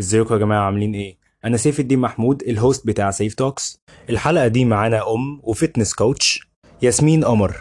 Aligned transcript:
ازيكم 0.00 0.34
يا 0.34 0.38
جماعة 0.38 0.64
عاملين 0.66 0.94
إيه؟ 0.94 1.16
أنا 1.44 1.56
سيف 1.56 1.80
الدين 1.80 1.98
محمود 1.98 2.42
ال 2.42 2.51
host 2.51 2.86
بتاع 2.86 3.10
Seif 3.10 3.34
Talks 3.34 3.80
الحلقة 4.10 4.46
دي 4.48 4.64
معانا 4.64 5.12
أم 5.14 5.40
و 5.42 5.48
fitness 5.48 5.94
coach 5.94 6.48
ياسمين 6.82 7.24
قمر. 7.24 7.56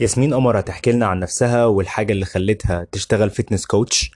ياسمين 0.00 0.34
قمر 0.34 0.58
هتحكي 0.58 0.92
لنا 0.92 1.06
عن 1.06 1.18
نفسها 1.20 1.64
والحاجة 1.66 2.12
اللي 2.12 2.24
خلتها 2.24 2.86
تشتغل 2.92 3.30
fitness 3.30 3.66
coach 3.66 4.10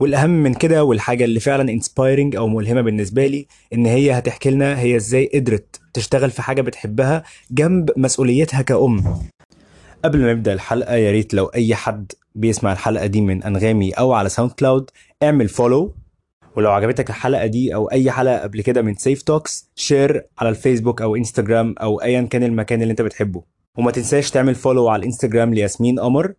والأهم 0.00 0.30
من 0.30 0.54
كده 0.54 0.84
والحاجة 0.84 1.24
اللي 1.24 1.40
فعلا 1.40 1.72
inspiring 1.72 2.36
أو 2.36 2.48
ملهمة 2.48 2.80
بالنسبة 2.80 3.26
لي 3.26 3.46
إن 3.72 3.86
هي 3.86 4.12
هتحكي 4.18 4.50
لنا 4.50 4.78
هي 4.80 4.96
إزاي 4.96 5.30
قدرت 5.34 5.80
تشتغل 5.94 6.30
في 6.30 6.42
حاجة 6.42 6.62
بتحبها 6.62 7.22
جنب 7.50 7.90
مسؤوليتها 7.96 8.62
كأم. 8.62 9.04
قبل 10.04 10.18
ما 10.18 10.32
نبدأ 10.32 10.52
الحلقة 10.52 10.94
يا 10.94 11.10
ريت 11.10 11.34
لو 11.34 11.46
أي 11.46 11.74
حد 11.74 12.12
بيسمع 12.34 12.72
الحلقة 12.72 13.06
دي 13.06 13.20
من 13.20 13.42
أنغامي 13.42 13.92
أو 13.92 14.12
على 14.12 14.28
SoundCloud 14.28 14.90
اعمل 15.22 15.48
follow 15.48 15.94
ولو 16.56 16.70
عجبتك 16.72 17.10
الحلقة 17.10 17.46
دي 17.46 17.74
أو 17.74 17.90
أي 17.90 18.10
حلقة 18.10 18.38
قبل 18.38 18.60
كده 18.60 18.82
من 18.82 18.94
Seif 18.94 19.22
Talks 19.22 19.70
share 19.74 20.26
على 20.38 20.48
الفيسبوك 20.48 21.02
أو 21.02 21.16
انستجرام 21.16 21.74
أو 21.80 22.02
أيا 22.02 22.22
كان 22.22 22.42
المكان 22.42 22.82
اللي 22.82 22.90
أنت 22.90 23.02
بتحبه. 23.02 23.42
وما 23.78 23.90
تنساش 23.90 24.30
تعمل 24.30 24.54
follow 24.54 24.88
على 24.88 25.00
الانستجرام 25.00 25.54
لياسمين 25.54 26.00
قمر 26.00 26.34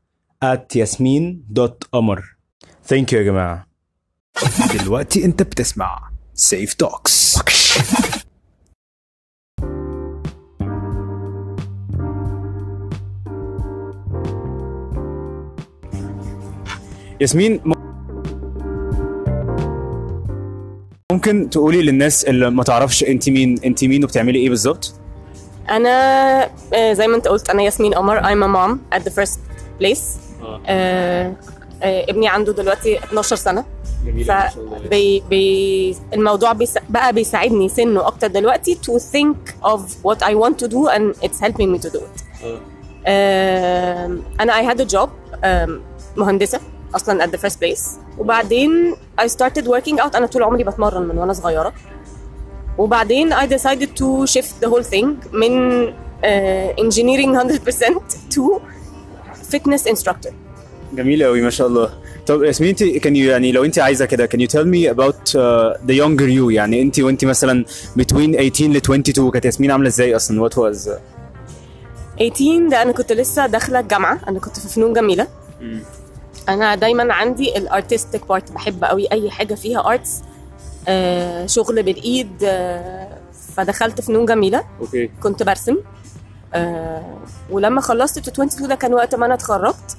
at 0.45 0.75
ياسمين 0.75 1.43
dot 1.49 1.83
قمر 1.91 2.35
thank 2.85 3.13
you 3.13 3.19
يا 3.19 3.25
جماعة. 3.25 3.67
دلوقتي 4.83 5.25
أنت 5.25 5.43
بتسمع 5.43 6.09
Seif 6.33 6.73
Talks 6.73 7.37
ياسمين 17.21 17.61
ممكن 21.11 21.49
تقولي 21.49 21.81
للناس 21.81 22.25
اللي 22.25 22.49
ما 22.51 22.63
تعرفش 22.63 23.03
انت 23.03 23.29
مين 23.29 23.59
انت 23.65 23.83
مين 23.83 24.03
وبتعملي 24.03 24.39
إيه 24.39 24.49
بالظبط؟ 24.49 24.93
أنا 25.69 25.89
آه، 26.73 26.93
زي 26.93 27.07
ما 27.07 27.15
أنت 27.15 27.27
قلت 27.27 27.49
أنا 27.49 27.61
ياسمين 27.63 27.93
قمر. 27.93 28.19
I'm 28.21 28.43
a 28.43 28.47
mom 28.57 28.97
at 28.97 29.01
the 29.09 29.13
first 29.15 29.37
place. 29.81 30.01
آه، 30.67 31.33
آه، 31.83 32.05
ابني 32.09 32.27
عنده 32.27 32.53
دلوقتي 32.53 32.97
12 32.97 33.35
سنة. 33.35 33.65
ف 34.27 34.31
بي 34.89 35.23
بي 35.29 35.95
الموضوع 36.13 36.53
بيس 36.53 36.77
بقى 36.89 37.13
بيساعدني 37.13 37.69
سنه 37.69 38.07
أكتر 38.07 38.27
دلوقتي 38.27 38.75
to 38.75 38.93
think 38.99 39.65
of 39.65 39.79
what 40.03 40.17
I 40.23 40.31
want 40.33 40.65
to 40.65 40.67
do 40.69 40.89
and 40.89 41.25
it's 41.25 41.39
helping 41.41 41.75
me 41.75 41.79
to 41.87 41.89
do 41.89 41.97
it. 41.97 42.23
آه، 43.05 44.17
أنا 44.39 44.53
I 44.61 44.73
had 44.75 44.79
a 44.79 44.93
job 44.95 45.09
آم، 45.43 45.81
مهندسة. 46.17 46.59
أصلا 46.95 47.25
at 47.25 47.29
the 47.29 47.37
first 47.37 47.59
place. 47.59 47.83
وبعدين 48.17 48.95
I 49.21 49.27
started 49.27 49.63
working 49.67 49.99
out. 49.99 50.15
أنا 50.15 50.25
طول 50.25 50.43
عمري 50.43 50.63
بتمرن 50.63 51.01
من 51.07 51.17
وأنا 51.17 51.33
صغيرة. 51.33 51.73
وبعدين 52.77 53.33
I 53.33 53.47
decided 53.47 53.89
to 53.97 54.27
shift 54.27 54.61
the 54.61 54.69
whole 54.69 54.83
thing 54.83 55.05
من 55.33 55.87
uh, 55.87 56.79
engineering 56.79 57.31
100% 57.33 58.01
to 58.35 58.61
fitness 59.51 59.85
instructor. 59.85 60.33
جميل 60.93 61.23
قوي 61.23 61.41
ما 61.41 61.49
شاء 61.49 61.67
الله. 61.67 61.89
طب 62.27 62.43
ياسمين 62.43 62.69
أنت 62.69 62.83
كان 62.83 63.15
يعني 63.15 63.51
لو 63.51 63.65
أنت 63.65 63.79
عايزة 63.79 64.05
كده 64.05 64.27
can 64.27 64.39
you 64.39 64.47
tell 64.47 64.65
me 64.65 64.93
about 64.95 65.35
uh, 65.35 65.77
the 65.87 65.93
younger 65.93 66.27
you 66.27 66.51
يعني 66.51 66.81
أنت 66.81 66.99
وأنت 66.99 67.25
مثلا 67.25 67.65
between 67.99 68.35
18 68.35 68.67
ل 68.67 68.75
22 68.75 69.31
كانت 69.31 69.45
ياسمين 69.45 69.71
عاملة 69.71 69.87
إزاي 69.87 70.15
أصلا؟ 70.15 70.49
what 70.49 70.53
was 70.53 70.89
18 72.19 72.69
ده 72.69 72.81
أنا 72.81 72.91
كنت 72.91 73.11
لسه 73.13 73.45
داخلة 73.47 73.79
الجامعة. 73.79 74.19
أنا 74.27 74.39
كنت 74.39 74.59
في 74.59 74.67
فنون 74.67 74.93
جميلة. 74.93 75.27
أنا 76.49 76.75
دايما 76.75 77.13
عندي 77.13 77.57
ال 77.57 77.65
artistic 77.65 78.27
part 78.27 78.51
بحب 78.51 78.83
قوي 78.83 79.11
أي 79.11 79.31
حاجة 79.31 79.53
فيها 79.55 79.87
arts 79.89 80.21
آه 80.87 81.45
شغل 81.45 81.83
بالإيد 81.83 82.31
آه 82.43 83.17
فدخلت 83.55 84.01
فنون 84.01 84.25
جميلة. 84.25 84.63
okay. 84.81 85.07
كنت 85.23 85.43
برسم. 85.43 85.77
آه 86.53 87.17
ولما 87.49 87.81
خلصت 87.81 88.19
في 88.19 88.27
22 88.27 88.69
ده 88.69 88.75
كان 88.75 88.93
وقت 88.93 89.15
ما 89.15 89.25
أنا 89.25 89.33
اتخرجت 89.33 89.97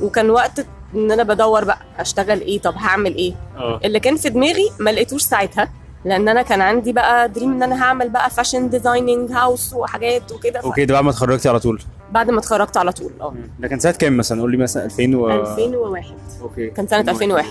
وكان 0.00 0.30
وقت 0.30 0.66
إن 0.94 1.10
أنا 1.12 1.22
بدور 1.22 1.64
بقى 1.64 1.78
أشتغل 1.98 2.40
إيه 2.40 2.60
طب 2.60 2.74
هعمل 2.76 3.14
إيه. 3.14 3.34
آه. 3.56 3.80
اللي 3.84 4.00
كان 4.00 4.16
في 4.16 4.28
دماغي 4.28 4.70
ما 4.80 4.90
لقيتوش 4.90 5.22
ساعتها 5.22 5.68
لأن 6.04 6.28
أنا 6.28 6.42
كان 6.42 6.60
عندي 6.60 6.92
بقى 6.92 7.28
dream 7.28 7.52
إن 7.52 7.62
أنا 7.62 7.82
هعمل 7.82 8.08
بقى 8.08 8.30
fashion 8.30 8.68
designing 8.70 9.32
house 9.32 9.72
وحاجات 9.72 10.32
وكده. 10.32 10.60
ف- 10.60 10.64
okay 10.64 10.84
ده 10.84 10.94
بعد 10.94 11.04
ما 11.04 11.10
اتخرجتي 11.10 11.48
على 11.48 11.60
طول. 11.60 11.82
بعد 12.12 12.30
ما 12.30 12.38
اتخرجت 12.38 12.76
على 12.76 12.92
طول 12.92 13.10
آه. 13.20 13.34
ده 13.58 13.68
كان 13.68 13.78
سنة 13.80 13.92
كام 13.92 14.16
مثلا؟ 14.16 14.40
قول 14.40 14.50
لي 14.50 14.56
مثلا 14.56 14.84
2000 14.84 15.16
و 15.16 15.30
2001 15.30 16.04
okay. 16.42 16.70
كان 16.70 16.86
سنة 16.86 17.10
2001 17.10 17.46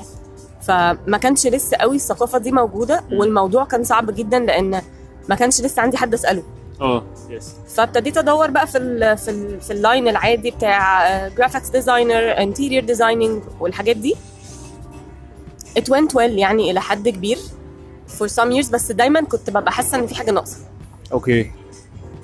فما 0.61 1.17
كانش 1.17 1.47
لسه 1.47 1.77
قوي 1.77 1.95
الثقافة 1.95 2.37
دي 2.37 2.51
موجودة 2.51 3.03
والموضوع 3.11 3.65
كان 3.65 3.83
صعب 3.83 4.11
جدا 4.15 4.39
لأن 4.39 4.81
ما 5.29 5.35
كانش 5.35 5.61
لسه 5.61 5.81
عندي 5.81 5.97
حد 5.97 6.13
أسأله. 6.13 6.43
آه 6.81 7.03
yes 7.29 7.53
فابتديت 7.75 8.17
أدور 8.17 8.49
بقى 8.51 8.67
في 8.67 8.77
ال 8.77 9.17
في 9.17 9.31
ال 9.31 9.61
في 9.61 9.73
ال 9.73 9.80
line 9.80 10.07
العادي 10.07 10.51
بتاع 10.51 11.27
graphics 11.27 11.69
designer 11.69 12.13
interior 12.37 12.83
designing 12.83 13.41
والحاجات 13.59 13.95
دي. 13.97 14.15
It 15.79 15.83
went 15.83 16.13
well 16.15 16.19
يعني 16.21 16.71
إلى 16.71 16.81
حد 16.81 17.09
كبير 17.09 17.37
for 18.17 18.27
some 18.27 18.51
years 18.63 18.71
بس 18.71 18.91
دايما 18.91 19.21
كنت 19.21 19.49
ببقى 19.49 19.71
حاسة 19.71 19.97
إن 19.99 20.07
في 20.07 20.15
حاجة 20.15 20.31
ناقصة. 20.31 20.57
okay. 21.13 21.51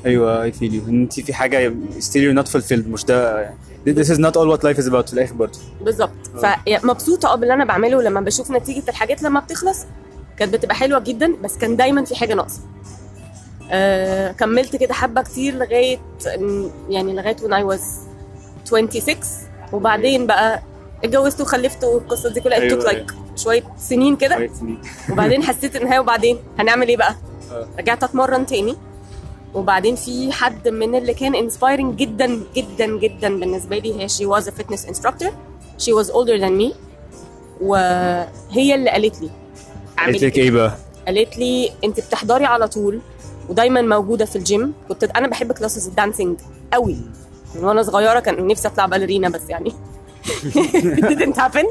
أيوه 0.06 0.44
I 0.44 0.52
feel 0.52 0.74
you 0.74 0.81
انت 0.88 1.19
في 1.19 1.34
حاجة 1.34 1.69
still 2.00 2.13
you're 2.17 2.44
not 2.44 2.47
fulfilled 2.51 2.88
مش 2.88 3.06
ده 3.06 3.50
this 3.88 4.07
is 4.07 4.17
not 4.17 4.31
all 4.35 4.47
what 4.57 4.62
life 4.63 4.78
is 4.84 4.88
about 4.88 5.06
في 5.07 5.13
الآخر 5.13 5.34
برضه. 5.34 5.59
بالظبط. 5.81 6.12
فمبسوطه 6.41 7.34
أه 7.34 7.35
باللي 7.35 7.53
أنا 7.53 7.66
بعمله 7.66 8.01
لما 8.01 8.22
بشوف 8.22 8.51
نتيجة 8.51 8.90
الحاجات 8.90 9.23
لما 9.23 9.40
بتخلص 9.40 9.78
كانت 10.38 10.53
بتبقى 10.53 10.75
حلوة 10.75 11.00
جدا 11.00 11.34
بس 11.44 11.57
كان 11.57 11.75
دايما 11.75 12.06
في 12.06 12.16
حاجة 12.16 12.34
ناقصة. 12.34 12.59
آه 13.72 14.31
كملت 14.31 14.75
كده 14.75 14.94
حبة 14.94 15.22
كتير 15.22 15.53
لغاية 15.56 16.00
يعني 16.90 17.13
لغاية 17.13 17.35
when 17.35 17.51
I 17.51 17.75
was 17.78 17.81
26 18.66 19.17
وبعدين 19.73 20.28
بقى 20.28 20.61
اتجوزت 21.03 21.41
وخلفت 21.41 21.84
والقصة 21.84 22.29
دي 22.29 22.41
كلها. 22.41 22.57
أيوة، 22.57 22.79
أيوة. 22.79 22.90
أيوة. 22.91 23.07
شوية 23.35 23.63
سنين 23.78 24.16
كده. 24.16 24.50
وبعدين 25.11 25.44
حسيت 25.44 25.75
إن 25.75 25.88
هي 25.88 26.00
وبعدين. 26.00 26.38
هنعمل 26.59 26.88
إيه 26.88 26.97
بقى؟ 26.97 27.16
آه. 27.51 27.67
رجعت 27.79 28.03
أتمرن 28.03 28.45
تاني. 28.45 28.75
وبعدين 29.53 29.95
في 29.95 30.31
حد 30.31 30.67
من 30.67 30.95
اللي 30.95 31.13
كان 31.13 31.35
inspiring 31.35 31.96
جدا 31.95 32.44
جدا 32.56 33.00
جدا 33.00 33.39
بالنسبة 33.39 33.78
لي 33.78 34.01
هي 34.01 34.09
she 34.09 34.28
was 34.34 34.45
a 34.47 34.51
fitness 34.51 34.85
instructor. 34.89 35.31
She 35.78 35.91
was 35.94 36.07
older 36.09 36.38
than 36.39 36.62
me. 36.62 36.75
وهي 37.61 38.75
اللي 38.75 38.90
قالت 38.90 39.22
لي 39.22 39.29
قالت 39.97 40.23
لك. 40.23 40.38
إيه 40.38 40.51
بقى؟ 40.51 40.75
قالت 41.07 41.38
لي 41.38 41.72
انت 41.84 42.00
بتحضري 42.00 42.45
على 42.45 42.67
طول 42.67 43.00
ودايما 43.50 43.81
موجودة 43.81 44.25
في 44.25 44.35
الجيم 44.35 44.73
كنت 44.90 45.03
أنا 45.03 45.28
بحب 45.28 45.51
classes 45.52 45.88
ال 45.88 45.94
dancing 45.94 46.40
قوي. 46.73 46.97
من 47.56 47.63
وأنا 47.63 47.84
صغيرة 47.84 48.19
كان 48.19 48.47
نفسي 48.47 48.67
أطلع 48.67 48.85
ballerina 48.85 49.29
بس 49.29 49.50
يعني. 49.50 49.73
Didn't 51.01 51.35
happen. 51.35 51.66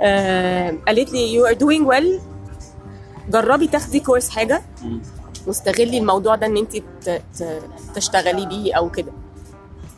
آه 0.00 0.74
قالت 0.86 1.12
لي 1.12 1.40
you 1.40 1.46
are 1.50 1.58
doing 1.58 1.92
well. 1.92 2.22
جربي 3.30 3.66
تاخدي 3.66 4.00
كورس 4.00 4.28
حاجة. 4.28 4.62
واستغلي 5.48 5.98
الموضوع 5.98 6.34
ده 6.34 6.46
ان 6.46 6.56
انت 6.56 6.76
تشتغلي 7.94 8.46
بيه 8.46 8.74
أو 8.74 8.90
كده. 8.90 9.12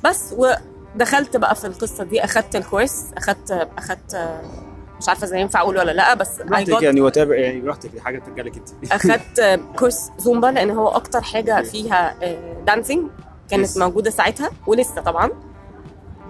بس 0.04 0.34
ودخلت 0.36 1.36
بقى 1.36 1.54
في 1.54 1.66
القصة 1.66 2.04
دي 2.04 2.24
أخدت 2.24 2.56
الكورس 2.56 3.04
أخدت 3.16 3.68
أخدت 3.78 4.28
مش 5.00 5.08
عارفة 5.08 5.26
إذا 5.26 5.36
ينفع 5.36 5.60
أقول 5.60 5.78
ولا 5.78 5.90
لأ 5.92 6.14
بس 6.14 6.42
براحتك 6.42 6.82
يعني 6.82 7.00
whatever 7.06 7.32
يعني 7.34 7.60
براحتك 7.60 7.90
دي 7.90 8.00
حاجة 8.00 8.18
بترجع 8.18 8.42
لك 8.42 8.56
انت. 8.56 8.92
أخدت 8.92 9.60
كورس 9.78 10.10
زومبا 10.18 10.46
لأن 10.46 10.70
هو 10.70 10.88
أكتر 10.88 11.20
حاجة 11.20 11.62
فيها 11.62 12.14
dancing 12.66 13.10
كانت 13.50 13.68
Yes. 13.68 13.78
موجودة 13.78 14.10
ساعتها 14.10 14.50
ولسه 14.66 15.00
طبعا. 15.00 15.30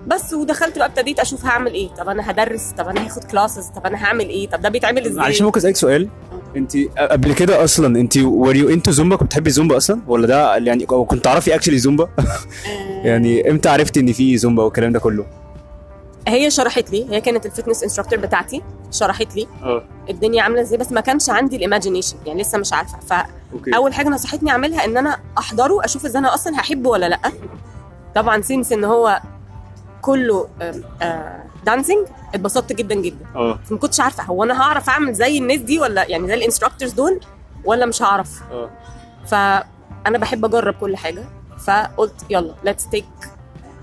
بس 0.07 0.33
ودخلت 0.35 0.79
بقى 0.79 0.87
ابتديت 0.87 1.21
أشوف 1.21 1.45
هعمل 1.45 1.73
إيه. 1.75 1.89
طب 1.89 2.09
أنا 2.09 2.31
هدرس 2.31 2.71
طب 2.79 2.89
أنا 2.89 3.07
هاخد 3.07 3.25
classes 3.25 3.67
طب 3.67 3.87
أنا 3.87 4.05
هعمل 4.05 4.29
إيه؟ 4.29 4.49
طب 4.49 4.61
ده 4.61 4.69
بيتعمل 4.69 5.07
إزاي؟ 5.07 5.23
معلش 5.23 5.43
ممكن 5.43 5.59
أسألك 5.61 5.77
سؤال؟ 5.77 6.09
انت 6.57 6.77
قبل 6.99 7.33
كده 7.33 7.65
أصلا 7.65 8.01
انت 8.01 8.19
were 8.19 8.55
you 8.57 8.77
into 8.77 8.91
زومبا 8.91 9.17
كنت 9.17 9.27
بتحبي 9.27 9.51
زومبا 9.51 9.77
أصلا؟ 9.77 10.01
ولا 10.07 10.27
ده 10.27 10.57
يعني 10.57 10.87
كنت 10.87 11.25
تعرفي 11.25 11.55
actually 11.55 11.79
زومبا 11.79 12.09
آه، 12.19 13.07
يعني 13.07 13.51
إمتى 13.51 13.69
عرفتي 13.69 14.01
ان 14.01 14.13
في 14.13 14.37
زومبا 14.37 14.63
والكلام 14.63 14.93
ده 14.93 14.99
كله؟ 14.99 15.27
هي 16.29 16.51
شرحت 16.51 16.91
لي 16.91 17.07
هي 17.11 17.21
كانت 17.21 17.47
ال 17.47 17.51
fitness 17.51 17.83
instructor 17.83 18.19
بتاعتي 18.19 18.63
شرحت 18.91 19.37
لي 19.37 19.47
آه. 19.63 19.83
الدنيا 20.11 20.43
عاملة 20.43 20.61
إزاي 20.61 20.79
بس 20.79 20.93
ما 20.93 21.01
كانش 21.01 21.31
عندي 21.31 21.57
ال 21.57 21.62
imagination 21.62 22.17
يعني 22.27 22.43
لسه 22.43 22.59
مش 22.59 22.73
عارفة. 22.73 22.99
فاول 23.73 23.95
حاجة 23.95 24.09
نصحتني 24.09 24.51
أعملها 24.51 24.85
إن 24.85 24.97
أنا 24.97 25.19
أحضره 25.39 25.85
أشوف 25.85 26.07
إذا 26.07 26.19
أنا 26.19 26.35
أصلا 26.35 26.61
هحبه 26.61 26.91
ولا 26.91 27.09
لأ. 27.09 27.19
طبعا 28.15 28.41
since 28.41 28.73
إن 28.73 28.85
هو 28.85 29.21
كله 30.03 30.49
dancing 31.67 32.07
اتبسطت 32.35 32.73
جدا 32.73 32.95
جدا. 32.95 33.27
آه. 33.37 33.59
ما 33.71 33.79
كنتش 33.79 34.01
عارفة 34.01 34.23
هو 34.23 34.45
أنا 34.45 34.63
هعرف 34.63 34.89
أعمل 34.89 35.13
زي 35.15 35.39
الناس 35.39 35.61
دي 35.61 35.79
ولا 35.81 36.11
يعني 36.11 36.27
زي 36.29 36.35
ال 36.35 36.39
instructors 36.39 36.93
دول 36.93 37.21
ولا 37.65 37.87
مش 37.87 38.03
هعرف؟ 38.03 38.43
آه. 38.53 38.71
فانا 39.27 40.19
بحب 40.19 40.45
أجرب 40.45 40.75
كل 40.75 40.97
حاجة 40.97 41.25
فقلت 41.67 42.15
يلا 42.31 42.55
let's 42.65 42.89
take 42.89 43.05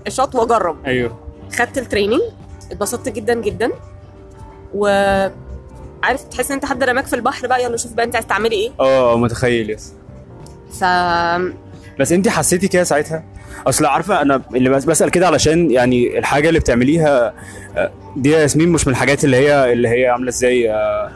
shot 0.08 0.34
وأجرب. 0.34 0.84
أيوه. 0.86 1.18
خدت 1.52 1.78
ال 1.78 1.83
training 1.83 2.20
اتبسطت 2.70 3.08
جدا 3.08 3.34
جدا. 3.34 3.70
و 4.74 4.86
عارف 6.02 6.22
تحس 6.24 6.50
إن 6.50 6.54
أنت 6.54 6.64
حد 6.64 6.84
رماك 6.84 7.06
في 7.06 7.16
البحر 7.16 7.46
بقى 7.46 7.64
يلا 7.64 7.76
شوف 7.76 7.92
بقى 7.92 8.06
أنت 8.06 8.14
عايز 8.14 8.26
تعملي 8.26 8.54
إيه. 8.56 8.70
آه 8.80 9.16
متخيل 9.16 9.70
yes 9.70 9.92
ف 10.80 10.84
بس 12.00 12.12
أنت 12.12 12.28
حسيتي 12.28 12.68
كده 12.68 12.82
ساعتها؟ 12.84 13.24
أصل 13.66 13.86
عارفة 13.86 14.22
أنا 14.22 14.42
اللي 14.54 14.70
بس 14.70 14.84
بسأل 14.84 15.10
كده 15.10 15.26
علشان 15.26 15.70
يعني 15.70 16.18
الحاجة 16.18 16.48
اللي 16.48 16.60
بتعمليها 16.60 17.34
آه، 17.76 17.90
دي 18.16 18.30
يا 18.30 18.38
ياسمين 18.38 18.68
مش 18.68 18.86
من 18.86 18.92
الحاجات 18.92 19.24
اللي 19.24 19.36
هي 19.36 19.72
اللي 19.72 19.88
هي 19.88 20.06
عاملة 20.06 20.28
إزاي 20.28 20.70
آه، 20.70 21.10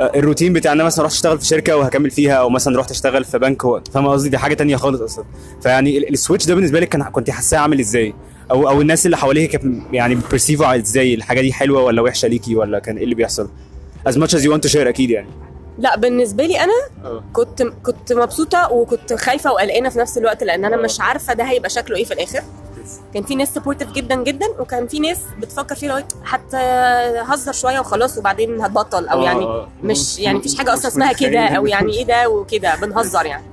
آه، 0.00 0.12
الروتين 0.16 0.52
بتاع 0.52 0.72
ان 0.72 0.76
أنا 0.80 0.86
مثلا 0.86 1.04
رحت 1.04 1.14
أشتغل 1.14 1.38
في 1.38 1.46
شركة 1.46 1.76
وهكمل 1.76 2.10
فيها 2.10 2.34
أو 2.34 2.48
مثلا 2.50 2.78
رحت 2.78 2.90
أشتغل 2.90 3.24
في 3.24 3.38
بنك 3.38 3.62
فاهمه 3.92 4.10
قصدي؟ 4.10 4.28
دي 4.28 4.38
حاجة 4.38 4.54
تانية 4.54 4.76
خالص 4.76 5.00
أصلا. 5.00 5.24
فيعني 5.62 5.98
ال- 5.98 6.08
السwitch 6.12 6.46
ده 6.46 6.54
بالنسبة 6.54 6.80
لك 6.80 6.88
كان 6.88 7.02
كنت 7.02 7.30
حاساه 7.30 7.58
عامل 7.58 7.80
إزاي؟ 7.80 8.14
أو 8.50 8.68
أو 8.68 8.80
الناس 8.80 9.06
اللي 9.06 9.16
حواليك 9.16 9.50
كانت 9.50 9.82
يعني 9.92 10.14
بي 10.30 10.38
perceive 10.38 10.72
وا 10.72 10.76
إزاي؟ 10.76 11.14
الحاجة 11.14 11.40
دي 11.40 11.52
حلوة 11.52 11.82
ولا 11.82 12.02
وحشة 12.02 12.28
ليكي 12.28 12.54
ولا 12.56 12.78
كان 12.78 12.96
إيه 12.96 13.04
اللي 13.04 13.14
بيحصل؟ 13.14 13.48
As 14.08 14.12
much 14.12 14.30
as 14.30 14.40
you 14.42 14.50
want 14.52 14.68
to 14.68 14.72
share 14.72 14.76
أكيد 14.76 15.10
يعني. 15.10 15.28
لا 15.78 15.96
بالنسبة 15.96 16.44
لي 16.46 16.60
أنا 16.60 16.72
آه. 17.04 17.22
كنت 17.32 17.62
كنت 17.62 18.12
مبسوطة 18.12 18.72
وكنت 18.72 19.12
خايفة 19.12 19.52
وقلقانة 19.52 19.88
في 19.88 19.98
نفس 19.98 20.18
الوقت 20.18 20.42
لأن 20.44 20.64
أنا 20.64 20.76
مش 20.76 21.00
عارفة 21.00 21.32
ده 21.34 21.44
هيبقى 21.44 21.70
شكله 21.70 21.96
إيه 21.96 22.04
في 22.04 22.14
الآخر. 22.14 22.42
كان 23.14 23.22
في 23.22 23.34
ناس 23.34 23.54
سبورتيف 23.54 23.92
جدا 23.92 24.14
جدا 24.22 24.46
وكان 24.58 24.86
في 24.86 24.98
ناس 24.98 25.18
بتفكر 25.38 25.74
فيه 25.74 25.88
لغايه 25.88 26.08
حتى 26.24 26.56
هزر 27.26 27.52
شوية 27.52 27.80
وخلاص 27.80 28.18
وبعدين 28.18 28.60
هتبطل 28.60 29.08
أو 29.08 29.22
يعني 29.22 29.44
آه. 29.44 29.68
مش 29.82 30.18
يعني 30.18 30.38
مفيش 30.38 30.58
حاجة 30.58 30.72
أصلا 30.72 30.88
اسمها 30.88 31.12
كده. 31.12 31.40
أو 31.40 31.66
يعني 31.66 31.92
إيه 31.92 32.04
ده 32.04 32.28
وكده 32.30 32.74
بنهزر 32.76 33.26
يعني. 33.26 33.44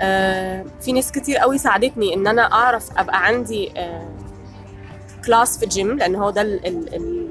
آه. 0.00 0.64
في 0.80 0.92
ناس 0.92 1.12
كتير 1.12 1.36
قوي 1.36 1.58
ساعدتني 1.58 2.14
إن 2.14 2.26
أنا 2.26 2.52
أعرف 2.52 2.98
أبقى 2.98 3.26
عندي 3.26 3.72
آه 3.76 4.08
class 5.26 5.58
في 5.58 5.64
الجيم 5.64 5.96
لأن 5.98 6.14
هو 6.14 6.30
ده 6.30 6.42
ال 6.42 6.66
ال 6.66 6.94
ال 6.94 7.28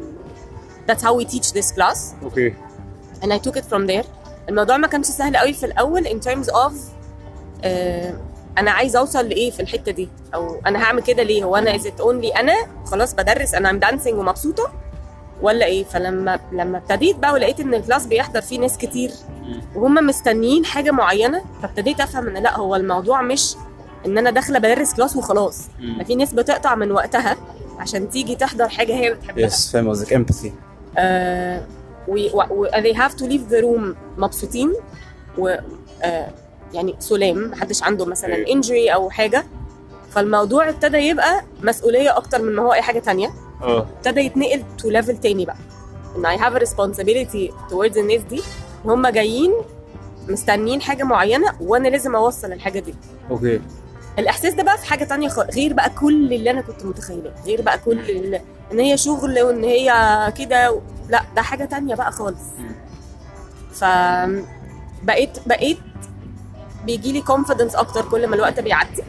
that's 0.90 1.02
how 1.02 1.14
we 1.22 1.32
teach 1.34 1.52
this 1.54 1.76
class. 1.78 1.98
okay 2.24 2.54
and 3.24 3.28
I 3.32 3.48
took 3.48 3.56
it 3.56 3.64
from 3.74 3.88
there. 3.88 4.06
الموضوع 4.50 4.78
ما 4.78 4.88
كانش 4.88 5.06
سهل 5.06 5.38
قوي 5.38 5.54
في 5.54 5.66
الأول 5.66 6.06
in 6.08 6.24
terms 6.28 6.48
of 6.54 6.72
آه 7.64 8.14
أنا 8.58 8.72
عايزة 8.72 9.00
أوصل 9.00 9.26
لإيه 9.30 9.52
في 9.52 9.60
الحتة 9.60 9.92
دي؟ 9.92 10.10
أو 10.34 10.62
أنا 10.66 10.80
هعمل 10.84 11.02
كده 11.04 11.24
ليه؟ 11.24 11.44
هو 11.44 11.56
أنا 11.56 11.78
is 11.78 11.82
it 11.82 12.02
only 12.02 12.38
أنا؟ 12.40 12.54
خلاص 12.86 13.14
بدرس 13.14 13.54
أنا 13.56 13.72
I'm 13.72 13.84
dancing 13.86 14.14
ومبسوطة؟ 14.14 14.72
ولا 15.42 15.66
إيه؟ 15.66 15.84
فلما 15.84 16.40
لما 16.52 16.78
ابتديت 16.78 17.16
بقى 17.16 17.34
ولقيت 17.34 17.60
إن 17.60 17.74
ال 17.74 17.79
class 17.79 18.06
بيحضر 18.06 18.42
فيه 18.42 18.60
ناس 18.60 18.78
كتير 18.78 19.12
وهم 19.76 19.94
مستنيين 20.08 20.66
حاجة 20.66 20.92
معينة 20.92 21.42
فابتديت 21.62 22.02
أفهم 22.02 22.28
إن 22.28 22.44
لأ 22.44 22.58
هو 22.58 22.76
الموضوع 22.76 23.22
مش 23.22 23.56
إن 24.06 24.18
أنا 24.18 24.30
داخلة 24.32 24.60
بدرس 24.60 24.94
class 24.94 25.16
وخلاص. 25.16 25.68
ده 25.98 26.04
في 26.04 26.16
ناس 26.16 26.34
بتقطع 26.34 26.76
من 26.76 26.92
وقتها 26.92 27.38
عشان 27.80 28.10
تيجي 28.10 28.36
تحضر 28.36 28.70
حاجة 28.70 28.94
هي 28.96 29.14
بتحبها 29.14 29.46
yes 29.46 29.72
فاهم 29.72 29.90
قصدك. 29.90 30.14
empathy 30.14 30.54
آه 30.98 31.62
و, 32.08 32.66
they 32.68 32.96
have 32.96 33.12
to 33.16 33.24
leave 33.24 33.52
the 33.54 33.62
room 33.64 33.96
مبسوطين 34.18 34.74
و 35.38 35.56
آه 36.04 36.28
يعني 36.74 36.96
سلام 37.00 37.52
محدش 37.52 37.84
عنده 37.84 38.06
مثلا. 38.06 38.48
injury 38.48 38.94
أو 38.94 39.10
حاجة. 39.10 39.46
فالموضوع 40.12 40.70
ابتدى 40.70 40.98
يبقى 40.98 41.42
مسؤولية 41.64 42.18
أكتر 42.18 42.42
من 42.42 42.56
ما 42.56 42.64
هو 42.64 42.74
أي 42.74 42.82
حاجة 42.82 43.00
تانية. 43.00 43.34
آه. 43.64 43.88
ابتدى 43.98 44.22
يتنقل 44.22 44.64
to 44.78 44.90
level 44.90 45.18
تاني 45.18 45.46
بقى. 45.46 45.56
إن 46.18 46.38
have 46.40 46.54
a 46.54 46.60
responsibility 46.66 47.52
towards 47.72 47.98
الناس 47.98 48.22
دي. 48.30 48.42
هم 48.86 49.08
جايين 49.08 49.54
مستنيين 50.30 50.82
حاجة 50.82 51.04
معينة 51.04 51.48
وأنا 51.62 51.88
لازم 51.88 52.16
أوصل 52.16 52.52
الحاجة 52.52 52.80
دي. 52.80 52.96
okay. 53.32 53.62
الإحساس 54.20 54.54
ده 54.54 54.64
بقى 54.64 54.78
في 54.78 54.86
حاجة 54.86 55.04
تانية 55.04 55.30
خالص 55.30 55.56
غير 55.56 55.74
بقى 55.74 55.90
كل 55.90 56.34
اللي 56.34 56.52
أنا 56.52 56.62
كنت 56.62 56.86
متخيلاه 56.86 57.34
غير 57.46 57.62
بقى 57.62 57.80
كل 57.86 58.00
اللي 58.10 58.42
إن 58.72 58.80
هي 58.80 58.98
شغل 58.98 59.42
وإن 59.42 59.64
هي 59.64 59.94
كده. 60.38 60.82
لا 61.12 61.22
ده 61.36 61.42
حاجة 61.42 61.66
تانية 61.66 61.96
بقى 61.96 62.12
خالص. 62.12 62.42
ف 63.74 63.84
بقيت 65.04 65.38
بقيت 65.48 65.78
بيجي 66.86 67.12
لي 67.12 67.22
confidence 67.22 67.76
أكتر 67.76 68.06
كل 68.06 68.28
ما 68.28 68.36
الوقت 68.36 68.60
بيعدي. 68.60 69.04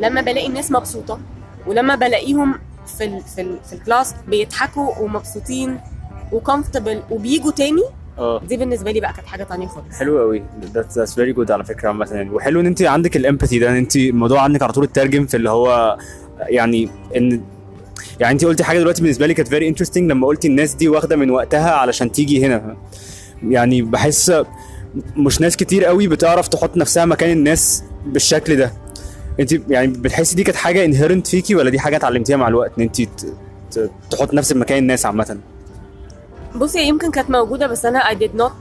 لما 0.00 0.20
بلاقي 0.20 0.46
الناس 0.46 0.70
مبسوطة 0.72 1.20
ولما 1.66 1.94
بلاقيهم 1.94 2.54
في 2.98 3.04
ال 3.04 3.20
في 3.20 3.40
ال 3.40 3.58
في 3.64 3.72
ال 3.72 3.79
class 3.79 4.14
بيضحكوا 4.28 4.98
ومبسوطين 4.98 5.80
و 6.32 6.38
comfortable 6.38 7.02
وبيجوا 7.10 7.50
تاني 7.52 7.82
آه. 8.18 8.40
دي 8.48 8.56
بالنسبة 8.56 8.90
لي 8.90 9.00
بقى 9.00 9.12
كانت 9.12 9.26
حاجة 9.26 9.44
تانية 9.44 9.66
خالص. 9.66 9.98
حلو 9.98 10.18
قوي. 10.18 10.42
That's 10.74 11.10
very 11.14 11.36
good 11.38 11.50
على 11.50 11.64
فكرة 11.64 11.88
عامة. 11.88 12.08
يعني 12.12 12.30
وحلو 12.30 12.60
إن 12.60 12.66
انت 12.66 12.82
عندك 12.82 13.16
ال 13.16 13.21
empathy 13.21 13.58
ده 13.58 13.70
إن 13.70 13.74
انت 13.76 13.96
الموضوع 13.96 14.42
عندك 14.42 14.62
على 14.62 14.72
طول 14.72 14.84
اترجم 14.84 15.26
في 15.26 15.36
اللي 15.36 15.50
هو 15.50 15.98
يعني 16.38 16.90
إن 17.16 17.42
يعني 18.20 18.32
انت 18.32 18.44
قلتي 18.44 18.64
حاجة 18.64 18.78
دلوقتي 18.78 19.02
بالنسبة 19.02 19.26
لي 19.26 19.34
كانت 19.34 19.48
very 19.48 19.68
interesting 19.68 20.10
لما 20.10 20.26
قلتي 20.26 20.48
الناس 20.48 20.74
دي 20.74 20.88
واخدة 20.88 21.16
من 21.16 21.30
وقتها 21.30 21.70
علشان 21.70 22.12
تيجي 22.12 22.46
هنا. 22.46 22.76
يعني 23.48 23.82
بحس 23.82 24.32
مش 25.16 25.40
ناس 25.40 25.56
كتير 25.56 25.84
قوي 25.84 26.08
بتعرف 26.08 26.48
تحط 26.48 26.76
نفسها 26.76 27.04
مكان 27.04 27.30
الناس 27.30 27.82
بالشكل 28.06 28.56
ده. 28.56 28.72
انت 29.40 29.52
يعني 29.68 29.86
بتحسي 29.86 30.36
دي 30.36 30.42
كانت 30.44 30.56
حاجة 30.56 30.84
inherent 30.84 31.26
فيكي 31.26 31.54
ولا 31.54 31.70
دي 31.70 31.78
حاجة 31.78 31.96
اتعلمتيها 31.96 32.36
مع 32.36 32.48
الوقت 32.48 32.72
ان 32.78 32.82
انت 32.82 33.00
تحط 34.10 34.34
نفسك 34.34 34.56
مكان 34.56 34.78
الناس 34.78 35.06
عامة؟ 35.06 35.38
بصي 36.56 36.82
يمكن 36.82 37.10
كانت 37.10 37.30
موجودة 37.30 37.66
بس 37.66 37.84
أنا 37.84 38.00
I 38.00 38.14
did 38.14 38.40
not 38.40 38.52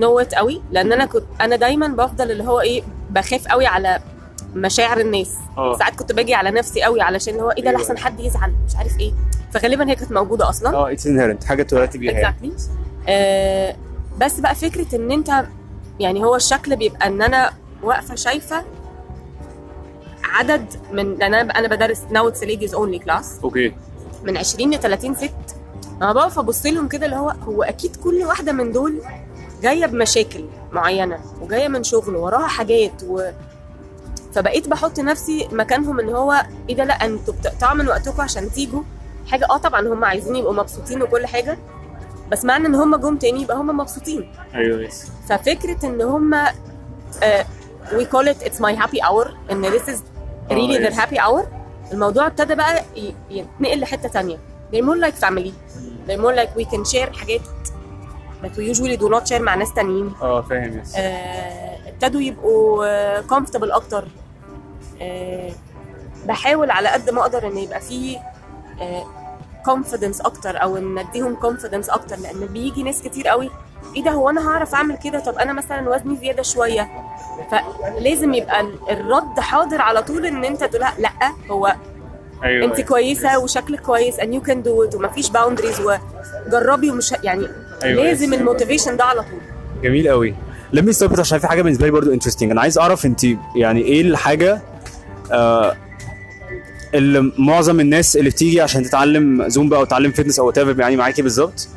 know 0.00 0.24
it 0.24 0.34
قوي 0.34 0.62
لأن 0.70 0.92
أنا 0.92 1.06
كنت 1.06 1.24
أنا 1.40 1.56
دايما 1.56 1.86
بفضل 1.88 2.30
اللي 2.30 2.44
هو 2.44 2.60
إيه 2.60 2.82
بخاف 3.10 3.48
قوي 3.48 3.66
على 3.66 3.98
مشاعر 4.54 5.00
الناس. 5.00 5.34
آه. 5.58 5.78
ساعات 5.78 5.94
كنت 5.96 6.12
باجي 6.12 6.34
على 6.34 6.50
نفسي 6.50 6.82
قوي 6.82 7.00
علشان 7.00 7.40
هو 7.40 7.50
إيه 7.50 7.62
ده 7.62 7.70
أيوه. 7.70 7.80
لحسن 7.80 7.98
حد 7.98 8.20
يزعل 8.20 8.52
مش 8.68 8.76
عارف 8.76 8.98
إيه. 9.00 9.12
فغالبا 9.52 9.90
هي 9.90 9.94
كانت 9.94 10.12
موجودة 10.12 10.48
أصلا. 10.48 10.74
آه 10.76 10.92
اتس 10.92 11.06
انهيرنت 11.06 11.44
حاجة 11.44 11.62
اتولدتي 11.62 11.98
بيها 11.98 12.12
يعني. 12.12 12.36
exactly. 12.36 12.60
آه 13.08 13.76
بس 14.20 14.40
بقى 14.40 14.54
فكرة 14.54 14.96
إن 14.96 15.10
أنت 15.10 15.44
يعني 16.00 16.24
هو 16.24 16.36
الشكل 16.36 16.76
بيبقى 16.76 17.06
إن 17.06 17.22
أنا 17.22 17.50
واقفة 17.82 18.14
شايفة 18.14 18.64
عدد 20.24 20.64
من 20.92 21.14
لأن 21.14 21.34
أنا 21.34 21.58
أنا 21.58 21.68
بدرس 21.68 22.02
now 22.10 22.28
it's 22.28 22.42
ladies 22.42 22.74
only 22.74 22.98
class 22.98 23.38
okay. 23.44 23.72
من 24.24 24.36
20 24.36 24.74
ل 24.74 24.78
30 24.80 25.14
ست. 25.14 25.30
أنا 26.02 26.12
بقف 26.12 26.38
أبص 26.38 26.66
لهم 26.66 26.88
كده 26.88 27.06
اللي 27.06 27.16
هو 27.16 27.28
هو 27.30 27.62
أكيد 27.62 27.96
كل 27.96 28.22
واحدة 28.24 28.52
من 28.52 28.72
دول 28.72 29.02
جاية 29.62 29.86
بمشاكل 29.86 30.44
معينة 30.72 31.18
وجاية 31.40 31.68
من 31.68 31.82
شغل 31.84 32.16
وراها 32.16 32.46
حاجات 32.46 32.92
و 33.08 33.30
فبقيت 34.34 34.68
بحط 34.68 35.00
نفسي 35.00 35.48
مكانهم 35.52 36.00
ان 36.00 36.08
هو 36.08 36.46
إيه 36.68 36.76
ده 36.76 36.84
لا 36.84 36.94
أنتوا 37.04 37.34
بتقطعوا 37.34 37.74
من 37.74 37.88
وقتكم 37.88 38.20
عشان 38.22 38.50
تيجوا. 38.50 38.82
حاجة 39.30 39.46
آه 39.50 39.56
طبعا 39.56 39.80
هم 39.88 40.04
عايزين 40.04 40.36
يبقوا 40.36 40.54
مبسوطين 40.54 41.02
وكل 41.02 41.26
حاجة 41.26 41.58
بس 42.30 42.44
معنى 42.44 42.66
ان 42.66 42.74
هم 42.74 42.96
جم 42.96 43.16
تاني 43.16 43.42
يبقى 43.42 43.56
هم 43.56 43.76
مبسوطين. 43.76 44.32
أيوه 44.54 44.88
ففكرة 45.28 45.86
ان 45.86 46.02
هم 46.02 46.34
we 47.92 48.04
call 48.04 48.28
it 48.28 48.42
it's 48.42 48.60
my 48.60 48.76
happy 48.76 49.00
hour 49.00 49.36
إن 49.50 49.70
this 49.70 49.82
is 49.82 49.96
really 50.50 50.52
آه، 50.52 50.88
their 50.90 50.92
yes. 50.92 50.98
happy 50.98 51.16
hour 51.16 51.44
الموضوع 51.92 52.26
ابتدى 52.26 52.54
بقى 52.54 52.84
يتنقل 53.30 53.80
لحتة 53.80 54.08
تانية. 54.08 54.38
They're 54.72 54.84
more 54.84 55.00
like 55.06 55.24
family. 55.26 55.52
They're 56.08 56.20
more 56.20 56.34
like 56.36 56.60
we 56.60 56.64
can 56.74 56.84
share 56.92 57.16
حاجات 57.16 57.40
that 58.42 58.56
we 58.56 58.74
usually 58.74 58.96
do 59.00 59.08
not 59.14 59.28
share 59.28 59.40
مع 59.40 59.54
ناس 59.54 59.74
تانيين. 59.74 60.12
آه 60.22 60.42
فاهم 60.42 60.78
yes 60.78 60.94
آه، 60.96 61.67
ابتدوا 62.02 62.20
يبقوا 62.20 62.84
آه، 62.86 63.20
comfortable 63.22 63.74
أكتر. 63.74 64.04
آه، 65.02 65.50
بحاول 66.26 66.70
على 66.70 66.88
قد 66.88 67.10
ما 67.10 67.20
أقدر 67.20 67.46
إن 67.46 67.58
يبقى 67.58 67.80
فيه 67.80 68.18
آه، 68.80 69.04
confidence 69.68 70.26
أكتر 70.26 70.62
أو 70.62 70.76
إن 70.76 70.98
أديهم 70.98 71.36
confidence 71.36 71.92
أكتر 71.92 72.16
لأن 72.16 72.46
بيجي 72.46 72.82
ناس 72.82 73.02
كتير 73.02 73.28
قوي 73.28 73.50
إيه 73.96 74.02
ده 74.04 74.10
هو 74.10 74.30
أنا 74.30 74.48
هعرف 74.50 74.74
أعمل 74.74 74.96
كده؟ 74.96 75.18
طب 75.20 75.34
أنا 75.38 75.52
مثلا 75.52 75.90
وزني 75.90 76.16
زيادة 76.16 76.42
شوية. 76.42 76.88
فلازم 77.50 78.34
يبقى 78.34 78.60
ال- 78.60 78.78
الرد 78.90 79.40
حاضر 79.40 79.80
على 79.80 80.02
طول 80.02 80.26
إن 80.26 80.44
أنت 80.44 80.64
تقول 80.64 80.80
لا 80.98 81.10
هو 81.50 81.74
أيوه 82.44 82.64
أنت 82.64 82.80
كويسة 82.80 83.38
وشكلك 83.38 83.80
كويس 83.80 84.16
and 84.16 84.24
you 84.34 84.40
can 84.48 84.56
do 84.64 84.90
it 84.90 84.94
ومفيش 84.94 85.30
boundaries 85.30 85.80
وجربي 86.46 86.90
ومش 86.90 87.12
يعني 87.22 87.46
أيوة، 87.84 88.02
لازم 88.04 88.30
yes. 88.30 88.34
ال 88.34 88.40
motivation 88.40 88.96
ده 88.96 89.04
على 89.04 89.22
طول. 89.22 89.40
جميل 89.82 90.08
قوي. 90.08 90.34
Let 90.74 90.80
me 90.80 90.92
stop 90.98 91.12
it. 91.14 91.20
عشان 91.20 91.38
في 91.38 91.46
حاجة 91.46 91.62
بالنسبة 91.62 91.86
لي 91.86 91.92
برضو 91.92 92.12
interesting 92.12 92.50
أنا 92.50 92.60
عايز 92.60 92.78
أعرف 92.78 93.06
أنت 93.06 93.24
يعني 93.56 93.80
إيه 93.80 94.00
الحاجة 94.00 94.62
آه 95.32 95.76
اللي 96.94 97.32
معظم 97.38 97.80
الناس 97.80 98.16
اللي 98.16 98.30
بتيجي 98.30 98.60
عشان 98.60 98.82
تتعلم 98.82 99.48
زومبا 99.48 99.76
أو 99.76 99.84
تتعلم 99.84 100.12
fitness 100.12 100.38
أو 100.38 100.46
وات 100.46 100.56
يعني 100.58 100.96
معاكي 100.96 101.22
بالظبط 101.22 101.68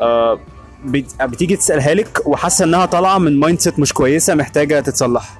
آه 0.00 0.40
بت- 0.84 1.22
بتيجي 1.22 1.56
تسألها 1.56 1.94
لك 1.94 2.22
وحاسة 2.26 2.64
إنها 2.64 2.86
طالعة 2.86 3.18
من 3.18 3.40
mindset 3.40 3.78
مش 3.78 3.92
كويسة 3.92 4.34
محتاجة 4.34 4.80
تتصلح. 4.80 5.38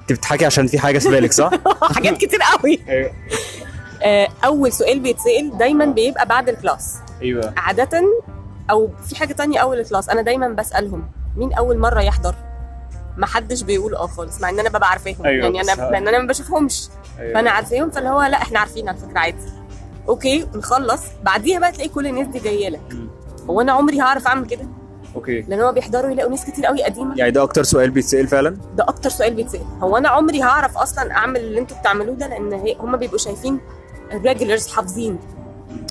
أنت 0.00 0.12
بتضحكي 0.12 0.46
عشان 0.46 0.66
في 0.66 0.78
حاجة 0.78 0.98
في 0.98 1.08
بالك 1.08 1.32
صح؟ 1.32 1.50
حاجات 1.94 2.16
كتير 2.16 2.38
قوي. 2.42 2.80
أيوه. 2.88 3.10
آه، 4.02 4.28
أول 4.44 4.72
سؤال 4.72 5.00
بيتسأل 5.00 5.58
دايما 5.58 5.84
بيبقى 5.84 6.26
بعد 6.26 6.48
ال 6.48 6.55
class. 6.55 6.94
أيوه. 7.22 7.54
عادة 7.56 8.02
أو 8.70 8.90
في 9.08 9.16
حاجة 9.16 9.32
تانية 9.32 9.58
أول 9.58 9.80
ال 9.80 9.85
class 9.85 10.08
أنا 10.08 10.22
دايما 10.22 10.48
بسألهم. 10.48 11.04
مين 11.36 11.52
أول 11.52 11.78
مرة 11.78 12.00
يحضر؟ 12.00 12.34
ما 13.16 13.26
حدش 13.26 13.62
بيقول 13.62 13.94
آه 13.94 14.06
خالص 14.06 14.40
مع 14.40 14.48
إن 14.50 14.60
أنا 14.60 14.68
ببقى 14.68 14.90
عارفاهم. 14.90 15.16
أيوة، 15.24 15.44
يعني 15.44 15.60
أنا 15.60 15.90
لأن 15.90 16.08
أنا 16.08 16.18
ما 16.18 16.26
بشوفهمش. 16.26 16.88
أيوة. 17.18 17.34
فأنا 17.34 17.50
عارفاهم 17.50 17.90
فاللي 17.90 18.08
هو 18.08 18.22
لأ 18.22 18.36
إحنا 18.42 18.58
عارفين 18.58 18.88
على 18.88 18.98
فكرة 18.98 19.18
عادي. 19.18 19.52
okay 20.08 20.46
نخلص. 20.54 21.02
بعديها 21.22 21.58
بقى 21.58 21.72
تلاقي 21.72 21.88
كل 21.88 22.06
الناس 22.06 22.26
دي 22.26 22.38
جاية 22.38 22.68
لك. 22.68 22.96
هو 23.50 23.60
أنا 23.60 23.72
عمري 23.72 24.00
هعرف 24.00 24.26
أعمل 24.26 24.46
كده؟ 24.46 24.66
Okay. 25.16 25.40
لأن 25.40 25.60
هو 25.60 25.72
بيحضروا 25.72 26.10
يلاقوا 26.10 26.30
ناس 26.30 26.44
كتير 26.44 26.66
قوي 26.66 26.82
قديمة. 26.82 27.16
يعني 27.16 27.30
ده 27.30 27.42
أكتر 27.42 27.62
سؤال 27.62 27.90
بيتسأل 27.90 28.28
فعلا؟ 28.28 28.56
ده 28.76 28.84
أكتر 28.88 29.10
سؤال 29.10 29.34
بيتسأل. 29.34 29.64
هو 29.82 29.96
أنا 29.96 30.08
عمري 30.08 30.42
هعرف 30.42 30.78
أصلا 30.78 31.12
أعمل 31.12 31.40
اللي 31.40 31.60
أنتوا 31.60 31.76
بتعملوه 31.76 32.14
ده؟ 32.14 32.26
لأن 32.26 32.52
هي 32.52 32.76
هم 32.80 32.96
بيبقوا 32.96 33.18
شايفين 33.18 33.60
ال 34.12 34.18
regulars 34.18 34.66
حافظين. 34.68 35.18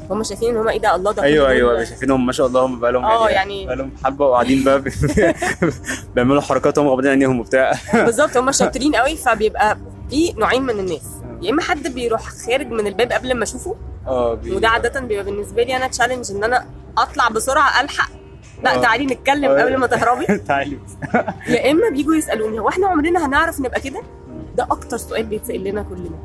هم 0.09 0.23
شايفين 0.23 0.49
إن 0.49 0.57
هم 0.57 0.67
إيه 0.67 0.79
ده 0.79 0.95
الله 0.95 1.11
ده 1.11 1.23
أيوه 1.23 1.49
أيوه 1.49 1.83
شايفينهم 1.83 2.25
ما 2.25 2.31
شاء 2.31 2.47
الله 2.47 2.65
هم 2.65 2.79
بقالهم 2.79 3.05
آه 3.05 3.29
يعني- 3.29 3.65
بقالهم 3.65 3.91
حبة 4.03 4.25
وقاعدين 4.25 4.63
بقى 4.63 4.81
بي- 4.81 4.91
بيعملوا 6.15 6.41
حركات 6.41 6.79
هم 6.79 6.87
غامضين 6.87 7.11
عينيهم 7.11 7.39
وبتاع. 7.39 7.73
بالظبط 7.93 8.37
هم 8.37 8.51
شاطرين 8.61 8.95
قوي 8.95 9.15
فبيبقى 9.15 9.77
في 10.09 10.33
نوعين 10.37 10.63
من 10.63 10.79
الناس. 10.79 11.05
يا 11.41 11.51
إما 11.51 11.61
حد 11.61 11.87
بيروح 11.87 12.21
خارج 12.21 12.67
من 12.67 12.87
الباب 12.87 13.11
قبل 13.11 13.33
ما 13.33 13.43
أشوفه 13.43 13.75
آه 14.07 14.39
وده 14.47 14.69
عادة 14.69 14.99
بيبقى 14.99 15.23
بالنسبة 15.25 15.63
لي 15.63 15.75
أنا 15.77 15.87
challenge 15.87 16.31
إن 16.31 16.43
أنا 16.43 16.65
أطلع 16.97 17.27
بسرعة 17.29 17.81
ألحق. 17.81 18.09
لأ 18.63 18.75
آه. 18.75 18.81
تعالي 18.81 19.05
نتكلم 19.05 19.51
آه. 19.51 19.61
قبل 19.63 19.77
ما 19.77 19.87
تهربي. 19.87 20.25
تعالي 20.47 20.79
يا 21.47 21.71
إما 21.71 21.89
بيجوا 21.89 22.15
يسألوني 22.15 22.59
هو 22.59 22.69
إحنا 22.69 22.87
عمرنا 22.87 23.25
هنعرف 23.25 23.59
نبقى 23.59 23.81
كده؟ 23.81 24.01
ده 24.57 24.63
أكتر 24.71 24.97
سؤال 24.97 25.23
بيتسأل 25.23 25.63
لنا 25.63 25.81
كلنا. 25.83 26.19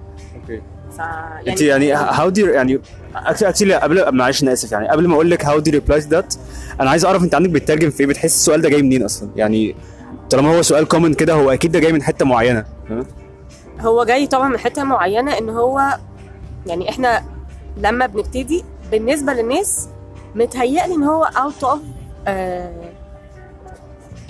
Okay 0.51 0.63
ف 0.97 1.01
انت 1.49 1.61
يعني 1.61 1.93
هاو 1.93 2.29
دي 2.29 2.43
يعني 2.43 2.81
اكشلي 3.15 3.75
قبل 3.75 4.15
معلش 4.15 4.43
أنا 4.43 4.53
اسف 4.53 4.73
يعني 4.73 4.89
قبل 4.89 5.09
ما 5.09 5.15
أقول 5.15 5.31
لك 5.31 5.45
how 5.45 5.59
they 5.59 5.71
reply 5.71 5.99
that 5.99 6.35
أنا 6.81 6.91
عايز 6.91 7.05
اعرف 7.05 7.23
انت 7.23 7.35
عندك 7.35 7.51
بتترجم 7.51 7.91
في 7.91 8.01
إيه؟ 8.01 8.07
بتحس 8.07 8.35
السؤال 8.35 8.63
ده 8.63 8.69
جاي 8.69 8.83
منين 8.83 9.03
أصلا؟ 9.03 9.31
يعني 9.37 9.75
طالما 10.31 10.57
هو 10.57 10.63
سؤال 10.63 10.89
common 10.89 11.15
كده 11.15 11.35
هو 11.35 11.51
أكيد 11.51 11.73
ده 11.73 11.79
جاي 11.79 11.93
من 11.93 12.03
حتة 12.03 12.25
معينة؟ 12.25 12.65
هو 13.81 14.05
جاي 14.05 14.27
طبعا 14.27 14.49
من 14.49 14.59
حتة 14.59 14.85
معينة 14.85 15.39
إن 15.39 15.49
هو 15.51 15.99
يعني 16.67 16.91
إحنا 16.91 17.25
لما 17.77 18.07
بنبتدي 18.07 18.65
بالنسبة 18.91 19.33
للناس 19.33 19.89
متهيألي 20.35 20.95
إن 20.95 21.03
هو 21.03 21.25
out 21.25 21.65
of 21.65 21.81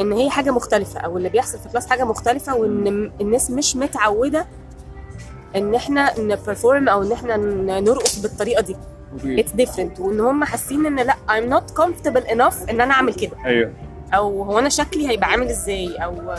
إن 0.01 0.13
هي 0.13 0.31
حاجة 0.31 0.51
مختلفة 0.51 1.01
أو 1.01 1.17
اللي 1.17 1.29
بيحصل 1.29 1.59
في 1.59 1.69
class 1.69 1.87
حاجة 1.87 2.05
مختلفة 2.05 2.57
وإن 2.57 3.11
الناس 3.21 3.51
مش 3.51 3.77
متعودة 3.77 4.47
إن 5.57 5.75
إحنا 5.75 6.21
ن 6.21 6.29
perform 6.29 6.89
أو 6.89 7.03
إن 7.03 7.13
إحنا 7.13 7.37
نرقص 7.81 8.19
بالطريقة 8.19 8.63
دي. 8.63 8.77
It's 9.25 9.53
different 9.53 10.01
وإن 10.01 10.21
هم 10.21 10.45
حاسين 10.45 10.87
إن 10.87 10.97
لأ 10.97 11.15
I'm 11.29 11.53
not 11.55 11.83
comfortable 11.83 12.29
enough 12.31 12.71
إن 12.71 12.81
أنا 12.81 12.95
أعمل 12.95 13.15
كده. 13.15 13.33
أيوه. 13.45 13.73
أو 14.15 14.43
هو 14.43 14.59
أنا 14.59 14.69
شكلي 14.69 15.09
هيبقى 15.09 15.29
عامل 15.31 15.49
إزاي؟ 15.49 15.97
أو 15.97 16.35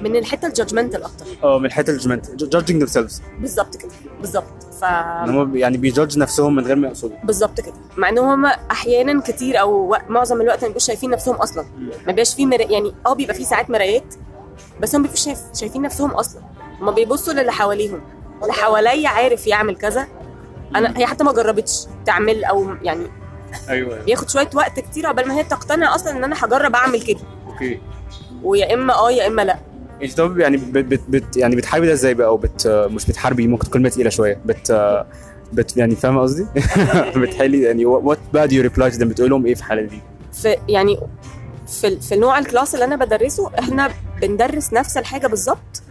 من 0.00 0.16
الحتة 0.16 0.48
ال 0.48 0.53
judgmental 0.53 1.02
أكتر. 1.02 1.26
آه 1.44 1.58
من 1.58 1.72
حتة 1.72 1.90
ال 1.90 2.30
judgment 2.30 2.76
judging 2.78 2.86
themselves 2.86 3.22
بالظبط 3.40 3.76
كده. 3.76 3.90
بالظبط. 4.20 4.44
ف 4.80 4.84
هم 4.84 5.56
يعني 5.56 5.76
بي 5.76 5.88
judge 5.88 6.18
نفسهم 6.18 6.54
من 6.54 6.64
غير 6.66 6.76
ما 6.76 6.88
يقصدوا. 6.88 7.16
بالظبط 7.24 7.60
كده. 7.60 7.74
مع 7.96 8.08
إن 8.08 8.18
هم 8.18 8.46
أحيانا 8.46 9.20
كتير 9.20 9.60
أو 9.60 9.96
معظم 10.08 10.40
الوقت 10.40 10.62
ما 10.62 10.66
بيبقوش 10.68 10.84
شايفين 10.84 11.10
نفسهم 11.10 11.34
أصلا. 11.34 11.64
ما 11.78 12.06
بيبقاش 12.06 12.34
في 12.34 12.46
مرا... 12.46 12.62
يعني 12.62 12.94
آه 13.06 13.14
بيبقى 13.14 13.34
في 13.34 13.44
ساعات 13.44 13.70
مرايات 13.70 14.14
بس 14.80 14.94
هم 14.94 15.02
بيبقوش 15.02 15.20
شايف... 15.20 15.38
شايفين 15.54 15.82
نفسهم 15.82 16.10
أصلا. 16.10 16.42
هم 16.82 16.90
بيبصوا 16.94 17.32
للي 17.32 17.52
حواليهم. 17.52 18.00
اللي 18.42 18.52
حواليا 18.52 19.08
عارف 19.08 19.46
يعمل 19.46 19.76
كذا. 19.76 20.06
أنا 20.76 20.98
هي 20.98 21.06
حتى 21.06 21.24
ما 21.24 21.32
جربتش 21.32 21.86
تعمل 22.06 22.44
أو 22.44 22.74
يعني 22.82 23.06
أيوه. 23.68 23.98
بياخد 24.02 24.30
شوية 24.30 24.50
وقت 24.54 24.80
كتير 24.80 25.06
عقبال 25.06 25.28
ما 25.28 25.34
هي 25.34 25.44
تقتنع 25.44 25.94
أصلا 25.94 26.10
إن 26.10 26.24
أنا 26.24 26.36
هجرب 26.44 26.74
أعمل 26.74 27.02
كده. 27.02 27.20
Okay. 27.46 27.80
ويا 28.42 28.74
إما 28.74 28.94
آه 28.94 29.10
يا 29.10 29.26
إما 29.26 29.42
لأ. 29.42 29.58
انت 30.02 30.16
طب 30.16 30.38
يعني 30.38 30.56
بت 30.56 30.84
بت 30.84 31.00
بت 31.08 31.36
يعني 31.36 31.56
بتحاربي 31.56 31.86
ده 31.86 31.92
إزاي 31.92 32.14
بقى؟ 32.14 32.26
أو 32.26 32.36
بت 32.36 32.66
مش 32.66 33.06
بتحاربي 33.06 33.46
ممكن 33.46 33.64
تكون 33.64 33.72
كلمه 33.72 33.88
تقيلة 33.88 34.10
شوية. 34.10 34.40
بت 34.44 34.72
بت 35.52 35.76
يعني 35.76 35.96
فاهمة 35.96 36.20
قصدي؟ 36.22 36.46
بتحلي 37.20 37.62
يعني 37.62 37.84
what 37.86 38.18
بقى 38.32 38.48
do 38.48 38.60
reply 38.62 38.90
ده 38.90 39.06
بتقول 39.06 39.30
لهم 39.30 39.46
إيه 39.46 39.54
في 39.54 39.60
الحاله 39.60 39.82
دي؟ 39.82 40.00
في 40.32 40.56
يعني 40.68 41.00
في 41.66 42.00
في 42.00 42.14
النوع 42.14 42.38
ال 42.38 42.44
class 42.44 42.74
اللي 42.74 42.84
أنا 42.84 42.96
بدرسه 42.96 43.50
إحنا 43.58 43.90
بندرس 44.20 44.72
نفس 44.72 44.96
الحاجة 44.96 45.26
بالظبط. 45.26 45.82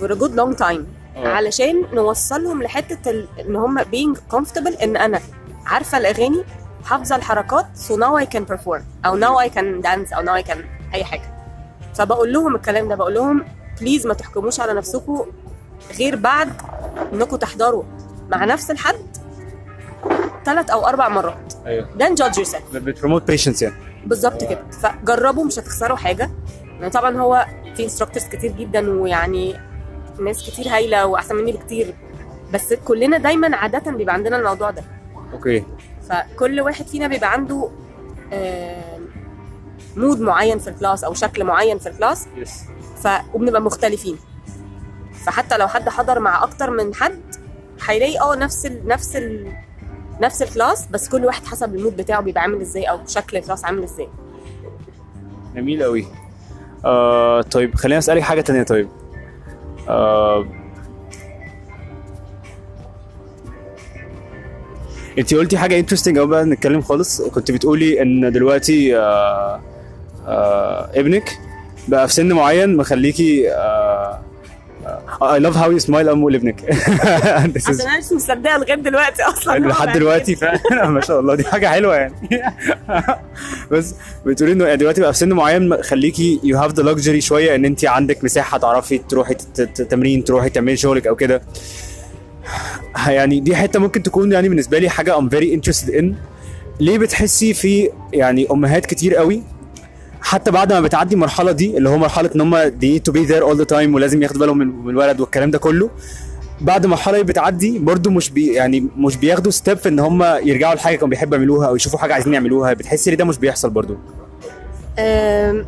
For 0.00 0.10
a 0.10 0.14
good 0.14 0.32
long 0.32 0.58
time. 0.58 0.82
آه. 1.16 1.28
علشان 1.28 1.84
نوصلهم 1.92 2.62
لحتة 2.62 3.10
ال... 3.10 3.28
إن 3.40 3.56
هم 3.56 3.78
being 3.78 4.18
comfortable 4.34 4.82
إن 4.82 4.96
أنا 4.96 5.20
عارفة 5.66 5.98
الأغاني 5.98 6.44
حافظة 6.84 7.16
الحركات 7.16 7.66
so 7.88 7.92
now 7.92 8.24
I 8.24 8.36
can 8.36 8.54
perform. 8.54 8.82
أو 9.06 9.20
now 9.20 9.48
I 9.48 9.54
can 9.54 9.82
dance 9.86 10.16
أو 10.16 10.24
now 10.24 10.44
I 10.44 10.48
can 10.48 10.58
أي 10.94 11.04
حاجة. 11.04 11.34
فبقول 11.94 12.32
لهم 12.32 12.56
الكلام 12.56 12.88
ده 12.88 12.94
بقول 12.94 13.14
لهم 13.14 13.44
please 13.80 14.06
ما 14.06 14.14
تحكموش 14.14 14.60
على 14.60 14.74
نفسكم 14.74 15.26
غير 15.98 16.16
بعد 16.16 16.52
إنكم 17.12 17.36
تحضروا 17.36 17.82
مع 18.28 18.44
نفس 18.44 18.70
الحد 18.70 19.16
ثلاث 20.44 20.70
أو 20.70 20.86
أربع 20.86 21.08
مرات. 21.08 21.54
أيوه. 21.66 21.88
Then 21.98 22.16
judge 22.22 22.38
yourself. 22.38 22.74
بت 22.76 22.86
promote 22.86 23.22
patience 23.22 23.62
يعني. 23.62 23.74
بالظبط 24.06 24.44
كده. 24.44 24.62
فجربوا 24.70 25.44
مش 25.44 25.58
هتخسروا 25.58 25.96
حاجة. 25.96 26.30
يعني 26.64 26.90
طبعا 26.90 27.16
هو 27.16 27.46
في 27.76 27.84
instructors 27.84 28.26
كتير 28.26 28.52
جدا 28.52 29.00
ويعني 29.00 29.67
ناس 30.20 30.50
كتير 30.50 30.68
هايلة 30.68 31.06
وأحسن 31.06 31.36
مني 31.36 31.52
بكتير. 31.52 31.94
بس 32.54 32.72
كلنا 32.74 33.18
دايما 33.18 33.56
عادة 33.56 33.92
بيبقى 33.92 34.14
عندنا 34.14 34.36
الموضوع 34.36 34.70
ده. 34.70 34.84
Okay. 35.32 35.64
فكل 36.08 36.60
واحد 36.60 36.86
فينا 36.86 37.06
بيبقى 37.06 37.32
عنده 37.32 37.70
آم، 38.32 39.06
mood 39.96 40.20
معين 40.20 40.58
في 40.58 40.70
ال 40.70 40.76
class 40.76 41.04
أو 41.04 41.14
شكل 41.14 41.44
معين 41.44 41.78
في 41.78 41.88
ال 41.88 41.93
class. 41.93 42.26
Yes 42.36 42.64
ف 43.02 43.08
وبنبقى 43.34 43.60
مختلفين. 43.62 44.16
فحتى 45.24 45.56
لو 45.58 45.68
حد 45.68 45.88
حضر 45.88 46.18
مع 46.20 46.42
أكتر 46.42 46.70
من 46.70 46.94
حد 46.94 47.20
هيلاقي 47.86 48.20
آه 48.20 48.34
نفس 48.34 48.66
ال 48.66 48.88
نفس 48.88 49.16
ال 49.16 49.52
نفس 50.20 50.42
ال 50.42 50.49
class 50.49 50.86
بس 50.86 51.08
كل 51.08 51.24
واحد 51.24 51.46
حسب 51.46 51.74
ال 51.74 51.78
mood 51.78 51.96
بتاعه 51.96 52.20
بيبقى 52.20 52.42
عامل 52.42 52.60
إزاي 52.60 52.84
أو 52.84 52.98
شكل 53.06 53.36
ال 53.36 53.41
class 53.41 53.64
عامل 53.64 53.82
إزاي. 53.82 54.08
جميل 55.54 55.82
قوي 55.82 56.06
آه 56.84 57.40
طيب 57.40 57.74
خليني 57.74 57.98
أسألك 57.98 58.22
حاجة 58.22 58.40
تانية. 58.40 58.62
طيب 58.62 58.88
آه 59.88 60.46
انت 65.18 65.34
قلتي 65.34 65.58
حاجة 65.58 65.78
interesting 65.78 66.18
قوي 66.18 66.26
بقى 66.28 66.44
نتكلم 66.44 66.80
خالص. 66.80 67.22
كنت 67.22 67.50
بتقولي 67.50 68.02
إن 68.02 68.32
دلوقتي 68.32 68.96
آه 68.98 69.60
آه 70.26 70.90
ابنك 70.94 71.38
بقى 71.88 72.08
في 72.08 72.14
سن 72.14 72.32
معين 72.32 72.76
مخليكي 72.76 73.50
آه 73.52 73.87
I 75.22 75.38
love 75.38 75.54
how 75.56 75.68
you 75.70 75.80
smile 75.86 76.08
أم 76.08 76.28
لابنك. 76.28 76.60
This 77.54 77.62
is- 77.62 77.68
عشان 77.68 77.80
أنا 77.88 77.98
مش 77.98 78.12
مصدقة 78.12 78.56
لغاية 78.58 78.74
دلوقتي 78.74 79.22
أصلا. 79.22 79.58
لحد 79.58 79.92
دلوقتي. 79.92 80.36
فعلا. 80.36 80.88
ما 80.88 81.00
شاء 81.00 81.20
الله. 81.20 81.34
دي 81.34 81.44
حاجة 81.44 81.66
حلوة 81.66 81.94
يعني. 81.96 82.14
بس 83.72 83.94
بتقولي 84.26 84.52
إنه 84.52 84.74
دلوقتي 84.74 85.00
بقى 85.00 85.12
في 85.12 85.18
سن 85.18 85.32
معين 85.32 85.82
خليكي 85.82 86.40
you 86.44 86.58
have 86.58 86.72
the 86.72 86.82
luxury 86.82 87.20
شوية 87.20 87.54
إن 87.54 87.64
انت 87.64 87.84
عندك 87.84 88.24
مساحة 88.24 88.58
تعرفي 88.58 88.98
تروحي 88.98 89.34
تمرين 89.90 90.24
تروحي 90.24 90.48
تعملي 90.50 90.76
شغلك 90.76 91.06
أو 91.06 91.16
كده. 91.16 91.42
يعني 93.08 93.40
دي 93.40 93.56
حتة 93.56 93.78
ممكن 93.80 94.02
تكون 94.02 94.32
يعني 94.32 94.48
بالنسبة 94.48 94.78
لي 94.78 94.88
حاجة 94.88 95.18
I'm 95.18 95.28
very 95.28 95.54
interested 95.54 95.90
ان 95.94 96.14
ليه 96.80 96.98
بتحسي 96.98 97.54
في 97.54 97.90
يعني 98.12 98.46
أمهات 98.50 98.86
كتير 98.86 99.14
قوي 99.14 99.42
حتى 100.20 100.50
بعد 100.50 100.72
ما 100.72 100.80
بتعدي 100.80 101.14
المرحلة 101.14 101.52
دي 101.52 101.76
اللي 101.78 101.88
هو 101.88 101.98
مرحلة 101.98 102.30
إن 102.36 102.40
هم 102.40 102.68
they 102.68 102.70
need 102.98 103.02
to 103.10 103.14
be 103.14 103.28
there 103.30 103.42
all 103.42 103.60
the 103.62 103.68
time 103.74 103.94
ولازم 103.94 104.22
ياخدوا 104.22 104.40
بالهم 104.40 104.58
من 104.58 104.90
الولد 104.90 105.20
والكلام 105.20 105.50
ده 105.50 105.58
كله 105.58 105.90
بعد 106.60 106.86
ما 106.86 106.96
دي 107.12 107.22
بتعدي 107.22 107.78
برضو 107.78 108.10
مش 108.10 108.30
بي 108.30 108.52
يعني 108.52 108.88
مش 108.96 109.16
بياخدوا 109.16 109.50
step 109.52 109.78
إن 109.86 109.98
هم 109.98 110.22
يرجعوا 110.22 110.74
لحاجة 110.74 110.94
كانوا 110.96 111.08
بيحبوا 111.08 111.36
يعملوها 111.36 111.68
أو 111.68 111.76
يشوفوا 111.76 111.98
حاجة 111.98 112.12
عايزين 112.14 112.34
يعملوها. 112.34 112.72
بتحسي 112.72 113.10
إن 113.10 113.16
ده 113.16 113.24
مش 113.24 113.38
بيحصل 113.38 113.70
برضو. 113.70 113.96
أم، 114.98 115.66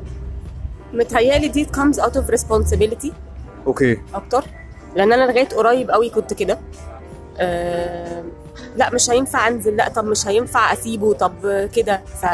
متهيألي 0.95 1.49
دي 1.49 1.64
comes 1.66 1.97
out 1.97 2.12
of 2.14 2.35
responsibility 2.40 3.12
Okay. 3.66 3.99
أكتر 4.14 4.45
لأن 4.97 5.12
أنا 5.12 5.25
لغاية 5.33 5.49
قريب 5.49 5.90
قوي 5.90 6.11
كنت 6.11 6.35
كده. 6.35 6.59
لا 8.76 8.90
مش 8.95 9.11
هينفع 9.11 9.49
أنزل 9.49 9.76
لا 9.76 9.88
طب 9.88 10.04
مش 10.04 10.26
هينفع 10.26 10.73
أسيبه 10.73 11.12
طب 11.12 11.33
كده. 11.76 12.00
ف 12.23 12.26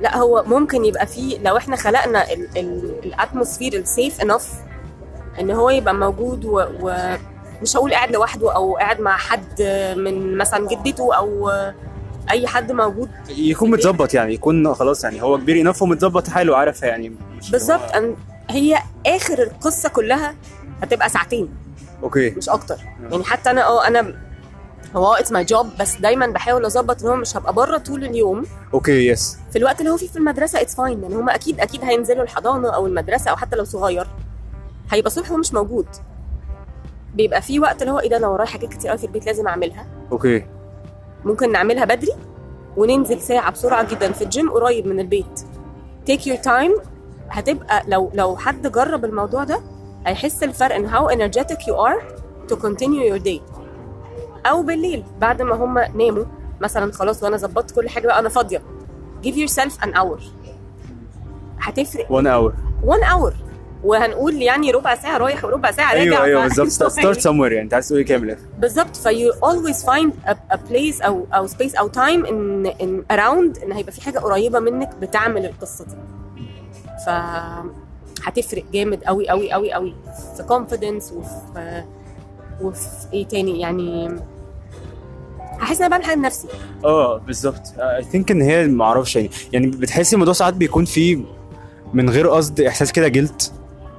لا 0.00 0.16
هو 0.16 0.44
ممكن 0.46 0.84
يبقى 0.84 1.06
فيه 1.06 1.38
لو 1.38 1.56
إحنا 1.56 1.76
خلقنا 1.76 2.26
ال 2.56 2.67
atmosphere 2.67 3.72
ال 3.74 3.83
safe 3.83 4.20
enough 4.20 4.48
إن 5.40 5.50
هو 5.50 5.70
يبقى 5.70 5.94
موجود 5.94 6.44
و, 6.44 6.60
و 6.80 7.16
مش 7.62 7.76
هقول 7.76 7.92
قاعد 7.94 8.10
لوحده 8.12 8.54
أو 8.54 8.76
قاعد 8.76 9.00
مع 9.00 9.16
حد 9.16 9.62
من 9.96 10.36
مثلا 10.38 10.68
جدته 10.68 11.14
أو 11.16 11.50
أي 12.30 12.46
حد 12.46 12.72
موجود 12.72 13.10
يكون 13.28 13.70
متظبط 13.70 14.14
يعني 14.14 14.34
يكون 14.34 14.74
خلاص 14.74 15.04
يعني 15.04 15.22
هو 15.22 15.38
كبير 15.38 15.60
enough 15.60 15.82
ومتظبط 15.82 16.28
حاله 16.28 16.56
عارف 16.56 16.82
يعني. 16.82 17.12
بالظبط. 17.52 17.92
أن- 17.92 18.02
هي 18.50 18.78
آخر 19.06 19.42
القصة 19.42 19.88
كلها 19.88 20.34
هتبقى 20.82 21.08
ساعتين. 21.08 21.48
Okay. 22.02 22.30
مش 22.30 22.48
أكتر. 22.48 22.76
يعني 23.10 23.24
حتى 23.24 23.50
أنا 23.50 23.66
أه 23.66 23.86
أنا 23.86 24.14
هو 24.96 25.14
it's 25.14 25.32
my 25.32 25.44
job 25.44 25.66
بس 25.80 25.96
دايما 25.96 26.26
بحاول 26.26 26.64
أظبط 26.64 27.02
إن 27.02 27.08
هو 27.08 27.16
مش 27.16 27.36
هبقى 27.36 27.52
بره 27.52 27.78
طول 27.78 28.04
اليوم. 28.04 28.46
Okay 28.74 29.06
yes 29.08 29.38
في 29.50 29.58
الوقت 29.58 29.80
اللي 29.80 29.90
هو 29.90 29.96
فيه 29.96 30.08
في 30.08 30.16
المدرسة 30.16 30.60
it's 30.60 30.74
fine 30.74 31.00
لأن 31.00 31.12
هم 31.12 31.28
أكيد 31.30 31.60
أكيد 31.60 31.84
هينزلوا 31.84 32.22
الحضانة 32.22 32.68
أو 32.68 32.86
المدرسة 32.86 33.30
أو 33.30 33.36
حتى 33.36 33.56
لو 33.56 33.64
صغير. 33.64 34.06
هيبقى 34.90 35.10
صبح 35.10 35.30
هو 35.30 35.36
مش 35.36 35.54
موجود. 35.54 35.86
بيبقى 37.14 37.42
في 37.42 37.60
وقت 37.60 37.82
اللي 37.82 37.92
هو 37.92 37.98
إيه 37.98 38.10
ده 38.10 38.16
أنا 38.16 38.28
ورايا 38.28 38.48
حاجات 38.48 38.70
كتير 38.70 38.90
قوي 38.90 38.98
في 38.98 39.06
البيت 39.06 39.26
لازم 39.26 39.48
أعملها. 39.48 39.86
okay 40.12 40.46
ممكن 41.24 41.52
نعملها 41.52 41.84
بدري 41.84 42.12
وننزل 42.76 43.20
ساعة 43.20 43.52
بسرعة 43.52 43.90
جدا 43.94 44.12
في 44.12 44.24
الجيم 44.24 44.50
قريب 44.50 44.86
من 44.86 45.00
البيت. 45.00 45.40
Take 46.10 46.20
your 46.22 46.44
time. 46.46 46.80
هتبقى 47.30 47.82
لو 47.88 48.10
لو 48.14 48.36
حد 48.36 48.72
جرب 48.72 49.04
الموضوع 49.04 49.44
ده 49.44 49.60
هيحس 50.06 50.42
الفرق 50.42 50.74
إن 50.74 50.90
how 50.90 51.08
energetic 51.10 51.58
you 51.58 51.74
are 51.74 52.02
to 52.52 52.56
continue 52.56 53.12
your 53.12 53.24
day. 53.26 53.55
أو 54.46 54.62
بالليل 54.62 55.04
بعد 55.20 55.42
ما 55.42 55.54
هم 55.54 55.78
ناموا 55.78 56.24
مثلا 56.60 56.92
خلاص 56.92 57.22
وأنا 57.22 57.36
ظبطت 57.36 57.74
كل 57.74 57.88
حاجة 57.88 58.06
بقى 58.06 58.18
أنا 58.18 58.28
فاضية. 58.28 58.62
Give 59.26 59.34
yourself 59.34 59.84
an 59.84 59.88
hour. 59.88 60.20
هتفرق؟ 61.60 62.06
1 62.10 62.26
اور 62.26 62.54
1 62.84 63.00
hour. 63.02 63.32
وهنقول 63.84 64.42
يعني 64.42 64.70
ربع 64.70 64.94
ساعة 64.94 65.18
رايح 65.18 65.44
وربع 65.44 65.70
ساعة 65.70 65.92
راجع 65.94 66.02
أيوه 66.02 66.24
أيوه 66.24 66.42
بالظبط. 66.42 66.68
ستارت 66.92 67.28
somewhere 67.28 67.28
يعني 67.52 67.60
أنت 67.60 67.74
عايز 67.74 67.88
تقول 67.88 67.98
إيه 68.00 68.06
كامل 68.06 68.36
بالظبط. 68.58 68.96
في 68.96 69.30
you 69.30 69.34
always 69.34 69.76
find 69.84 70.28
a, 70.28 70.34
a 70.54 70.56
place 70.70 71.04
أو 71.04 71.26
أو 71.34 71.48
space 71.48 71.78
أو 71.78 71.88
time 71.92 72.26
in 72.26 72.70
in 72.82 73.16
around 73.16 73.62
إن 73.64 73.72
هيبقى 73.72 73.92
في 73.92 74.00
حاجة 74.02 74.18
قريبة 74.18 74.58
منك 74.60 74.94
بتعمل 75.00 75.46
القصة 75.46 75.84
دي. 75.84 75.96
ف 77.06 77.10
هتفرق 78.24 78.64
جامد 78.72 79.04
قوي 79.04 79.28
قوي 79.28 79.52
قوي 79.52 79.72
قوي 79.72 79.94
في 80.36 80.42
confidence 80.42 81.12
وفي 81.12 81.84
وفي 82.62 82.86
إيه 83.12 83.26
تاني 83.28 83.60
يعني؟ 83.60 84.16
هحس 85.60 85.76
إن 85.76 85.84
أنا 85.84 85.90
بعمل 85.90 86.04
حاجة 86.04 86.16
لنفسي 86.16 86.48
آه 86.84 87.18
بالظبط. 87.18 87.62
اي 87.78 88.04
ثينك 88.04 88.30
إن 88.30 88.42
هي 88.42 88.66
ما 88.66 88.84
أعرفش 88.84 89.16
يعني 89.16 89.30
يعني 89.52 89.66
بتحس 89.66 90.14
الموضوع 90.14 90.34
ساعات 90.34 90.54
بيكون 90.54 90.84
فيه 90.84 91.18
من 91.94 92.10
غير 92.10 92.28
قصد 92.28 92.60
إحساس 92.60 92.92
كده 92.92 93.08
جلت 93.08 93.52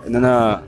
إن 0.08 0.16
أنا 0.16 0.64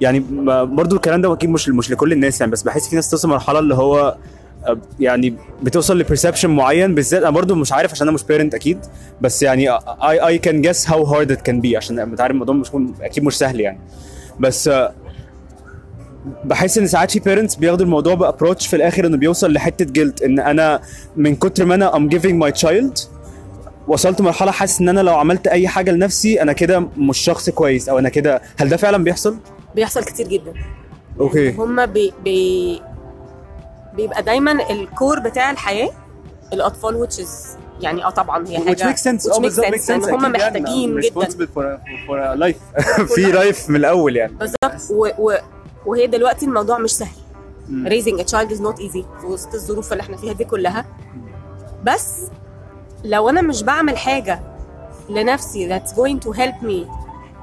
يعني 0.00 0.24
برضو 0.64 0.96
الكلام 0.96 1.20
ده 1.20 1.32
أكيد 1.32 1.50
مش 1.50 1.68
مش 1.68 1.90
لكل 1.90 2.12
الناس 2.12 2.40
يعني 2.40 2.52
بس 2.52 2.62
بحس 2.62 2.88
في 2.88 2.96
ناس 2.96 3.10
توصل 3.10 3.28
مرحله 3.28 3.58
اللي 3.58 3.74
هو 3.74 4.16
آه، 4.66 4.78
يعني 5.00 5.34
بتوصل 5.62 5.98
ل 5.98 6.03
perception 6.03 6.50
معين 6.50 6.94
بالذات 6.94 7.22
أنا 7.22 7.30
برضو 7.30 7.54
مش 7.54 7.72
عارف 7.72 7.92
عشان 7.92 8.06
أنا 8.08 8.14
مش 8.14 8.22
parent 8.22 8.54
أكيد 8.54 8.78
بس 9.20 9.42
يعني 9.42 9.70
I 9.70 10.26
I 10.26 10.38
can 10.38 10.62
guess 10.62 10.90
how 10.90 11.04
hard 11.04 11.32
it 11.32 11.42
can 11.42 11.60
be 11.60 11.76
عشان 11.76 11.98
أنت 11.98 12.20
عارف 12.20 12.32
الموضوع 12.32 12.54
مش 12.54 12.68
أكيد 13.00 13.24
مش 13.24 13.38
سهل 13.38 13.60
يعني. 13.60 13.78
بس 14.40 14.68
آه، 14.68 14.92
بحس 16.44 16.78
إن 16.78 16.86
ساعات 16.86 17.10
في 17.10 17.20
parents 17.20 17.54
بياخدوا 17.54 17.84
الموضوع 17.86 18.14
ب 18.14 18.20
approach 18.20 18.66
في 18.66 18.76
الآخر 18.76 19.06
إنه 19.06 19.16
بيوصل 19.16 19.52
لحتة 19.52 19.84
جلد 19.84 20.22
إن 20.22 20.38
أنا 20.40 20.80
من 21.16 21.36
كتر 21.36 21.64
ما 21.64 21.74
أنا 21.74 21.96
I'm 21.96 22.08
giving 22.08 22.34
my 22.34 22.52
child 22.52 22.98
وصلت 23.88 24.20
مرحلة 24.20 24.50
حاسس 24.50 24.80
إن 24.80 24.88
أنا 24.88 25.00
لو 25.00 25.14
عملت 25.14 25.46
أي 25.46 25.68
حاجة 25.68 25.90
لنفسي 25.90 26.42
أنا 26.42 26.52
كده 26.52 26.80
مش 26.96 27.18
شخص 27.18 27.50
كويس 27.50 27.88
أو 27.88 27.98
أنا 27.98 28.08
كده. 28.08 28.42
هل 28.60 28.68
ده 28.68 28.76
فعلا 28.76 29.04
بيحصل؟ 29.04 29.36
بيحصل 29.74 30.04
كتير 30.04 30.28
جدا. 30.28 30.52
okay. 31.20 31.52
هما 31.52 31.84
بي 31.84 32.12
بي 32.24 32.82
بيبقى 33.96 34.22
دايما 34.22 34.70
ال 34.70 34.80
core 34.80 35.18
بتاع 35.20 35.50
الحياة 35.50 35.90
الأطفال 36.52 37.06
which 37.06 37.14
is 37.14 37.28
يعني 37.80 38.04
آه 38.04 38.10
طبعا 38.10 38.48
هي 38.48 38.58
حاجة 38.58 38.76
which 38.76 38.94
makes 38.94 39.00
sense. 39.02 39.24
which 39.30 39.36
آه 39.36 39.40
makes 39.40 39.80
sense. 39.80 39.86
sense. 39.86 39.90
لأن 39.90 40.14
هم 40.14 40.34
يعني. 40.34 40.60
محتاجين 40.60 41.00
جدا. 41.00 41.20
responsible 41.20 41.48
for 41.54 41.62
a, 41.62 41.78
for 42.08 42.18
a 42.18 42.40
life 42.40 42.82
في 43.14 43.22
life 43.32 43.70
من 43.70 43.76
الأول 43.76 44.16
يعني. 44.16 44.32
بالظبط. 44.32 44.92
وهي 45.86 46.06
دلوقتي 46.06 46.46
الموضوع 46.46 46.78
مش 46.78 46.96
سهل. 46.96 47.16
raising 47.70 48.18
a 48.20 48.24
child 48.24 48.50
is 48.50 48.60
not 48.60 48.78
easy 48.80 49.04
في 49.20 49.26
وسط 49.26 49.54
الظروف 49.54 49.92
اللي 49.92 50.02
إحنا 50.02 50.16
فيها 50.16 50.32
دي 50.32 50.44
كلها. 50.44 50.84
بس 51.84 52.20
لو 53.04 53.28
أنا 53.28 53.42
مش 53.42 53.62
بعمل 53.62 53.96
حاجة 53.98 54.40
لنفسي 55.10 55.68
that's 55.78 55.90
going 55.90 56.26
to 56.26 56.36
help 56.36 56.64
me 56.64 56.90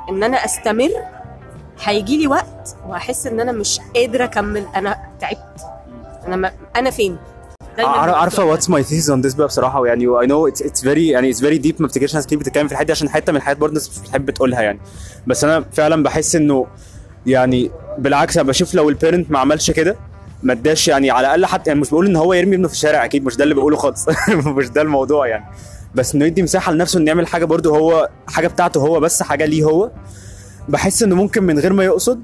إن 0.09 0.23
أنا 0.23 0.45
أستمر 0.45 0.89
هيجي 1.83 2.17
لي 2.17 2.27
وقت 2.27 2.75
وهحس 2.87 3.27
إن 3.27 3.39
أنا 3.39 3.51
مش 3.51 3.79
قادرة 3.95 4.23
أكمل. 4.23 4.65
أنا 4.75 4.97
تعبت. 5.19 5.61
أنا 6.27 6.35
ما... 6.35 6.51
أنا 6.75 6.89
فين؟ 6.89 7.17
عارفه. 7.79 8.45
واتس 8.45 8.69
ماي 8.69 8.83
ثيس 8.83 9.09
اون 9.09 9.21
ذس 9.21 9.33
بقى 9.33 9.47
بصراحة. 9.47 9.87
يعني 9.87 10.07
I 10.07 10.27
know 10.27 10.47
it's 10.47 10.61
it's 10.61 10.81
very 10.81 11.07
يعني 11.07 11.29
it's 11.29 11.39
very 11.39 11.57
deep 11.57 11.75
ما 11.79 11.87
افتكرش 11.87 12.15
ناس 12.15 12.25
كتير 12.25 12.39
بتتكلم 12.39 12.67
في 12.67 12.73
الحتة 12.73 12.85
دي 12.85 12.91
عشان 12.91 13.09
حتة 13.09 13.31
من 13.31 13.37
الحاجات 13.37 13.57
برضه 13.57 13.69
الناس 13.69 13.89
مش 13.89 13.99
بتحب 13.99 14.29
تقولها 14.29 14.61
يعني. 14.61 14.79
بس 15.27 15.43
أنا 15.43 15.65
فعلا 15.71 16.03
بحس 16.03 16.35
إنه 16.35 16.67
يعني 17.25 17.71
بالعكس 17.97 18.37
أنا 18.37 18.47
بشوف 18.47 18.73
لو 18.73 18.89
ال 18.89 18.95
parent 18.95 19.31
ما 19.31 19.39
عملش 19.39 19.71
كده 19.71 19.95
ما 20.43 20.53
اداش 20.53 20.87
يعني 20.87 21.11
على 21.11 21.27
الأقل 21.27 21.45
حتى 21.45 21.69
يعني 21.69 21.79
مش 21.81 21.89
بقول 21.89 22.05
إن 22.05 22.15
هو 22.15 22.33
يرمي 22.33 22.55
ابنه 22.55 22.67
في 22.67 22.73
الشارع 22.73 23.05
أكيد 23.05 23.25
مش 23.25 23.35
ده 23.35 23.43
اللي 23.43 23.55
بقوله 23.55 23.77
خالص. 23.77 24.05
مش 24.57 24.69
ده 24.69 24.81
الموضوع 24.81 25.27
يعني. 25.27 25.45
بس 25.95 26.15
إنه 26.15 26.25
يدي 26.25 26.43
مساحة 26.43 26.71
لنفسه 26.71 26.99
إنه 26.99 27.07
يعمل 27.07 27.27
حاجة 27.27 27.45
برضه 27.45 27.77
هو 27.77 28.09
حاجة 28.27 28.47
بتاعته 28.47 28.81
هو 28.81 28.99
بس 28.99 29.23
حاجة 29.23 29.45
ليه 29.45 29.63
هو. 29.63 29.91
بحس 30.69 31.03
إنه 31.03 31.15
ممكن 31.15 31.43
من 31.43 31.59
غير 31.59 31.73
ما 31.73 31.83
يقصد 31.83 32.21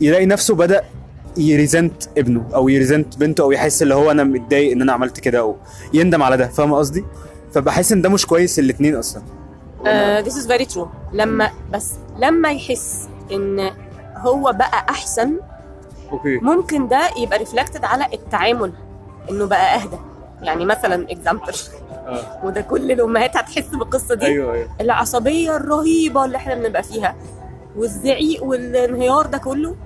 يلاقي 0.00 0.26
نفسه 0.26 0.54
بدأ 0.54 0.82
يريزنت 1.36 2.02
ابنه 2.18 2.48
أو 2.54 2.68
يريزنت 2.68 3.18
بنته 3.18 3.42
أو 3.42 3.52
يحس 3.52 3.82
اللي 3.82 3.94
هو 3.94 4.10
أنا 4.10 4.24
متضايق 4.24 4.72
إن 4.72 4.82
أنا 4.82 4.92
عملت 4.92 5.20
كده 5.20 5.38
أو 5.38 5.56
يندم 5.94 6.22
على 6.22 6.36
ده. 6.36 6.48
فاهم 6.48 6.74
قصدي؟ 6.74 7.04
فبحس 7.52 7.92
إن 7.92 8.02
ده 8.02 8.08
مش 8.08 8.26
كويس 8.26 8.58
الاثنين 8.58 8.96
أصلا. 8.96 9.22
آه 9.86 10.22
this 10.22 10.32
is 10.32 10.46
very 10.48 10.74
true. 10.74 10.86
لما 11.12 11.50
بس 11.72 11.92
لما 12.18 12.52
يحس 12.52 13.08
إن 13.32 13.70
هو 14.26 14.52
بقى 14.52 14.86
أحسن. 14.90 15.36
okay. 16.12 16.38
ممكن 16.42 16.88
ده 16.88 17.10
يبقى 17.18 17.38
reflected 17.38 17.84
على 17.84 18.06
التعامل 18.12 18.72
إنه 19.30 19.46
بقى 19.46 19.74
أهدى. 19.74 19.96
يعني 20.42 20.64
مثلا 20.64 21.06
example 21.10 21.52
آه. 22.06 22.40
وده 22.44 22.60
كل 22.60 22.92
الأمهات 22.92 23.36
هتحس 23.36 23.66
بالقصة 23.66 24.14
دي. 24.14 24.26
أيوه 24.26 24.54
أيوه. 24.54 24.68
العصبية 24.80 25.56
الرهيبة 25.56 26.24
اللي 26.24 26.36
إحنا 26.36 26.54
بنبقى 26.54 26.82
فيها 26.82 27.16
والزعيق 27.76 28.44
والانهيار 28.44 29.26
ده 29.26 29.38
كله. 29.38 29.76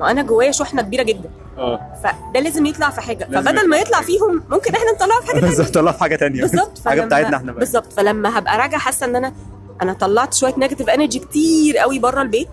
وأنا 0.00 0.22
جوايا 0.22 0.50
شحنة 0.52 0.82
كبيرة 0.82 1.02
جدا. 1.02 1.30
آه. 1.58 1.80
فده 2.02 2.40
لازم 2.40 2.66
يطلع 2.66 2.90
في 2.90 3.00
حاجة. 3.00 3.24
فبدل 3.24 3.68
ما 3.68 3.76
يطلع. 3.76 4.00
فيهم 4.00 4.42
ممكن 4.50 4.74
إحنا 4.74 4.92
نطلعه 4.92 5.20
في 5.20 5.26
حاجة 5.26 5.40
تانية. 5.40 5.56
بالظبط 5.56 5.74
طلع 5.74 5.92
في 5.92 6.00
حاجة 6.00 6.16
تانية. 6.16 6.40
بالظبط. 6.40 6.78
حاجة 6.88 7.00
بتاعتنا 7.00 7.36
إحنا 7.36 7.52
بقى. 7.52 7.60
بالظبط. 7.60 7.92
فلما 7.92 8.38
هبقى 8.38 8.58
راجعة 8.58 8.80
حاسة 8.80 9.06
إن 9.06 9.16
أنا 9.16 9.32
أنا 9.82 9.92
طلعت 9.92 10.34
شوية 10.34 10.54
negative 10.58 10.90
energy 10.90 11.18
كتير 11.18 11.78
قوي 11.78 11.98
بره 11.98 12.22
البيت. 12.22 12.48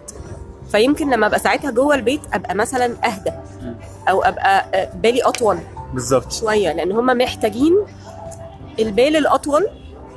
فيمكن 0.72 1.10
لما 1.10 1.28
أبقى 1.28 1.40
ساعتها 1.40 1.72
جوه 1.72 1.96
البيت 1.96 2.22
أبقى 2.34 2.56
مثلا 2.56 2.86
أهدى 2.86 3.32
أو 4.10 4.24
أبقى 4.24 4.66
آه، 4.74 4.90
بالي 4.96 5.22
أطول 5.22 5.58
بالظبط. 5.94 6.32
شوية 6.32 6.74
لأن 6.74 6.92
هم 6.92 7.06
محتاجين 7.06 7.74
البال 8.80 9.16
الأطول 9.16 9.68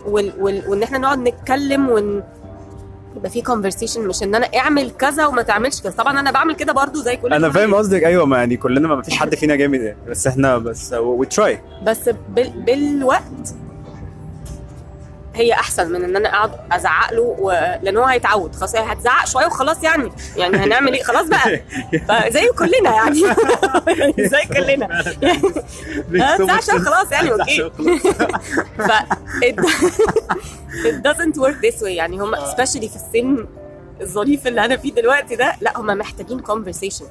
وال... 0.06 0.32
وال... 0.40 0.62
وإن 0.68 0.82
إحنا 0.82 0.98
نقعد 0.98 1.18
نتكلم 1.18 1.88
وإن 1.88 2.22
يبقى 3.16 3.30
في 3.30 3.42
conversation 3.42 3.98
مش 3.98 4.22
إن 4.22 4.34
أنا 4.34 4.46
أعمل 4.46 4.90
كذا 4.90 5.26
وما 5.26 5.42
تعملش 5.42 5.80
كذا. 5.80 5.92
طبعا 5.92 6.20
أنا 6.20 6.30
بعمل 6.30 6.54
كده 6.54 6.72
برضو 6.72 6.98
زي 7.02 7.16
كل 7.16 7.32
أنا. 7.32 7.50
فاهم 7.50 7.74
قصدك. 7.74 8.04
أيوه 8.04 8.26
ما 8.26 8.38
يعني 8.38 8.56
كلنا 8.56 8.88
ما 8.88 9.02
فيش 9.02 9.16
حد 9.16 9.34
فينا 9.34 9.54
جامد 9.56 9.96
بس 10.08 10.26
إحنا 10.26 10.58
بس 10.58 10.92
we 10.92 11.26
try 11.26 11.60
بس 11.86 12.08
بال... 12.28 12.50
بالوقت 12.50 13.54
هي 15.38 15.52
أحسن 15.52 15.92
من 15.92 16.04
إن 16.04 16.16
أنا 16.16 16.28
أقعد 16.28 16.52
أزعق 16.72 17.12
له 17.12 17.36
و... 17.38 17.50
لأن 17.82 17.96
هو 17.96 18.04
هيتعود. 18.04 18.54
خلاص 18.54 18.76
هي 18.76 18.92
هتزعق 18.92 19.26
شوية 19.26 19.46
وخلاص 19.46 19.82
يعني. 19.82 20.12
يعني 20.36 20.56
هنعمل 20.56 20.92
إيه؟ 20.92 21.02
خلاص 21.02 21.26
بقى. 21.26 21.60
فزي 22.08 22.48
كلنا 22.48 22.94
يعني. 22.94 23.20
زي 24.32 24.42
كلنا. 24.54 25.04
يعني 25.22 26.38
تزعقش 26.38 26.70
خلاص 26.70 27.12
يعني 27.12 27.32
أوكي. 27.32 27.70
ف 28.78 28.90
it, 29.44 29.60
it 30.84 31.02
doesn't 31.08 31.36
work 31.40 31.56
this 31.66 31.80
way 31.82 31.86
يعني. 31.86 32.20
هم 32.20 32.36
especially 32.36 32.88
في 32.88 32.96
السن 32.96 33.46
الظريف 34.00 34.46
اللي 34.46 34.64
أنا 34.64 34.76
فيه 34.76 34.92
دلوقتي 34.92 35.36
ده 35.36 35.54
لا 35.60 35.78
هم 35.78 35.86
محتاجين 35.86 36.42
conversation. 36.44 37.04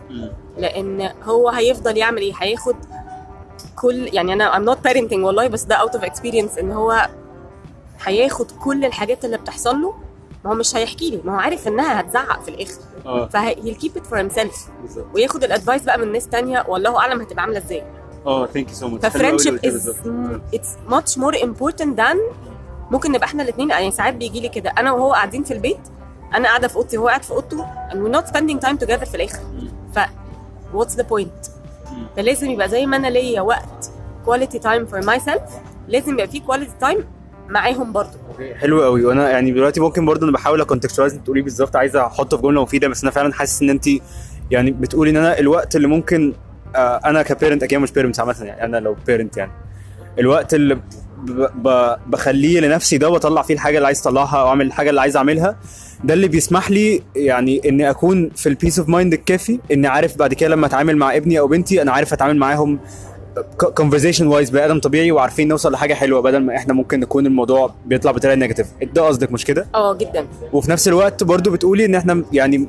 لأن 0.57 1.11
هو 1.23 1.49
هيفضل 1.49 1.97
يعمل 1.97 2.21
إيه؟ 2.21 2.33
هياخد 2.39 2.75
كل 3.75 4.09
يعني 4.13 4.33
أنا 4.33 4.51
I'm 4.53 4.75
not 4.75 4.89
parenting 4.89 5.13
والله 5.19 5.47
بس 5.47 5.63
ده 5.63 5.77
out 5.77 5.91
of 5.99 6.01
experience 6.01 6.59
إن 6.59 6.71
هو 6.71 7.07
هياخد 8.03 8.51
كل 8.51 8.85
الحاجات 8.85 9.25
اللي 9.25 9.37
بتحصل 9.37 9.81
له 9.81 9.93
ما 10.45 10.51
هو 10.51 10.55
مش 10.55 10.75
هيحكي 10.75 11.09
لي 11.09 11.21
ما 11.23 11.33
هو 11.35 11.39
عارف 11.39 11.67
إنها 11.67 11.99
هتزعق 12.01 12.41
في 12.41 12.49
الآخر. 12.49 12.81
آه. 13.05 13.27
ف 13.27 13.35
he'll 13.35 13.75
keep 13.75 13.99
it 13.99 14.03
for 14.05 14.15
himself. 14.17 14.69
بالظبط. 14.81 15.05
وياخد 15.15 15.43
ال 15.43 15.49
advice 15.49 15.81
بقى 15.83 15.97
من 15.99 16.11
ناس 16.11 16.27
تانية 16.27 16.65
والله 16.67 16.97
أعلم 16.99 17.21
هتبقى 17.21 17.43
عاملة 17.43 17.57
إزاي. 17.57 17.83
آه 18.25 18.45
thank 18.45 18.69
you 18.69 18.75
so 18.75 18.87
much 18.87 19.05
ف 19.05 19.11
friendship 19.11 19.65
is 19.65 19.89
it's 20.53 20.69
much 20.87 21.17
more 21.17 21.43
important 21.43 21.97
than 21.97 22.17
ممكن 22.91 23.11
نبقى 23.11 23.25
إحنا 23.25 23.43
الاثنين 23.43 23.69
يعني 23.69 23.91
ساعات 23.91 24.13
بيجي 24.13 24.39
لي 24.39 24.49
كده 24.49 24.69
أنا 24.69 24.91
وهو 24.91 25.13
قاعدين 25.13 25.43
في 25.43 25.53
البيت 25.53 25.79
أنا 26.35 26.47
قاعدة 26.47 26.67
في 26.67 26.75
أوضتي 26.75 26.97
وهو 26.97 27.07
قاعد 27.07 27.23
في 27.23 27.31
أوضته 27.31 27.65
and 27.89 27.93
we're 27.95 28.17
not 28.19 28.27
spending 28.29 28.67
time 28.67 28.77
together 28.85 29.03
في 29.03 29.15
الآخر. 29.15 29.39
ف 29.95 29.99
what's 30.77 30.95
the 30.97 31.03
point 31.03 31.49
فلازم 32.15 32.49
يبقى 32.51 32.69
زي 32.69 32.85
ما 32.85 32.97
أنا 32.97 33.07
ليا 33.07 33.41
وقت 33.41 33.91
quality 34.27 34.57
time 34.59 34.91
for 34.93 35.05
myself 35.05 35.41
لازم 35.87 36.13
يبقى 36.13 36.27
في 36.27 36.41
quality 36.47 36.85
time 36.85 37.01
معاهم 37.49 37.91
برضو 37.91 38.17
حلو 38.55 38.83
قوي. 38.83 39.05
وأنا 39.05 39.29
يعني 39.29 39.51
دلوقتي 39.51 39.79
ممكن 39.79 40.05
برضه 40.05 40.23
أنا 40.23 40.31
بحاول 40.31 40.61
أ 40.61 40.65
contextualize 40.65 41.13
انت 41.13 41.23
تقولي 41.25 41.41
بالظبط 41.41 41.75
عايزة 41.75 42.05
احطه 42.05 42.37
في 42.37 42.43
جمله 42.43 42.61
مفيدة 42.61 42.87
بس 42.87 43.03
أنا 43.03 43.11
فعلا 43.11 43.33
حاسس 43.33 43.61
ان 43.61 43.69
انت 43.69 43.85
يعني 44.51 44.71
بتقولي 44.71 45.11
ان 45.11 45.17
أنا 45.17 45.39
الوقت 45.39 45.75
اللي 45.75 45.87
ممكن 45.87 46.33
آه 46.75 46.99
أنا 47.05 47.23
ك 47.23 47.29
parent 47.29 47.63
أكيد 47.63 47.79
مش 47.79 47.91
parent 47.91 48.19
عامة 48.19 48.35
يعني 48.41 48.63
أنا 48.65 48.77
لو 48.77 48.95
parent 49.07 49.37
يعني. 49.37 49.51
الوقت 50.19 50.53
اللي 50.53 50.79
بخليه 52.07 52.59
لنفسي 52.59 52.97
ده 52.97 53.09
واطلع 53.09 53.41
فيه 53.41 53.53
الحاجة 53.53 53.77
اللي 53.77 53.85
عايز 53.85 53.99
اطلعها 53.99 54.37
أو 54.41 54.47
اعمل 54.47 54.65
الحاجة 54.65 54.89
اللي 54.89 55.01
عايز 55.01 55.17
اعملها 55.17 55.55
ده 56.03 56.13
اللي 56.13 56.27
بيسمح 56.27 56.71
لي 56.71 57.01
يعني 57.15 57.61
اني 57.69 57.89
اكون 57.89 58.29
في 58.35 58.49
ال 58.49 58.54
peace 58.54 58.79
of 58.79 58.89
mind 58.89 59.13
الكافي 59.13 59.59
اني 59.71 59.87
عارف 59.87 60.17
بعد 60.17 60.33
كده 60.33 60.49
لما 60.49 60.65
اتعامل 60.65 60.97
مع 60.97 61.15
ابني 61.15 61.39
أو 61.39 61.47
بنتي 61.47 61.81
أنا 61.81 61.91
عارف 61.91 62.13
اتعامل 62.13 62.37
معاهم 62.37 62.79
conversation 63.81 64.21
wise 64.21 64.49
بني 64.49 64.65
آدم 64.65 64.79
طبيعي 64.79 65.11
وعارفين 65.11 65.47
نوصل 65.47 65.71
لحاجة 65.71 65.93
حلوة 65.93 66.21
بدل 66.21 66.37
ما 66.39 66.55
إحنا 66.55 66.73
ممكن 66.73 66.99
نكون 66.99 67.25
الموضوع 67.25 67.73
بيطلع 67.85 68.11
بطريقة 68.11 68.35
negative 68.35 68.67
ده 68.93 69.01
قصدك 69.01 69.31
مش 69.31 69.45
كده؟ 69.45 69.67
آه 69.75 69.93
جدا. 69.93 70.27
وفي 70.53 70.71
نفس 70.71 70.87
الوقت 70.87 71.23
برضو 71.23 71.51
بتقولي 71.51 71.85
إن 71.85 71.95
إحنا 71.95 72.23
يعني 72.33 72.67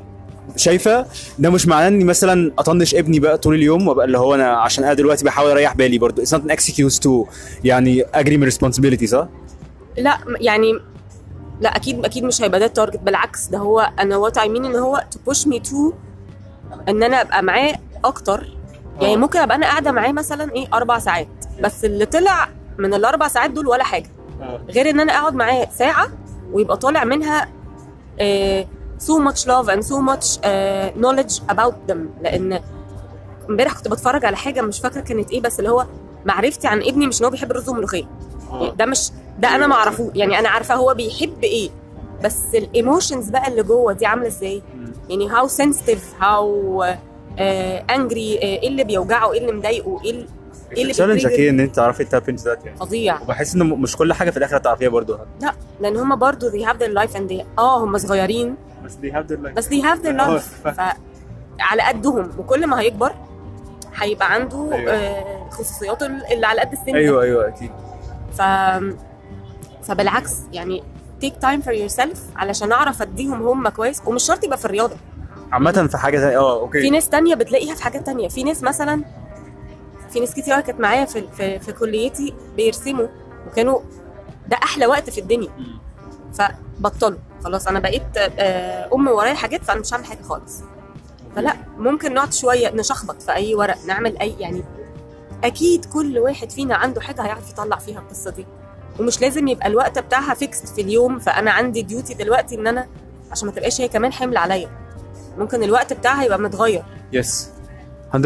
شايفة 0.56 1.06
ده 1.38 1.50
مش 1.50 1.66
معناه 1.66 1.88
إني 1.88 2.04
مثلا 2.04 2.52
أطنش 2.58 2.94
ابني 2.94 3.20
بقى 3.20 3.38
طول 3.38 3.54
اليوم 3.54 3.88
وأبقى 3.88 4.04
اللي 4.04 4.18
هو 4.18 4.34
أنا 4.34 4.48
عشان 4.56 4.84
أنا 4.84 4.94
دلوقتي 4.94 5.24
بحاول 5.24 5.50
أريح 5.50 5.76
بالي 5.76 5.98
برضو. 5.98 6.22
It's 6.24 6.28
not 6.28 6.40
an 6.40 6.52
excuse 6.56 6.98
to 6.98 7.10
يعني 7.64 8.02
اجري 8.14 8.36
من 8.36 8.50
responsibility 8.50 9.04
صح؟ 9.04 9.28
لا 9.98 10.18
يعني 10.40 10.72
لا 11.60 11.76
أكيد 11.76 12.04
أكيد 12.04 12.24
مش 12.24 12.42
هيبقى 12.42 12.60
ده 12.60 12.66
ال 12.66 12.71
target 12.71 13.00
بالعكس 13.00 13.46
ده 13.46 13.58
هو 13.58 13.92
أنا 14.00 14.16
what 14.16 14.38
I 14.38 14.48
mean 14.48 14.64
إن 14.64 14.76
هو 14.76 15.04
to 15.14 15.32
push 15.32 15.38
me 15.38 15.56
to 15.70 15.76
إن 16.88 17.02
أنا 17.02 17.20
أبقى 17.20 17.42
معاه 17.42 17.74
أكتر. 18.04 18.57
يعني 19.00 19.14
آه. 19.14 19.16
ممكن 19.16 19.38
أبقى 19.38 19.56
أنا 19.56 19.66
قاعدة 19.66 19.92
معاه 19.92 20.12
مثلا 20.12 20.52
إيه 20.52 20.66
أربع 20.74 20.98
ساعات. 20.98 21.28
بس 21.62 21.84
اللي 21.84 22.06
طلع 22.06 22.48
من 22.78 22.94
الأربع 22.94 23.28
ساعات 23.28 23.50
دول 23.50 23.66
ولا 23.66 23.84
حاجة. 23.84 24.10
غير 24.70 24.90
إن 24.90 25.00
أنا 25.00 25.12
أقعد 25.18 25.34
معاه 25.34 25.68
ساعة 25.74 26.08
ويبقى 26.52 26.76
طالع 26.76 27.04
منها 27.04 27.48
آه 28.20 28.66
so 29.00 29.12
much 29.30 29.40
love 29.44 29.68
and 29.68 29.82
so 29.88 29.96
much 30.12 30.38
آه 30.44 30.92
knowledge 31.00 31.40
about 31.52 31.90
them. 31.90 31.96
لأن 32.22 32.60
امبارح 33.50 33.72
كنت 33.74 33.88
بتفرج 33.88 34.24
على 34.24 34.36
حاجة 34.36 34.60
مش 34.62 34.80
فاكرة 34.80 35.00
كانت 35.00 35.30
إيه 35.30 35.40
بس 35.40 35.58
اللي 35.58 35.70
هو 35.70 35.86
معرفتي 36.24 36.66
عن 36.68 36.82
ابني 36.82 37.06
مش 37.06 37.20
إن 37.20 37.24
هو 37.24 37.30
بيحب 37.30 37.50
الرز 37.50 37.68
والملوخيه 37.68 38.04
يعني 38.52 38.70
ده 38.76 38.86
مش 38.86 39.10
ده 39.38 39.54
أنا 39.54 39.66
ما 39.66 39.74
اعرفه 39.74 40.10
يعني 40.14 40.38
أنا 40.38 40.48
عارفة 40.48 40.74
هو 40.74 40.94
بيحب 40.94 41.44
إيه. 41.44 41.70
بس 42.24 42.38
ال 42.54 42.63
emotions 42.63 43.30
بقى 43.30 43.48
اللي 43.48 43.62
جوه 43.62 43.92
دي 43.92 44.06
عاملة 44.06 44.26
إزاي؟ 44.26 44.62
يعني 45.08 45.30
how 45.30 45.48
sensitive 45.48 46.14
how 46.20 46.84
angry 47.90 48.38
إيه 48.38 48.68
اللي 48.68 48.84
بيوجعه؟ 48.84 49.32
إيه 49.32 49.40
اللي 49.40 49.52
مضايقه؟ 49.52 50.00
إيه 50.04 50.26
إيه 50.76 50.82
اللي 50.82 50.92
challenge. 50.92 51.26
أكيد 51.26 51.48
إن 51.48 51.60
أنت 51.60 51.76
تعرفي 51.76 52.04
tap 52.04 52.28
into 52.28 52.40
that 52.40 52.64
يعني. 52.66 52.78
فظيع. 52.78 53.20
وبحس 53.22 53.54
ان 53.54 53.62
مش 53.62 53.96
كل 53.96 54.12
حاجة 54.12 54.30
في 54.30 54.36
الآخر 54.36 54.56
هتعرفيها 54.56 54.88
برضو 54.88 55.18
لا 55.40 55.52
لأن 55.80 55.96
هم 55.96 56.16
برضو 56.16 56.50
they 56.50 56.64
have 56.64 56.76
their 56.76 56.94
life 57.02 57.14
and 57.16 57.30
they 57.32 57.44
آه 57.58 57.84
هم 57.84 57.98
صغيرين. 57.98 58.56
بس 58.84 58.94
they 58.94 59.12
have 59.14 59.26
their 59.32 59.46
life. 59.46 59.54
بس 59.56 59.68
they 59.68 59.82
have 59.82 60.02
their 60.04 60.20
آه، 60.20 60.38
life. 60.38 60.68
فعلى 60.68 61.82
قدهم. 61.88 62.30
وكل 62.38 62.66
ما 62.66 62.80
هيكبر 62.80 63.12
هيبقى 63.96 64.32
عنده 64.34 64.72
أيوة. 64.72 64.92
آه، 64.92 65.48
خصوصياته 65.50 66.06
اللي 66.06 66.46
على 66.46 66.60
قد 66.60 66.72
السن 66.72 66.94
أيوه 66.96 67.22
أيوه 67.22 67.48
أكيد. 67.48 67.70
ف 68.38 68.42
فبالعكس 69.82 70.32
يعني 70.52 70.82
take 71.24 71.44
time 71.44 71.62
for 71.64 71.72
yourself 71.72 72.18
علشان 72.36 72.72
أعرف 72.72 73.02
أديهم 73.02 73.42
هم 73.48 73.68
كويس. 73.68 74.02
ومش 74.06 74.22
شرط 74.22 74.44
يبقى 74.44 74.58
في 74.58 74.64
الرياضة. 74.64 74.96
عامة 75.52 75.86
في 75.90 75.98
حاجة 75.98 76.18
زي 76.18 76.36
آه 76.36 76.60
okay. 76.60 76.80
في 76.80 76.90
ناس 76.90 77.08
تانية 77.08 77.34
بتلاقيها 77.34 77.74
في 77.74 77.82
حاجات 77.82 78.06
تانية. 78.06 78.28
في 78.28 78.44
ناس 78.44 78.62
مثلا 78.62 79.04
في 80.10 80.20
ناس 80.20 80.34
كتير 80.34 80.60
كانت 80.60 80.80
معايا 80.80 81.04
في, 81.04 81.28
في 81.36 81.58
في 81.58 81.72
كليتي 81.72 82.34
بيرسموا 82.56 83.06
وكانوا 83.46 83.80
ده 84.48 84.56
أحلى 84.62 84.86
وقت 84.86 85.10
في 85.10 85.20
الدنيا. 85.20 85.48
فبطلوا. 86.34 87.18
خلاص 87.44 87.68
أنا 87.68 87.78
بقيت 87.78 88.02
آه، 88.16 88.88
أم 88.94 89.08
ورايا 89.08 89.34
حاجات 89.34 89.64
فأنا 89.64 89.80
مش 89.80 89.94
هعمل 89.94 90.04
حاجة 90.04 90.22
خالص. 90.22 90.60
فلا 91.36 91.56
ممكن 91.78 92.14
نقعد 92.14 92.32
شوية 92.32 92.70
نشخبط 92.70 93.22
في 93.22 93.32
أي 93.32 93.54
ورق 93.54 93.76
نعمل 93.86 94.18
أي 94.18 94.34
يعني 94.38 94.64
أكيد 95.44 95.84
كل 95.84 96.18
واحد 96.18 96.50
فينا 96.50 96.74
عنده 96.76 97.00
حاجة 97.00 97.22
هيعرف 97.22 97.50
يطلع 97.50 97.76
فيها 97.76 97.98
القصة 98.00 98.30
دي. 98.30 98.46
ومش 99.00 99.20
لازم 99.20 99.48
يبقى 99.48 99.66
الوقت 99.66 99.98
بتاعها 99.98 100.34
fixed 100.34 100.68
في 100.68 100.80
اليوم 100.80 101.18
فأنا 101.18 101.50
عندي 101.50 101.82
duty 101.82 102.14
دلوقتي 102.14 102.54
إن 102.54 102.66
أنا 102.66 102.86
عشان 103.32 103.48
ما 103.48 103.54
تبقاش 103.54 103.80
هي 103.80 103.88
كمان 103.88 104.12
حمل 104.12 104.36
عليا. 104.36 104.70
ممكن 105.38 105.62
الوقت 105.62 105.92
بتاعها 105.92 106.24
يبقى 106.24 106.38
متغير. 106.38 106.82
yes 107.12 107.50
100% 108.14 108.18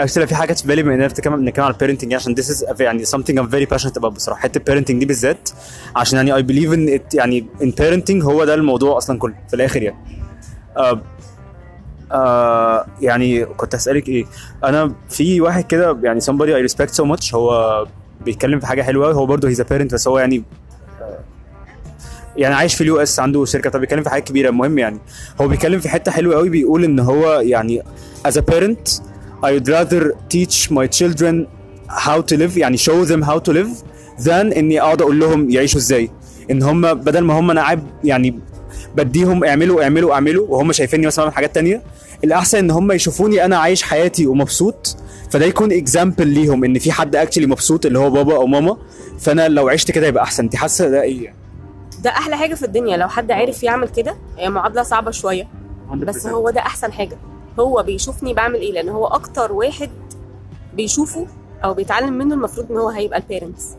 actually 0.00 0.26
في 0.26 0.34
حاجات 0.34 0.58
في 0.58 0.68
بالي 0.68 0.82
بما 0.82 0.94
إننا 0.94 1.06
بنتكلم 1.06 1.36
بنتكلم 1.36 1.64
على 1.64 1.74
ال 1.74 1.78
parenting 1.78 2.14
عشان 2.14 2.34
this 2.36 2.44
is 2.44 2.80
يعني 2.80 3.04
something 3.06 3.34
I'm 3.38 3.50
very 3.50 3.76
passionate 3.76 3.98
about 4.00 4.06
بصراحة. 4.06 4.40
حتة 4.40 4.58
ال 4.58 4.62
parenting 4.62 4.98
دي 5.00 5.06
بالذات 5.06 5.50
عشان 5.96 6.28
يعني 6.28 6.42
I 6.42 6.46
believe 6.46 6.72
in 6.74 7.00
it 7.00 7.14
يعني 7.14 7.46
in 7.60 7.66
parenting 7.80 8.22
هو 8.24 8.44
ده 8.44 8.54
الموضوع 8.54 8.96
أصلا 8.98 9.18
كله 9.18 9.34
في 9.48 9.54
الآخر 9.56 9.82
يعني. 9.82 9.98
آه 10.76 11.00
آه 12.12 12.86
يعني 13.00 13.44
كنت 13.44 13.74
اسالك 13.74 14.08
إيه؟ 14.08 14.24
أنا 14.64 14.92
في 15.08 15.40
واحد 15.40 15.64
كده 15.64 15.98
يعني 16.02 16.20
somebody 16.20 16.68
I 16.68 16.72
respect 16.72 16.90
so 16.90 17.04
much 17.16 17.34
هو 17.34 17.86
بيتكلم 18.24 18.60
في 18.60 18.66
حاجة 18.66 18.82
حلوة 18.82 19.12
هو 19.12 19.26
برضه 19.26 19.54
a 19.54 19.58
parent 19.58 19.92
بس 19.94 20.08
هو 20.08 20.18
يعني 20.18 20.42
يعني 22.38 22.54
عايش 22.54 22.74
في 22.74 22.80
ال 22.80 22.96
US 23.02 23.20
عنده 23.20 23.44
شركة 23.44 23.70
طب 23.70 23.80
بيتكلم 23.80 24.02
في 24.02 24.10
حاجات 24.10 24.28
كبيرة. 24.28 24.48
المهم 24.48 24.78
يعني 24.78 24.98
هو 25.40 25.48
بيتكلم 25.48 25.80
في 25.80 25.88
حتة 25.88 26.10
حلوة 26.12 26.34
قوي 26.36 26.48
بيقول 26.48 26.84
إن 26.84 26.98
هو 27.00 27.40
يعني 27.40 27.82
as 28.28 28.32
a 28.32 28.42
parent 28.52 29.00
I 29.44 29.48
would 29.52 29.68
rather 29.68 30.12
teach 30.34 30.70
my 30.70 30.86
children 30.98 31.46
how 32.06 32.20
to 32.30 32.36
live 32.38 32.56
يعني 32.56 32.76
show 32.78 33.04
them 33.08 33.22
how 33.22 33.38
to 33.48 33.52
live 33.54 33.68
than 34.24 34.56
إني 34.56 34.80
أقعد 34.80 35.02
أقول 35.02 35.20
لهم 35.20 35.50
يعيشوا 35.50 35.80
إزاي. 35.80 36.10
إن 36.50 36.62
هم 36.62 36.94
بدل 36.94 37.20
ما 37.20 37.34
هم 37.38 37.50
أنا 37.50 37.60
قاعد 37.60 37.84
يعني 38.04 38.40
بديهم 38.96 39.44
اعملوا 39.44 39.82
اعملوا 39.82 40.14
اعملوا 40.14 40.46
وهم 40.48 40.72
شايفيني 40.72 41.06
مثلا 41.06 41.24
بعمل 41.24 41.34
حاجات 41.36 41.54
تانية 41.54 41.82
الأحسن 42.24 42.58
إن 42.58 42.70
هم 42.70 42.92
يشوفوني 42.92 43.44
أنا 43.44 43.56
عايش 43.56 43.82
حياتي 43.82 44.26
ومبسوط 44.26 44.96
فده 45.30 45.46
يكون 45.46 45.72
example 45.72 46.26
ليهم 46.28 46.64
إن 46.64 46.78
في 46.78 46.92
حد 46.92 47.16
actually 47.16 47.46
مبسوط 47.46 47.86
اللي 47.86 47.98
هو 47.98 48.10
بابا 48.10 48.36
أو 48.36 48.46
ماما 48.46 48.76
فأنا 49.20 49.48
لو 49.48 49.68
عشت 49.68 49.90
كده 49.90 50.06
يبقى 50.06 50.22
أحسن. 50.24 50.42
انت 50.44 50.56
حاسة 50.56 50.88
ده 50.88 51.02
إيه 51.02 51.34
ده 52.02 52.10
أحلى 52.10 52.36
حاجة 52.36 52.54
في 52.54 52.64
الدنيا. 52.64 52.96
لو 52.96 53.08
حد 53.08 53.30
عارف 53.30 53.62
يعمل 53.62 53.88
كده 53.88 54.16
هي 54.38 54.50
معادلة 54.50 54.82
صعبة 54.82 55.10
شوية. 55.10 55.48
بس 55.94 56.26
هو 56.26 56.50
ده 56.50 56.60
أحسن 56.60 56.92
حاجة. 56.92 57.18
هو 57.60 57.82
بيشوفني 57.82 58.34
بعمل 58.34 58.60
إيه؟ 58.60 58.72
لأن 58.72 58.88
هو 58.88 59.06
أكتر 59.06 59.52
واحد 59.52 59.90
بيشوفه 60.74 61.26
أو 61.64 61.74
بيتعلم 61.74 62.12
منه 62.12 62.34
المفروض 62.34 62.72
إن 62.72 62.76
هو 62.76 62.88
هيبقى 62.88 63.18
ال 63.18 63.25
parents 63.25 63.76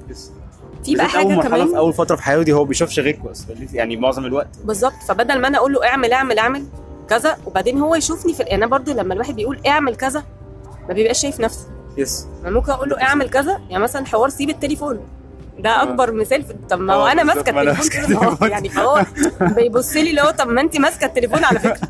في 0.83 0.95
بقى 0.95 1.07
حاجة 1.07 1.27
مرحلة 1.27 1.43
كمان. 1.49 1.67
في 1.67 1.77
أول 1.77 1.93
فترة 1.93 2.15
في 2.15 2.23
حياته 2.23 2.43
دي 2.43 2.53
هو 2.53 2.65
بيشوفش 2.65 2.99
غيركم 2.99 3.27
أصلا 3.27 3.55
يعني 3.73 3.97
معظم 3.97 4.25
الوقت. 4.25 4.47
بالظبط. 4.63 4.93
فبدل 5.07 5.41
ما 5.41 5.47
أنا 5.47 5.57
أقول 5.57 5.73
له 5.73 5.87
اعمل 5.87 6.13
اعمل 6.13 6.39
اعمل 6.39 6.65
كذا 7.09 7.37
وبعدين 7.45 7.77
هو 7.77 7.95
يشوفني 7.95 8.33
في 8.33 8.43
أنا 8.43 8.67
برضو 8.67 8.91
لما 8.91 9.13
الواحد 9.13 9.35
بيقول 9.35 9.61
اعمل 9.67 9.95
كذا 9.95 10.23
ما 10.87 10.93
بيبقاش 10.93 11.21
شايف 11.21 11.39
نفسه. 11.39 11.67
yes 11.97 12.27
أنا 12.41 12.51
ممكن 12.51 12.71
أقول 12.71 12.89
له 12.89 13.01
اعمل 13.01 13.29
كذا. 13.29 13.59
يعني 13.69 13.83
مثلا 13.83 14.05
حوار 14.05 14.29
سيب 14.29 14.49
التليفون. 14.49 14.99
ده 15.61 15.83
أكبر 15.83 16.11
مثال 16.11 16.43
في 16.43 16.53
طب 16.69 16.79
ما 16.79 16.93
هو 16.93 17.07
آه، 17.07 17.11
أنا 17.11 17.23
ماسكة 17.23 17.61
التليفون. 17.61 18.49
يعني 18.49 18.69
فهو 18.69 19.05
بيبص 19.41 19.93
لي 19.95 20.09
اللي 20.09 20.21
هو 20.21 20.29
طب 20.31 20.47
ما 20.47 20.61
انت 20.61 20.77
ماسكة 20.79 21.05
التليفون 21.05 21.43
على 21.43 21.59
فكرة. 21.59 21.87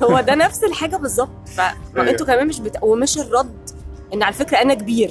فهو 0.00 0.20
ده 0.28 0.34
نفس 0.34 0.64
الحاجة 0.64 0.96
بالظبط. 0.96 1.48
فما 1.56 1.72
أيوه. 1.96 2.10
أنتوا 2.10 2.26
كمان 2.26 2.46
مش 2.46 2.60
بت... 2.60 2.76
ومش 2.82 3.18
الرد. 3.18 3.70
إن 4.14 4.22
على 4.22 4.32
فكرة 4.34 4.56
أنا 4.62 4.74
كبير. 4.74 5.10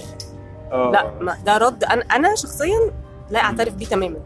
لا 0.71 1.11
ما 1.21 1.37
ده 1.45 1.57
رد. 1.57 1.83
أنا 1.83 2.01
أنا 2.15 2.35
شخصيا 2.35 2.91
لا 3.31 3.39
أعترف 3.39 3.73
بيه 3.73 3.85
تماما. 3.85 4.17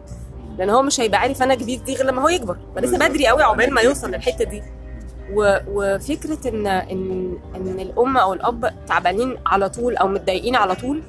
لأن 0.58 0.70
هو 0.70 0.82
مش 0.82 1.00
هيبقى 1.00 1.20
عارف 1.20 1.44
أنا 1.44 1.56
كبير 1.56 1.80
دي 1.80 1.96
غير 1.96 2.06
لما 2.06 2.22
هو 2.22 2.30
يكبر. 2.30 2.58
فلسه 2.76 2.92
بالظبط. 2.92 3.10
بدري 3.10 3.28
قوي 3.28 3.44
عقبال 3.44 3.74
ما 3.74 3.82
يوصل 3.82 4.12
للحتة 4.12 4.46
دي. 4.46 4.64
و... 5.34 5.58
وفكرة 5.68 6.50
ان 6.50 6.68
ان 6.68 7.38
إن 7.56 7.80
الأم 7.80 8.18
أو 8.18 8.34
الأب 8.34 8.74
تعبانين 8.88 9.38
على 9.46 9.70
طول 9.70 9.98
أو 9.98 10.08
متضايقين 10.08 10.56
على 10.56 10.76
طول 10.76 11.04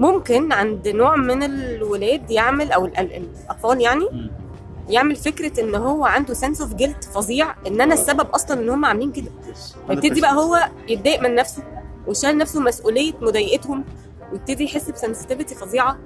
ممكن 0.00 0.52
عند 0.52 0.88
نوع 0.88 1.16
من 1.16 1.42
الولاد 1.42 2.30
يعمل 2.30 2.72
أو 2.72 2.84
ال- 2.84 2.98
ال- 2.98 3.12
الأطفال 3.44 3.80
يعني. 3.80 4.30
يعمل 4.88 5.16
فكرة 5.16 5.60
إن 5.60 5.74
هو 5.74 6.04
عنده 6.04 6.34
sense 6.34 6.60
of 6.60 6.74
guilt 6.74 7.04
فظيع 7.04 7.54
إن 7.66 7.80
أنا 7.80 7.94
السبب 7.94 8.26
أصلا 8.30 8.60
إن 8.60 8.68
هم 8.68 8.84
عاملين 8.84 9.12
كده. 9.12 9.30
فيبتدي 9.86 10.20
بقى 10.20 10.34
هو 10.34 10.68
يتضايق 10.88 11.20
من 11.22 11.34
نفسه 11.34 11.62
ويشيل 12.06 12.38
نفسه 12.38 12.60
مسؤولية 12.60 13.12
مضايقتهم 13.20 13.84
ويبتدي 14.32 14.64
يحس 14.64 14.90
ب 14.90 14.95
sensitivity 14.95 15.54
فظيعة. 15.54 15.98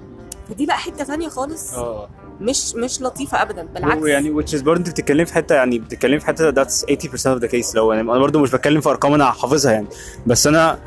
فدي 0.49 0.65
بقى 0.65 0.77
حتة 0.77 1.03
تانية 1.03 1.27
خالص. 1.29 1.73
آه. 1.73 2.09
مش 2.41 2.75
مش 2.75 3.01
لطيفة 3.01 3.41
ابدا 3.41 3.67
بالعكس. 3.73 4.05
يعني 4.05 4.41
which 4.43 4.49
is 4.49 4.61
برضه 4.63 4.79
انت 4.79 4.89
بتتكلمي 4.89 5.25
في 5.25 5.33
حتة 5.33 5.55
يعني 5.55 5.79
بتتكلمي 5.79 6.19
في 6.19 6.25
حتة 6.25 6.51
that's 6.63 6.67
80% 6.67 7.37
of 7.37 7.41
the 7.41 7.47
case. 7.51 7.75
لو 7.75 7.91
يعني 7.93 8.11
أنا 8.11 8.19
برضه 8.19 8.39
مش 8.39 8.51
بتكلم 8.51 8.81
في 8.81 8.89
أرقام 8.89 9.13
أنا 9.13 9.31
حافظها 9.31 9.71
يعني. 9.71 9.87
بس 10.27 10.47
أنا 10.47 10.79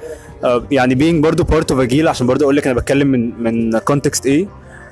آه، 0.44 0.64
يعني 0.70 0.94
being 0.94 1.22
برضه 1.22 1.44
part 1.44 1.64
of 1.64 1.78
a 1.78 1.82
جيل 1.82 2.08
عشان 2.08 2.26
برضه 2.26 2.44
أقول 2.44 2.56
لك 2.56 2.66
أنا 2.66 2.76
بتكلم 2.80 3.06
من 3.08 3.42
من 3.42 3.78
context 3.78 4.26
إيه 4.26 4.48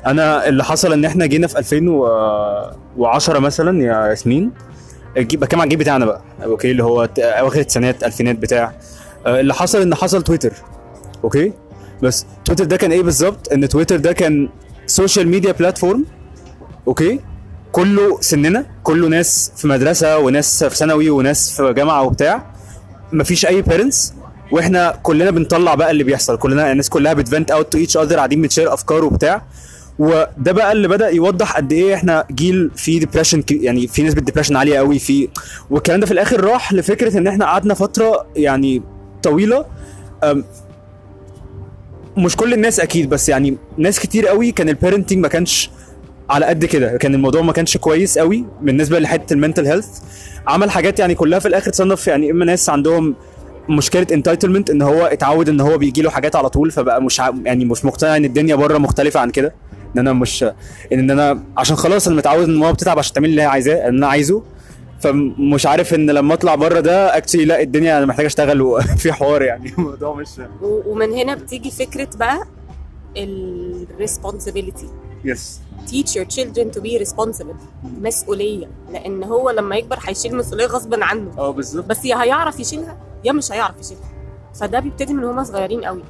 أنا 0.07 0.49
اللي 0.49 0.65
حصل 0.65 0.93
إن 0.93 1.05
إحنا 1.05 1.27
جينا 1.27 1.47
في 1.47 1.59
2010 1.59 3.39
مثلا 3.39 3.83
يا 3.83 4.07
ياسمين. 4.07 4.53
بتكلم 5.17 5.61
على 5.61 5.65
الجيل 5.67 5.79
بتاعنا 5.79 6.05
بقى. 6.07 6.23
okay 6.45 6.71
اللي 6.71 6.85
هو 6.85 7.09
أواخر 7.19 7.61
التسعينات 7.61 8.05
ألفينات 8.05 8.37
بتاع. 8.39 8.73
آه، 9.27 9.41
اللي 9.41 9.55
حصل 9.55 9.81
إن 9.83 9.95
حصل 9.95 10.23
تويتر 10.23 10.53
okay؟ 11.25 11.53
بس 12.03 12.27
تويتر 12.45 12.65
ده 12.65 12.77
كان 12.77 12.93
إيه 12.93 13.03
بالظبط؟ 13.03 13.53
إن 13.53 13.69
تويتر 13.69 13.97
ده 13.97 14.13
كان 14.13 14.49
social 14.87 15.29
media 15.29 15.53
platform 15.53 16.05
okay؟ 16.89 17.21
كله 17.73 18.21
سننا 18.21 18.67
كله 18.83 19.09
ناس 19.09 19.53
في 19.57 19.69
مدرسة 19.69 20.19
وناس 20.19 20.65
في 20.65 20.77
ثانوي 20.77 21.11
وناس 21.11 21.57
في 21.57 21.73
جامعة 21.73 22.03
وبتاع. 22.03 22.47
مفيش 23.13 23.47
أي 23.47 23.63
parents 23.63 24.13
وإحنا 24.53 24.99
كلنا 25.03 25.31
بنطلع 25.31 25.75
بقى 25.75 25.91
اللي 25.91 26.05
بيحصل. 26.05 26.37
كلنا 26.39 26.73
الناس 26.73 26.89
كلها 26.89 27.13
بت 27.13 27.25
vent 27.25 27.51
out 27.51 27.79
to 27.79 27.85
each 27.85 27.97
other 27.97 28.17
قاعدين 28.17 28.43
بن 28.43 28.52
share 28.52 28.75
أفكار 28.75 29.05
وبتاع. 29.05 29.43
وده 29.99 30.53
بقى 30.53 30.73
اللي 30.73 30.89
بدأ 30.89 31.09
يوضح 31.09 31.57
قد 31.57 31.73
إيه 31.73 31.95
إحنا 31.95 32.25
جيل 32.31 32.71
فيه 32.77 33.01
depression 33.01 33.43
يعني 33.51 33.87
في 33.89 34.03
نسبة 34.03 34.21
depression 34.21 34.57
عالية 34.57 34.79
قوي 34.79 34.99
في 34.99 35.29
والكلام 35.71 36.01
ده 36.01 36.07
في 36.07 36.13
الآخر 36.13 36.41
راح 36.45 36.73
لفكرة 36.73 37.19
إن 37.19 37.27
إحنا 37.27 37.45
قعدنا 37.45 37.75
فترة 37.75 38.27
يعني 38.37 38.83
طويلة 39.23 39.65
مش 42.17 42.37
كل 42.37 42.53
الناس 42.53 42.81
أكيد 42.81 43.09
بس 43.09 43.29
يعني 43.29 43.57
ناس 43.79 44.01
كتير 44.01 44.27
قوي 44.29 44.53
كان 44.53 44.69
ال 44.69 44.74
parenting 44.74 45.19
ما 45.19 45.29
كانش 45.29 45.71
على 46.31 46.47
قد 46.47 46.65
كده. 46.65 46.97
كان 46.97 47.15
الموضوع 47.15 47.43
ما 47.43 47.53
كانش 47.53 47.77
كويس 47.77 48.19
قوي 48.19 48.45
بالنسبة 48.63 48.99
لحتة 48.99 49.33
ال 49.33 49.38
mental 49.38 49.67
health 49.67 49.87
عمل 50.47 50.71
حاجات 50.71 50.99
يعني 50.99 51.15
كلها 51.15 51.39
في 51.39 51.49
الآخر 51.49 51.71
تصنف 51.71 52.07
يعني 52.07 52.31
إما 52.31 52.45
ناس 52.45 52.71
عندهم 52.71 53.15
مشكلة 53.69 54.07
entitlement 54.13 54.71
إن 54.71 54.83
هو 54.83 55.07
اتعود 55.07 55.49
إن 55.49 55.61
هو 55.61 55.79
بيجي 55.79 56.03
له 56.03 56.11
حاجات 56.11 56.37
على 56.37 56.49
طول 56.49 56.71
فبقى 56.71 57.03
مش. 57.03 57.19
يعني 57.45 57.65
مش 57.65 57.85
مقتنع 57.85 58.17
إن 58.17 58.25
الدنيا 58.25 58.55
بره 58.55 58.79
مختلفة 58.79 59.21
عن 59.21 59.31
كده. 59.31 59.55
إن 59.95 60.01
أنا 60.01 60.13
مش 60.13 60.45
إن 60.93 61.11
أنا 61.11 61.43
عشان 61.57 61.77
خلاص 61.77 62.07
أنا 62.07 62.17
متعود 62.17 62.45
إن 62.49 62.55
ماما 62.57 62.73
بتتعب 62.73 62.99
عشان 62.99 63.15
تعمل 63.15 63.29
اللي 63.29 63.43
هي 63.43 63.47
عايزاه 63.47 63.89
اللي 63.89 63.99
أنا 63.99 64.07
عايزه. 64.07 64.43
فمش 65.01 65.67
عارف 65.67 65.95
إن 65.95 66.11
لما 66.11 66.35
أطلع 66.35 66.55
بره 66.55 66.81
ده 66.81 67.17
اكشلي 67.17 67.45
لا 67.45 67.61
الدنيا 67.61 67.99
أنا 67.99 68.07
محتاج 68.07 68.25
أشتغل 68.25 68.63
وفي 68.63 69.13
حوار 69.19 69.43
يعني. 69.43 69.69
الموضوع 69.79 70.15
مش 70.15 70.29
ومن 70.63 71.13
هنا 71.13 71.35
بتيجي 71.35 71.71
فكرة 71.71 72.09
بقى 72.17 72.43
ال 73.17 73.87
responsibility 74.01 74.87
يس 75.25 75.61
teach 75.87 76.09
your 76.19 76.25
children 76.37 76.77
to 76.77 76.81
be 76.81 77.07
responsible. 77.07 77.57
مسؤولية. 78.01 78.67
لأن 78.93 79.25
هو 79.25 79.51
لما 79.51 79.77
يكبر 79.77 79.99
هيشيل 80.07 80.37
مسؤولية 80.37 80.67
غصب 80.67 80.95
عنه. 81.03 81.31
آه 81.39 81.51
بالظبط. 81.51 81.85
بس 81.87 82.05
يا 82.05 82.23
هيعرف 82.23 82.61
يشيلها 82.61 82.97
يا 83.25 83.33
مش 83.33 83.53
هيعرف 83.53 83.81
يشيلها. 83.81 84.03
فده 84.61 84.81
بيبتدي 84.81 85.15
من 85.15 85.25
هما 85.25 85.45
صغيرين 85.45 85.85
قوي. 85.85 86.03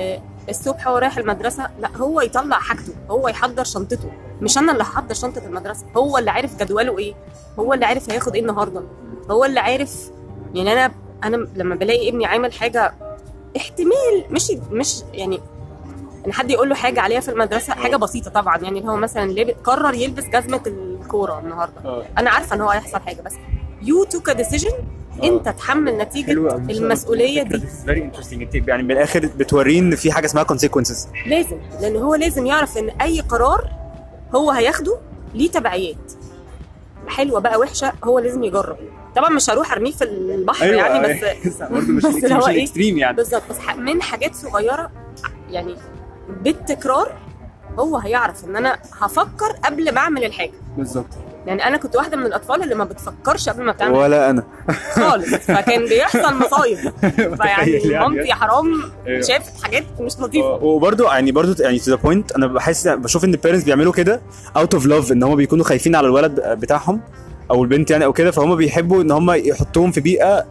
آه، 0.00 0.22
الصبح 0.50 0.88
هو 0.88 0.98
رايح 0.98 1.18
المدرسة 1.18 1.68
لا 1.80 1.96
هو 1.96 2.20
يطلع 2.20 2.58
حاجته 2.58 2.92
هو 3.10 3.28
يحضر 3.28 3.64
شنطته. 3.64 4.10
مش 4.40 4.58
أنا 4.58 4.72
اللي 4.72 4.82
هحضر 4.82 5.14
شنطة 5.14 5.46
المدرسة 5.46 5.86
هو 5.96 6.18
اللي 6.18 6.30
عارف 6.30 6.56
جدوله 6.62 6.98
إيه 6.98 7.14
هو 7.58 7.74
اللي 7.74 7.86
عارف 7.86 8.10
هياخد 8.10 8.34
إيه 8.34 8.42
النهارده 8.42 8.82
هو 9.30 9.44
اللي 9.44 9.60
عارف. 9.60 10.10
يعني 10.54 10.72
أنا 10.72 10.92
أنا 11.24 11.36
لما 11.56 11.74
بلاقي 11.74 12.08
ابني 12.08 12.26
عامل 12.26 12.52
حاجة 12.52 12.94
احتمال 13.56 14.24
مش 14.30 14.50
مش 14.70 15.02
يعني 15.14 15.40
إن 16.26 16.32
حد 16.32 16.50
يقول 16.50 16.68
له 16.68 16.74
حاجة 16.74 17.00
عليها 17.00 17.20
في 17.20 17.30
المدرسة 17.30 17.72
حاجة 17.74 17.96
بسيطة 17.96 18.30
طبعا. 18.30 18.56
يعني 18.58 18.78
اللي 18.80 18.90
هو 18.90 18.96
مثلا 18.96 19.30
ليه 19.30 19.54
قرر 19.64 19.94
يلبس 19.94 20.24
جزمة 20.24 20.60
الكورة 20.66 21.38
النهارده. 21.38 21.80
آه. 21.84 22.04
أنا 22.18 22.30
عارفة 22.30 22.56
إن 22.56 22.60
هو 22.60 22.68
هيحصل 22.70 23.00
حاجة 23.00 23.20
بس 23.22 23.34
you 23.82 24.04
took 24.04 24.28
a 24.28 24.32
decision 24.32 24.72
انت 25.24 25.48
تحمل 25.48 25.98
نتيجة 25.98 26.32
المسؤولية 26.70 27.42
دي. 27.42 27.58
very 27.86 28.02
interesting 28.02 28.42
انت 28.42 28.68
يعني 28.68 28.82
من 28.82 28.90
الآخر 28.90 29.30
بتوريه 29.38 29.78
إن 29.80 29.96
في 29.96 30.12
حاجة 30.12 30.26
اسمها 30.26 30.44
consequences. 30.44 31.06
لازم 31.26 31.56
لأن 31.80 31.96
هو 31.96 32.14
لازم 32.14 32.46
يعرف 32.46 32.78
إن 32.78 32.88
أي 32.88 33.20
قرار 33.20 33.70
هو 34.34 34.50
هياخده 34.50 34.98
ليه 35.34 35.50
تبعيات. 35.50 36.12
حلوة 37.08 37.40
بقى 37.40 37.58
وحشة 37.58 37.92
هو 38.04 38.18
لازم 38.18 38.44
يجرب. 38.44 38.76
طبعا 39.16 39.30
مش 39.30 39.50
هروح 39.50 39.72
أرميه 39.72 39.92
في 39.92 40.04
البحر 40.04 40.64
أيوة 40.64 40.76
يعني 40.86 41.20
بس 41.46 41.56
برضه 41.72 41.86
مش 41.92 42.02
بس 42.02 42.32
هو 42.32 42.38
مش 42.38 42.76
إيه؟ 42.76 42.98
يعني. 42.98 43.16
بالظبط. 43.16 43.42
بس 43.50 43.56
من 43.78 44.02
حاجات 44.02 44.34
صغيرة 44.34 44.90
يعني 45.50 45.74
بالتكرار 46.28 47.12
هو 47.78 47.96
هيعرف 47.96 48.44
إن 48.44 48.56
أنا 48.56 48.78
هفكر 49.00 49.46
قبل 49.64 49.94
ما 49.94 49.98
أعمل 50.00 50.24
الحاجة. 50.24 50.52
بالظبط. 50.76 51.06
يعني 51.46 51.66
أنا 51.66 51.76
كنت 51.76 51.96
واحدة 51.96 52.16
من 52.16 52.26
الأطفال 52.26 52.62
اللي 52.62 52.74
ما 52.74 52.84
بتفكرش 52.84 53.48
قبل 53.48 53.62
ما 53.62 53.72
بتعمل 53.72 53.94
ولا 53.94 54.30
أنا. 54.30 54.42
خالص. 54.92 55.34
فكان 55.34 55.84
بيحصل 55.84 56.34
مصايب. 56.34 56.78
فيعني 57.42 57.70
يعني. 57.72 58.08
مامتي 58.08 58.32
حرام 58.32 58.82
أيوة. 59.06 59.20
شافت 59.20 59.64
حاجات 59.64 59.84
مش 60.00 60.20
لطيفة. 60.20 60.48
وبرضه 60.64 61.12
يعني 61.12 61.32
برضه 61.32 61.64
يعني 61.64 61.78
to 61.78 61.90
the 61.90 61.96
point 61.96 62.32
أنا 62.32 62.46
بحس 62.46 62.88
بشوف 62.88 63.24
إن 63.24 63.34
ال 63.34 63.38
parents 63.38 63.64
بيعملوا 63.64 63.92
كده 63.92 64.20
out 64.56 64.74
of 64.74 64.86
love 64.86 65.12
إن 65.12 65.22
هم 65.22 65.36
بيكونوا 65.36 65.64
خايفين 65.64 65.96
على 65.96 66.06
الولد 66.06 66.40
بتاعهم 66.40 67.00
أو 67.50 67.62
البنت 67.62 67.90
يعني 67.90 68.04
أو 68.04 68.12
كده 68.12 68.30
فهم 68.30 68.56
بيحبوا 68.56 69.02
إن 69.02 69.10
هم 69.10 69.30
يحطوهم 69.30 69.90
في 69.90 70.00
بيئة 70.00 70.44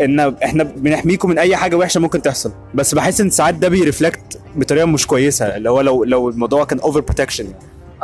إن 0.00 0.20
إحنا 0.20 0.62
بنحميكم 0.62 1.28
من 1.28 1.38
أي 1.38 1.56
حاجة 1.56 1.76
وحشة 1.76 2.00
ممكن 2.00 2.22
تحصل. 2.22 2.52
بس 2.74 2.94
بحس 2.94 3.20
إن 3.20 3.30
ساعات 3.30 3.54
ده 3.54 3.68
بي 3.68 3.84
reflect 3.84 4.40
بطريقة 4.56 4.86
مش 4.86 5.06
كويسة 5.06 5.56
اللي 5.56 5.70
هو 5.70 5.80
لو 5.80 6.04
لو 6.04 6.28
الموضوع 6.28 6.64
كان 6.64 6.80
over 6.80 7.00
protection 7.00 7.46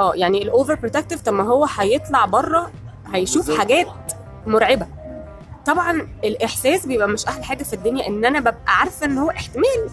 آه 0.01 0.13
يعني 0.15 0.43
ال 0.43 0.49
over 0.49 0.75
protective 0.75 1.23
طب 1.23 1.33
ما 1.33 1.45
هو 1.45 1.65
هيطلع 1.79 2.25
بره 2.25 2.71
هيشوف 3.13 3.59
حاجات 3.59 3.87
مرعبة. 4.47 4.87
طبعا 5.67 6.09
الإحساس 6.25 6.87
بيبقى 6.87 7.09
مش 7.09 7.27
أحلى 7.27 7.45
حاجة 7.45 7.63
في 7.63 7.73
الدنيا 7.73 8.07
إن 8.07 8.25
أنا 8.25 8.41
ببقى 8.41 8.57
عارفة 8.67 9.07
إن 9.07 9.19
هو 9.19 9.31
احتمال 9.31 9.91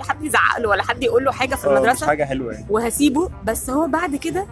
حد 0.00 0.22
يزعق 0.24 0.58
له 0.58 0.68
ولا 0.68 0.82
حد 0.82 1.02
يقول 1.02 1.24
له 1.24 1.32
حاجة 1.32 1.54
في 1.54 1.66
المدرسة 1.66 2.06
حاجة 2.06 2.24
حلوة 2.24 2.52
يعني. 2.52 2.66
وهسيبه 2.70 3.30
بس 3.44 3.70
هو 3.70 3.86
بعد 3.86 4.16
كده 4.16 4.46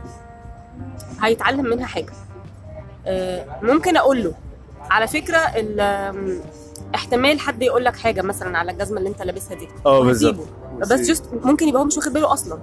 هيتعلم 1.22 1.64
منها 1.64 1.86
حاجة. 1.86 2.12
آه، 3.06 3.46
ممكن 3.62 3.96
أقول 3.96 4.24
له 4.24 4.34
على 4.90 5.06
فكرة 5.06 5.38
احتمال 6.94 7.40
حد 7.40 7.62
يقول 7.62 7.84
لك 7.84 7.96
حاجة 7.96 8.22
مثلا 8.22 8.58
على 8.58 8.72
الجزمة 8.72 8.98
اللي 8.98 9.08
أنت 9.08 9.22
لابسها 9.22 9.54
دي 9.56 9.68
آه. 9.86 10.04
بالظبط. 10.04 10.46
بس 10.78 10.92
just 11.00 11.24
ممكن 11.44 11.68
يبقى 11.68 11.80
هو 11.80 11.84
مش 11.86 11.96
واخد 11.96 12.12
باله 12.12 12.32
أصلا. 12.32 12.58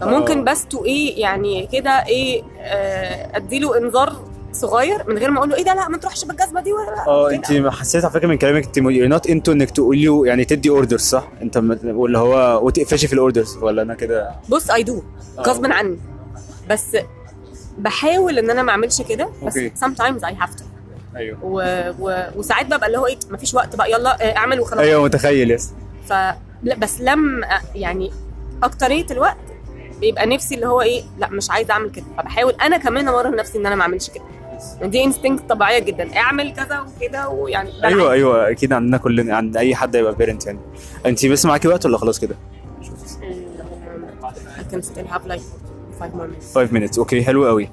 فممكن 0.00 0.38
آه. 0.38 0.52
بس 0.52 0.66
to 0.66 0.84
إيه 0.84 1.20
يعني 1.20 1.68
كده 1.72 1.90
إيه 1.90 2.42
آه، 2.60 3.36
أديله 3.36 3.78
إنذار 3.78 4.16
صغير 4.52 5.08
من 5.08 5.18
غير 5.18 5.30
ما 5.30 5.38
أقول 5.38 5.50
له 5.50 5.56
إيه 5.56 5.64
ده 5.64 5.74
لا 5.74 5.88
ما 5.88 5.98
تروحش 5.98 6.24
بالجزمة 6.24 6.60
دي 6.60 6.72
ولا 6.72 7.06
آه. 7.06 7.30
انت 7.30 7.46
حسيت 7.68 8.04
على 8.04 8.12
فكرة 8.12 8.26
من 8.26 8.38
كلامك 8.38 8.66
انت 8.66 8.76
you're 8.76 9.08
not 9.08 9.26
into 9.26 9.52
إنك 9.52 9.70
تقولي 9.70 10.04
له 10.04 10.26
يعني 10.26 10.44
تدي 10.44 10.70
orders 10.70 11.00
صح؟ 11.00 11.28
أنت 11.42 11.56
واللي 11.84 12.18
هو 12.18 12.66
وتقفشي 12.66 13.06
في 13.06 13.12
ال 13.12 13.18
orders 13.18 13.56
ولا 13.56 13.82
أنا 13.82 13.94
كده 13.94 14.30
بص 14.48 14.70
I 14.70 14.82
do 14.82 15.02
غصب 15.38 15.66
عني 15.66 15.98
بس 16.70 16.96
بحاول 17.78 18.38
إن 18.38 18.50
أنا 18.50 18.62
ما 18.62 18.70
أعملش 18.70 19.02
كده 19.02 19.28
بس 19.42 19.56
okay. 19.56 19.72
sometimes 19.80 20.20
I 20.20 20.42
have 20.42 20.60
to 20.60 20.62
أيوه 21.16 21.38
و... 21.42 21.60
و... 22.00 22.26
وساعات 22.36 22.66
ببقى 22.66 22.86
اللي 22.86 22.98
هو 22.98 23.06
إيه 23.06 23.18
مفيش 23.30 23.54
وقت 23.54 23.76
بقى 23.76 23.90
يلا 23.90 24.30
آه، 24.30 24.36
أعمل 24.36 24.60
وخلاص 24.60 24.80
أيوه 24.80 25.04
متخيل 25.04 25.50
yes 25.50 25.72
ف 26.08 26.12
بس 26.78 27.00
لما 27.00 27.46
يعني 27.74 28.10
أكترية 28.62 29.06
الوقت 29.10 29.36
بيبقى 30.00 30.26
نفسي 30.26 30.54
اللي 30.54 30.66
هو 30.66 30.80
إيه 30.80 31.02
لأ 31.18 31.28
مش 31.30 31.50
عايزة 31.50 31.72
أعمل 31.72 31.90
كده. 31.90 32.04
فبحاول 32.18 32.52
أنا 32.52 32.76
كمان 32.78 33.08
امرن 33.08 33.36
نفسي 33.36 33.58
إن 33.58 33.66
أنا 33.66 33.74
ما 33.74 33.82
أعملش 33.82 34.10
كده. 34.10 34.24
دي 34.82 35.04
instinct 35.04 35.48
طبيعية 35.48 35.78
جدا. 35.78 36.16
أعمل 36.16 36.52
كذا 36.52 36.80
وكده 36.80 37.28
ويعني 37.28 37.68
أيوه 37.70 37.88
العادي. 37.88 38.10
أيوه. 38.12 38.50
أكيد 38.50 38.72
عندنا 38.72 38.96
كلنا 38.96 39.36
عند 39.36 39.56
أي 39.56 39.74
حد 39.74 39.96
هيبقى 39.96 40.14
parent 40.14 40.46
يعني. 40.46 40.58
انت 41.06 41.26
بس 41.26 41.46
معاكي 41.46 41.68
وقت 41.68 41.86
ولا 41.86 41.98
خلاص 41.98 42.18
كده؟ 42.20 42.36
I 44.58 44.74
can 44.74 44.82
still 44.82 45.06
have 45.14 45.24
like 45.32 45.42
five 46.00 46.12
more 46.14 46.26
minutes. 46.28 46.54
5 46.54 46.72
minutes. 46.72 46.98
okay 46.98 47.24
حلو 47.24 47.46
قوي 47.46 47.68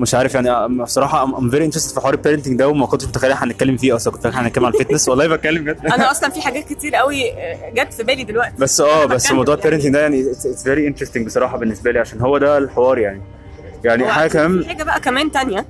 مش 0.00 0.14
عارف 0.14 0.34
يعني 0.34 0.50
آه، 0.50 0.66
بصراحة 0.66 1.24
I'm 1.24 1.50
very 1.50 1.64
interested 1.64 1.94
في 1.94 2.00
حوار 2.00 2.14
ال 2.14 2.18
parenting 2.18 2.58
ده 2.58 2.68
وما 2.68 2.86
كنتش 2.86 3.04
متخيل 3.06 3.32
هنتكلم 3.32 3.76
فيه 3.76 3.96
أصلا 3.96 4.12
كنت 4.12 4.22
فاكر 4.22 4.36
هنتكلم 4.36 4.66
عن 4.66 4.72
ال 4.74 4.78
fitness 4.78 5.08
والله 5.08 5.26
بتكلم 5.26 5.64
بجد. 5.64 5.86
أنا 5.86 6.10
أصلا 6.10 6.28
في 6.30 6.40
حاجات 6.40 6.64
كتير 6.68 6.94
قوي 6.94 7.32
آه، 7.32 7.70
جت 7.70 7.92
في 7.92 8.02
بالي 8.02 8.24
دلوقتي. 8.24 8.54
بس 8.58 8.80
آه 8.80 9.04
بس 9.04 9.32
موضوع 9.32 9.54
يعني. 9.54 9.64
ال 9.66 9.69
parenting 9.69 9.92
ده 9.92 10.00
يعني 10.00 10.30
it's 10.30 10.62
very 10.62 10.86
interesting 10.86 11.26
بصراحة 11.26 11.56
بالنسبة 11.58 11.90
لي 11.90 11.98
عشان 11.98 12.20
هو 12.20 12.38
ده 12.38 12.58
الحوار 12.58 12.98
يعني. 12.98 13.22
يعني 13.84 14.06
حاجة 14.08 14.28
كمان 14.30 14.62
في 14.62 14.68
حاجة 14.68 14.82
بقى 14.82 15.00
كمان 15.00 15.30
تانية. 15.32 15.66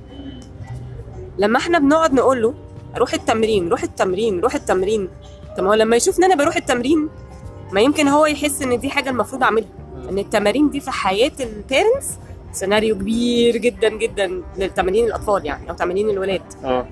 لما 1.37 1.57
إحنا 1.57 1.79
بنقعد 1.79 2.13
نقول 2.13 2.41
له 2.41 2.53
روح 2.97 3.13
التمرين 3.13 3.69
روح 3.69 3.83
التمرين 3.83 4.39
روح 4.39 4.55
التمرين. 4.55 5.09
طب 5.57 5.65
هو 5.65 5.73
لما 5.73 5.95
يشوف 5.95 6.19
ان 6.19 6.23
أنا 6.23 6.35
بروح 6.35 6.55
التمرين 6.55 7.09
ما 7.71 7.81
يمكن 7.81 8.07
هو 8.07 8.25
يحس 8.25 8.61
إن 8.61 8.79
دي 8.79 8.89
حاجة 8.89 9.09
المفروض 9.09 9.43
أعملها. 9.43 9.67
إن 10.09 10.17
التمارين 10.19 10.69
دي 10.69 10.79
في 10.79 10.91
حياة 10.91 11.31
ال 11.39 11.47
parents 11.47 12.07
سيناريو 12.51 12.95
كبير 12.95 13.57
جدا 13.57 13.89
جدا 13.89 14.41
للتمارين 14.57 15.05
الأطفال 15.05 15.45
يعني 15.45 15.69
أو 15.69 15.75
تمارين 15.75 16.09
الولاد. 16.09 16.41
آه. 16.63 16.87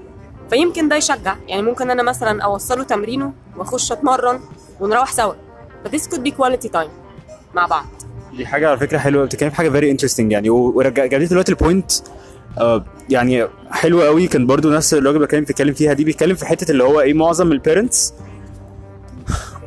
فيمكن 0.50 0.90
ده 0.90 0.96
يشجع. 0.96 1.36
يعني 1.48 1.62
ممكن 1.62 1.92
أنا 1.92 2.04
مثلا 2.04 2.44
أوصله 2.44 2.84
تمرينه 2.84 3.34
وأخش 3.58 3.92
أتمرن 3.92 4.40
ونروح 4.80 5.12
سوا. 5.12 5.34
ف 5.86 5.90
this 5.90 6.08
could 6.08 6.24
be 6.24 6.32
quality 6.32 6.70
time 6.70 6.90
مع 7.54 7.66
بعض. 7.66 7.86
دي 8.38 8.46
حاجة 8.46 8.70
على 8.70 8.78
فكرة 8.78 8.98
حلوة. 8.98 9.26
بتتكلم 9.26 9.50
في 9.50 9.56
حاجة 9.56 9.70
very 9.70 9.92
interesting 9.92 10.32
يعني. 10.32 10.50
ورجعت 10.50 11.14
دلوقتي 11.14 11.52
ال 11.52 11.59
point 11.59 11.92
آه 12.58 12.86
يعني 13.10 13.48
حلوة 13.72 14.06
قوي. 14.06 14.28
كان 14.28 14.48
برضو 14.48 14.70
نفس 14.70 14.94
الراجل 14.94 15.16
اللي 15.16 15.28
كان 15.28 15.44
بيتكلم 15.44 15.74
فيها 15.74 15.94
دي 15.94 16.04
بيتكلم 16.04 16.36
في 16.36 16.46
حتة 16.46 16.72
اللي 16.72 16.84
هو 16.84 17.02
إيه 17.02 17.14
معظم 17.14 17.52
ال 17.52 17.60
parents 17.60 18.14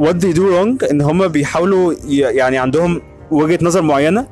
what 0.01 0.15
they 0.15 0.35
do 0.35 0.41
wrong 0.41 0.91
إن 0.91 1.01
هم 1.01 1.29
بيحاولوا 1.29 1.95
يعني 2.09 2.59
عندهم 2.59 3.03
وجهة 3.31 3.59
نظر 3.63 3.83
معينة 3.83 4.27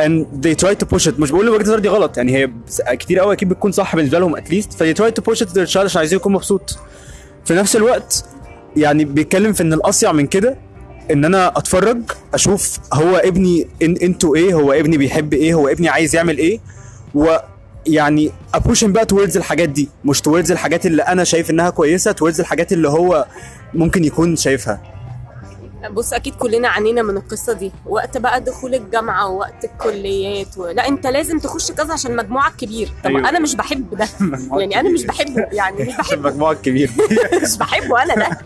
and 0.00 0.44
they 0.46 0.54
try 0.64 0.74
to 0.74 0.86
push 0.96 1.06
it. 1.10 1.20
مش 1.20 1.30
بقول 1.30 1.48
وجهه 1.48 1.56
النظر 1.62 1.78
دي 1.78 1.88
غلط. 1.88 2.16
يعني 2.16 2.36
هي 2.36 2.50
كتير 2.96 3.18
قوي 3.18 3.32
أكيد 3.34 3.48
بتكون 3.48 3.72
صح 3.72 3.96
بالنسبة 3.96 4.18
لهم 4.18 4.36
at 4.36 4.46
least 4.46 4.72
ف 4.72 4.82
they 4.82 4.96
try 4.96 5.10
to 5.10 5.32
push 5.32 5.38
it 5.38 5.48
to 5.48 5.52
their 5.54 5.72
child 5.72 5.76
عشان 5.76 5.98
عايزين 5.98 6.16
يكون 6.16 6.32
مبسوط. 6.32 6.78
في 7.44 7.54
نفس 7.54 7.76
الوقت 7.76 8.24
يعني 8.76 9.04
بيتكلم 9.04 9.52
في 9.52 9.62
إن 9.62 9.72
الأصح 9.72 10.12
من 10.12 10.26
كده 10.26 10.56
إن 11.10 11.24
أنا 11.24 11.48
أتفرج 11.58 11.98
أشوف 12.34 12.78
هو 12.92 13.16
ابني 13.16 13.66
إن 13.82 13.96
أنتوا 14.02 14.36
إيه 14.36 14.54
هو 14.54 14.72
ابني 14.72 14.96
بيحب 14.96 15.34
إيه 15.34 15.54
هو 15.54 15.68
ابني 15.68 15.88
عايز 15.88 16.16
يعمل 16.16 16.38
إيه 16.38 16.60
ويعني 17.14 18.30
أ 18.54 18.62
push 18.62 18.92
بقى 18.92 19.06
towards 19.06 19.36
الحاجات 19.36 19.68
دي 19.68 19.88
مش 20.04 20.20
towards 20.20 20.52
الحاجات 20.52 20.86
اللي 20.86 21.02
أنا 21.02 21.24
شايف 21.24 21.50
إنها 21.50 21.70
كويسة 21.70 22.12
towards 22.12 22.40
الحاجات 22.40 22.72
اللي 22.72 22.88
هو 22.88 23.26
ممكن 23.74 24.04
يكون 24.04 24.36
شايفها. 24.36 24.99
بص 25.88 26.12
أكيد 26.12 26.34
كلنا 26.34 26.68
عانينا 26.68 27.02
من 27.02 27.16
القصة 27.16 27.52
دي. 27.52 27.72
وقت 27.86 28.16
بقى 28.18 28.40
دخول 28.40 28.74
الجامعة 28.74 29.28
ووقت 29.28 29.64
الكليات 29.64 30.58
و... 30.58 30.66
لا 30.66 30.88
أنت 30.88 31.06
لازم 31.06 31.38
تخش 31.38 31.72
كذا 31.72 31.92
عشان 31.92 32.16
مجموعك 32.16 32.56
كبير. 32.56 32.92
طب 33.04 33.10
أيوة. 33.10 33.28
أنا 33.28 33.38
مش 33.38 33.54
بحب 33.54 33.94
ده. 33.94 34.08
يعني 34.60 34.80
أنا 34.80 34.88
مش 34.90 35.04
بحبه. 35.04 35.46
يعني 35.52 35.82
مش 35.84 35.96
بحبه. 35.98 36.14
المجموع 36.14 36.52
الكبير 36.52 36.90
مش 37.42 37.58
بحبه 37.58 38.02
أنا 38.02 38.14
ده. 38.14 38.38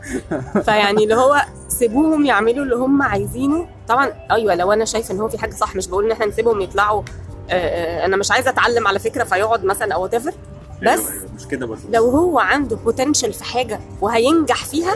فيعني 0.62 1.03
اللي 1.05 1.14
هو 1.14 1.42
سيبوهم 1.68 2.25
يعملوا 2.27 2.64
اللي 2.64 2.77
هم 2.77 3.03
عايزينه. 3.03 3.66
طبعا 3.88 4.12
أيوه 4.31 4.55
لو 4.55 4.73
أنا 4.73 4.85
شايفة 4.85 5.14
إن 5.14 5.20
هو 5.20 5.29
في 5.29 5.38
حاجة 5.38 5.55
صح 5.55 5.77
مش 5.77 5.87
بقول 5.88 6.05
إن 6.05 6.11
إحنا 6.12 6.27
نسيبهم 6.27 6.61
يطلعوا 6.61 7.03
أنا 8.05 8.16
مش 8.16 8.31
عايزة 8.31 8.51
أتعلم 8.51 8.87
على 8.88 8.99
فكرة 8.99 9.25
فيقعد 9.25 9.64
مثلا 9.64 9.94
أو 9.94 10.03
what 10.03 10.14
بس 10.83 11.01
مش 11.37 11.47
كده 11.51 11.66
برضه. 11.66 11.83
لو 11.90 12.11
هو 12.11 12.38
عنده 12.38 12.77
potential 12.77 13.33
في 13.33 13.44
حاجة 13.44 13.81
وهينجح 14.01 14.64
فيها 14.64 14.94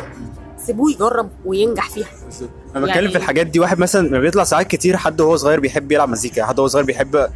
سيبوه 0.68 0.90
يجرب 0.90 1.28
وينجح 1.44 1.90
فيها. 1.90 2.06
أنا 2.76 2.84
بتكلم 2.86 2.88
يعني- 2.88 3.08
في 3.08 3.16
الحاجات 3.18 3.46
دي 3.46 3.60
واحد 3.60 3.78
مثلا 3.78 4.10
ما 4.10 4.18
بيطلع 4.20 4.44
ساعات 4.44 4.66
كتير 4.66 4.96
حد 4.96 5.20
وهو 5.20 5.36
صغير 5.36 5.60
بيحب 5.60 5.92
يلعب 5.92 6.08
مزيكا 6.08 6.44
حد 6.44 6.58
وهو 6.58 6.68
صغير 6.68 6.84
بيحب 6.84 7.28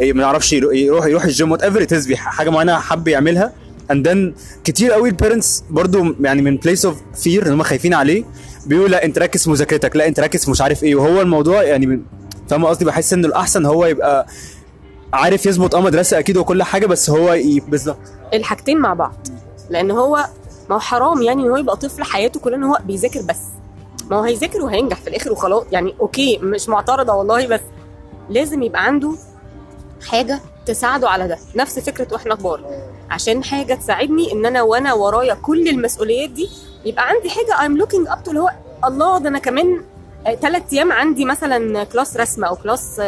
إيه، 0.00 0.12
ما 0.12 0.22
يعرفش 0.22 0.52
يرو- 0.52 0.70
يروح 0.72 1.06
يروح 1.06 1.24
الجيم 1.24 1.52
whatever 1.52 1.82
it 1.82 2.12
حاجة 2.14 2.50
معينة 2.50 2.78
حب 2.78 3.08
يعملها. 3.08 3.52
and 3.90 4.08
then 4.08 4.34
كتير 4.64 4.92
قوي 4.92 5.08
ال 5.08 5.15
parents 5.15 5.64
برضو 5.70 6.14
يعني 6.20 6.42
من 6.42 6.56
place 6.56 6.84
of 6.86 6.96
fear 7.14 7.46
إن 7.46 7.52
هم 7.52 7.62
خايفين 7.62 7.94
عليه 7.94 8.24
بيقولوا 8.66 8.88
لا 8.88 9.04
أنت 9.04 9.18
ركز 9.18 9.48
مذاكرتك 9.48 9.96
لا 9.96 10.06
أنت 10.08 10.20
ركز 10.20 10.50
مش 10.50 10.60
عارف 10.60 10.84
إيه. 10.84 10.94
وهو 10.94 11.20
الموضوع 11.20 11.62
يعني 11.62 12.00
فاهم 12.48 12.64
قصدي؟ 12.66 12.84
بحس 12.84 13.12
ان 13.12 13.24
الأحسن 13.24 13.66
هو 13.66 13.86
يبقى 13.86 14.26
عارف 15.12 15.46
يظبط 15.46 15.74
آه 15.74 15.80
مدرسة 15.80 16.18
أكيد 16.18 16.36
وكل 16.36 16.62
حاجة 16.62 16.86
بس 16.86 17.10
هو 17.10 17.36
بالظبط. 17.68 17.98
الحاجتين 18.34 18.78
مع 18.78 18.94
بعض. 18.94 19.26
لأن 19.70 19.90
هو 19.90 20.26
ما 20.70 20.76
هو 20.76 20.80
حرام 20.80 21.22
يعني 21.22 21.42
إن 21.42 21.50
هو 21.50 21.56
يبقى 21.56 21.76
طفل 21.76 22.02
حياته 22.04 22.40
كلها 22.40 22.56
إن 22.58 22.64
هو 22.64 22.78
بيذاكر 22.84 23.22
بس. 23.22 23.38
ما 24.10 24.16
هو 24.16 24.22
هيذاكر 24.22 24.62
وهينجح 24.62 24.96
في 24.96 25.08
الآخر 25.08 25.32
وخلاص. 25.32 25.64
يعني 25.72 25.94
okay 26.00 26.38
مش 26.38 26.68
معترضة 26.68 27.12
والله 27.12 27.46
بس 27.46 27.60
لازم 28.28 28.62
يبقى 28.62 28.84
عنده 28.84 29.12
حاجة 30.08 30.40
تساعده 30.66 31.08
على 31.10 31.28
ده. 31.28 31.38
نفس 31.56 31.78
فكرة 31.78 32.06
وإحنا 32.12 32.34
كبار. 32.34 32.60
عشان 33.10 33.44
حاجة 33.44 33.74
تساعدني 33.74 34.32
إن 34.32 34.46
أنا 34.46 34.62
وأنا 34.62 34.92
ورايا 34.94 35.34
كل 35.34 35.68
المسؤوليات 35.68 36.30
دي 36.30 36.48
يبقى 36.84 37.08
عندي 37.08 37.30
حاجة 37.30 37.52
I'm 37.56 37.82
looking 37.82 38.10
up 38.12 38.24
to 38.24 38.28
اللي 38.28 38.40
هو 38.40 38.50
الله 38.84 39.18
ده 39.18 39.28
أنا 39.28 39.38
كمان 39.38 39.84
ثلاث 40.40 40.62
أيام 40.72 40.92
عندي 40.92 41.24
مثلا 41.24 41.84
class 41.84 42.16
رسم 42.16 42.44
أو 42.44 42.56
class 42.56 43.00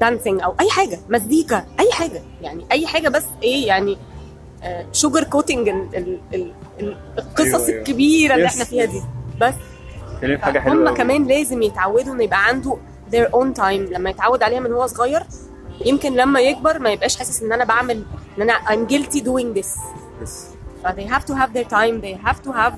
dancing 0.00 0.42
أو 0.42 0.54
أي 0.60 0.70
حاجة 0.70 0.98
مزيكا 1.08 1.64
أي 1.80 1.92
حاجة. 1.92 2.22
يعني 2.42 2.64
أي 2.72 2.86
حاجة 2.86 3.08
بس 3.08 3.24
إيه 3.42 3.66
يعني 3.66 3.98
sugar 4.92 5.24
coating 5.24 5.68
القصص 5.68 7.40
أيوة، 7.54 7.66
أيوة. 7.66 7.68
الكبيرة 7.68 8.34
اللي 8.34 8.48
Yes. 8.48 8.52
إحنا 8.52 8.64
فيها 8.64 8.84
دي 8.84 9.02
بس 9.40 9.54
كلام 10.20 10.38
حاجة 10.38 10.58
حلوة 10.58 10.90
هم. 10.90 10.96
كمان 10.96 11.24
لازم 11.26 11.62
يتعودوا 11.62 12.14
ان 12.14 12.20
يبقى 12.20 12.44
عنده 12.46 12.76
their 13.12 13.26
own 13.34 13.58
time 13.58 13.92
لما 13.92 14.10
يتعود 14.10 14.42
عليها 14.42 14.60
من 14.60 14.72
هو 14.72 14.86
صغير 14.86 15.22
يمكن 15.84 16.12
لما 16.12 16.40
يكبر 16.40 16.78
ما 16.78 16.90
يبقاش 16.90 17.16
حاسس 17.16 17.42
إن 17.42 17.52
أنا 17.52 17.64
بعمل 17.64 18.04
إن 18.38 18.42
أنا 18.42 18.52
I'm 18.58 18.90
guilty 18.92 19.18
doing 19.20 19.58
this 19.62 19.78
بس. 20.22 20.44
ف 20.84 20.86
they 20.86 21.08
have 21.12 21.24
to 21.24 21.34
have 21.34 21.50
their 21.58 21.68
time 21.70 22.02
they 22.02 22.28
have 22.28 22.48
to 22.48 22.52
have 22.52 22.74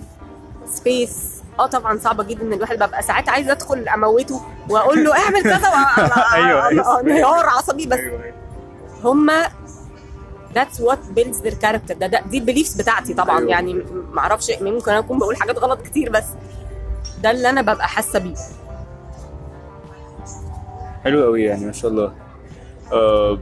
space 0.79 1.17
آه 1.61 1.67
طبعا 1.67 1.99
صعبة 1.99 2.25
جدا 2.25 2.43
إن 2.43 2.53
الواحد 2.53 2.77
ببقى 2.77 3.03
ساعات 3.03 3.29
عايز 3.29 3.49
أدخل 3.49 3.89
أموته 3.89 4.41
وأقول 4.71 5.05
له 5.05 5.19
اعمل 5.19 5.43
كذا 5.43 5.71
وأ- 5.71 5.99
أيوة، 6.35 6.69
أيوة. 6.69 7.01
انهيار 7.01 7.47
عصبي 7.47 7.87
بس 7.87 7.99
هما 9.05 9.47
that's 10.55 10.79
what 10.81 10.99
builds 11.19 11.39
their 11.45 11.55
character. 11.65 11.93
ده, 11.95 12.07
ده 12.07 12.21
دي 12.31 12.39
البيليفز 12.39 12.75
بتاعتي 12.81 13.15
طبعا. 13.15 13.39
أيوة. 13.39 13.51
يعني 13.51 13.75
م- 13.75 13.85
معرفش 14.13 14.51
ممكن 14.61 14.93
أكون 14.93 15.19
بقول 15.19 15.37
حاجات 15.37 15.59
غلط 15.59 15.83
كتير 15.83 16.11
بس 16.11 16.25
ده 17.23 17.31
اللي 17.31 17.51
أنا 17.51 17.63
ببقى 17.63 17.89
حاسة 17.89 18.19
بيه. 18.19 18.35
حلو 21.05 21.25
قوي 21.25 21.43
يعني 21.43 21.67
ما 21.67 21.73
شاء 21.73 21.91
الله. 21.91 22.13
آه 22.93 23.39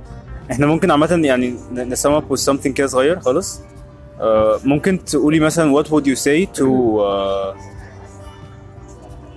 إحنا 0.51 0.67
ممكن 0.67 0.91
عامة 0.91 1.21
يعني 1.25 1.55
نسم 1.73 2.13
اب 2.13 2.37
with 2.37 2.41
something 2.41 2.69
كده 2.73 2.87
صغير 2.87 3.21
خالص. 3.21 3.61
آه 4.21 4.61
ممكن 4.65 5.05
تقولي 5.05 5.41
مثلا 5.41 5.83
what 5.83 5.87
would 5.87 6.05
you 6.05 6.17
say 6.19 6.59
to 6.59 6.63
آه 7.01 7.55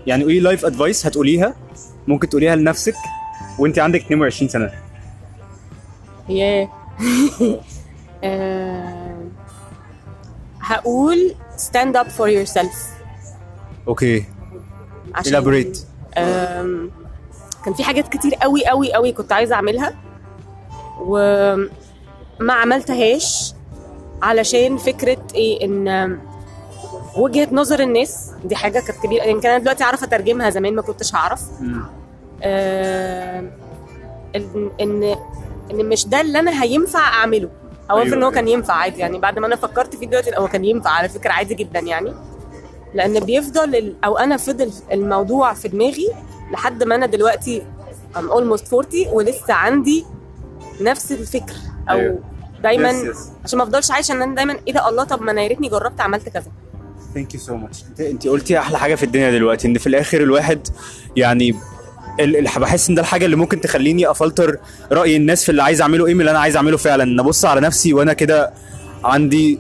يعني 0.08 0.24
قولي 0.24 0.40
life 0.40 0.66
advice 0.66 1.06
هتقوليها 1.06 1.56
ممكن 2.08 2.30
تقوليها 2.30 2.56
لنفسك 2.56 2.96
وأنت 3.60 3.80
عندك 3.80 4.00
22 4.02 4.50
سنة. 4.50 4.72
ياه 6.30 6.64
آه، 6.64 6.70
هقول 10.62 11.36
stand 11.58 11.96
up 11.96 12.08
for 12.18 12.28
yourself. 12.28 12.76
أوكي. 13.88 14.26
عشان 15.16 15.34
elaborate. 15.34 15.78
كان 17.66 17.74
في 17.78 17.84
حاجات 17.84 18.08
كتير 18.08 18.36
قوي 18.36 18.66
قوي 18.66 18.94
قوي 18.94 19.12
كنت 19.12 19.32
عايزة 19.32 19.56
أعملها. 19.56 19.94
وما 21.00 22.54
عملتهاش 22.54 23.54
علشان 24.22 24.78
فكرة 24.78 25.18
إيه 25.36 25.66
إن 25.66 26.18
وجهة 27.16 27.48
نظر 27.52 27.80
الناس 27.80 28.32
دي 28.46 28.56
حاجة 28.56 28.80
كانت 28.80 29.00
كبيرة. 29.04 29.24
يمكن 29.24 29.50
أنا 29.50 29.58
دلوقتي 29.58 29.84
عارفة 29.84 30.08
أترجمها 30.08 30.50
زمان 30.50 30.76
ما 30.76 30.82
كنتش 30.82 31.16
هعرف. 31.16 31.42
آم، 32.44 33.52
إن 34.36 34.72
إن 34.82 35.16
إن 35.72 35.90
مش 35.90 36.08
ده 36.08 36.22
اللي 36.22 36.40
أنا 36.40 36.64
هينفع 36.64 37.00
أعمله 37.00 37.50
أو 37.92 37.98
أيوة، 37.98 38.08
ان 38.08 38.14
هو 38.14 38.20
أيوة. 38.20 38.32
كان 38.32 38.48
ينفع 38.48 38.74
عادي 38.74 39.00
يعني 39.00 39.20
بعد 39.20 39.40
ما 39.40 39.48
أنا 39.48 39.56
فكرت 39.56 39.96
فيه 39.96 40.08
دلوقتي 40.08 40.32
هو 40.38 40.48
كان 40.48 40.66
ينفع 40.66 40.90
على 40.90 41.10
فكرة 41.10 41.32
عادي 41.32 41.56
جدا 41.56 41.80
يعني 41.80 42.14
لأن 42.94 43.20
بيفضل 43.20 43.96
أو 44.06 44.18
أنا 44.18 44.38
فضل 44.38 44.72
الموضوع 44.92 45.54
في 45.54 45.68
دماغي 45.68 46.08
لحد 46.52 46.84
ما 46.84 46.96
أنا 46.96 47.06
دلوقتي 47.06 47.62
I'm 48.16 48.30
almost 48.32 48.74
40 48.74 48.86
ولسه 49.12 49.54
عندي 49.54 50.06
نفس 50.82 51.12
الفكر 51.12 51.54
أو 51.90 51.98
أيوة. 52.00 52.20
دايما 52.64 52.92
Yes, 52.92 53.16
yes. 53.16 53.18
عشان 53.44 53.58
ما 53.58 53.64
أفضلش 53.64 53.92
عايشة 53.92 54.12
إن 54.12 54.22
أنا 54.22 54.36
دايما 54.36 54.56
إيه 54.68 54.74
ده 54.74 54.90
الله 54.90 55.04
طب 55.04 55.22
ما 55.22 55.32
أنا 55.32 55.42
يا 55.42 55.48
ريتني 55.48 55.70
جربت 55.70 56.02
عملت 56.02 56.30
كذا 56.30 56.52
thank 57.14 57.34
you 57.34 57.40
so 57.40 57.56
much 57.56 57.84
أنت 58.00 58.28
قلتي 58.28 58.60
أحلى 58.60 58.80
حاجة 58.80 58.96
في 58.96 59.04
الدنيا 59.04 59.32
دلوقتي 59.32 59.68
إن 59.68 59.78
في 59.78 59.88
الآخر 59.88 60.22
الواحد 60.22 60.68
يعني 61.16 61.56
بحس 62.58 62.90
إن 62.90 62.96
ده 62.96 63.02
الحاجة 63.02 63.26
اللي 63.26 63.36
ممكن 63.36 63.62
تخليني 63.62 64.12
أفلتر 64.12 64.58
رأي 64.92 65.16
الناس 65.16 65.44
في 65.44 65.50
اللي 65.50 65.64
عايز 65.64 65.82
أعمله 65.82 66.06
إيه 66.06 66.14
من 66.14 66.20
اللي 66.20 66.32
أنا 66.32 66.40
عايز 66.40 66.56
أعمله 66.56 66.78
فعلا. 66.78 67.04
ان 67.04 67.20
ابص 67.20 67.46
على 67.46 67.62
نفسي 67.62 67.94
وأنا 67.94 68.14
كده 68.14 68.54
عندي 69.04 69.60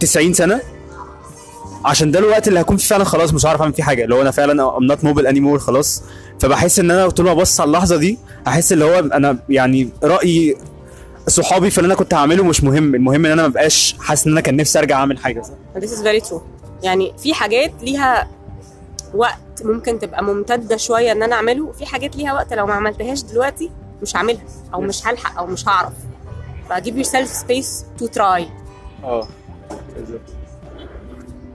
90 0.00 0.32
سنة 0.32 0.60
عشان 1.84 2.10
ده 2.10 2.18
الوقت 2.18 2.48
اللي 2.48 2.60
هكون 2.60 2.76
فيه 2.76 2.86
فعلا 2.86 3.04
خلاص 3.04 3.34
مش 3.34 3.44
عارف 3.44 3.60
أعمل 3.62 3.72
فيه 3.72 3.82
حاجة. 3.82 4.14
هو 4.14 4.22
أنا 4.22 4.30
فعلا 4.30 4.76
I'm 4.76 4.84
not 4.84 5.04
mobile 5.04 5.26
anymore 5.26 5.58
خلاص. 5.58 6.02
فبحس 6.40 6.78
إن 6.78 6.90
أنا 6.90 7.08
طول 7.08 7.26
ما 7.26 7.34
ببص 7.34 7.60
على 7.60 7.68
اللحظة 7.68 7.96
دي 7.96 8.18
احس 8.46 8.72
اللي 8.72 8.84
هو 8.84 8.98
أنا 8.98 9.38
يعني 9.48 9.88
رايي 10.04 10.56
صحابي 11.28 11.70
في 11.70 11.78
اللي 11.78 11.86
أنا 11.86 11.94
كنت 11.94 12.14
هعمله 12.14 12.44
مش 12.44 12.64
مهم. 12.64 12.94
المهم 12.94 13.26
إن 13.26 13.32
أنا 13.32 13.42
ما 13.42 13.48
بقاش 13.48 13.96
حاسس 14.00 14.26
إن 14.26 14.32
أنا 14.32 14.40
كان 14.40 14.56
نفسي 14.56 14.78
أرجع 14.78 14.96
أعمل 14.96 15.18
حاجة. 15.18 15.42
This 15.76 15.82
is 15.82 16.02
very 16.04 16.28
true. 16.28 16.40
يعني 16.82 17.12
في 17.22 17.34
حاجات 17.34 17.72
ليها 17.82 18.28
وقت 19.14 19.64
ممكن 19.64 19.98
تبقى 19.98 20.24
ممتدة 20.24 20.76
شوية 20.76 21.12
إن 21.12 21.22
أنا 21.22 21.34
أعمله 21.36 21.64
وفي 21.64 21.86
حاجات 21.86 22.16
ليها 22.16 22.34
وقت 22.34 22.52
لو 22.52 22.66
ما 22.66 22.74
عملتهاش 22.74 23.22
دلوقتي 23.22 23.70
مش 24.02 24.16
هعملها 24.16 24.42
أو 24.74 24.80
مش 24.80 25.06
هلحق 25.06 25.38
أو 25.38 25.46
مش 25.46 25.68
هعرف. 25.68 25.92
ف 26.70 26.77
give 26.77 27.04
yourself 27.04 27.28
space 27.28 28.02
to 28.02 28.06
try. 28.18 28.42
آه. 29.04 29.28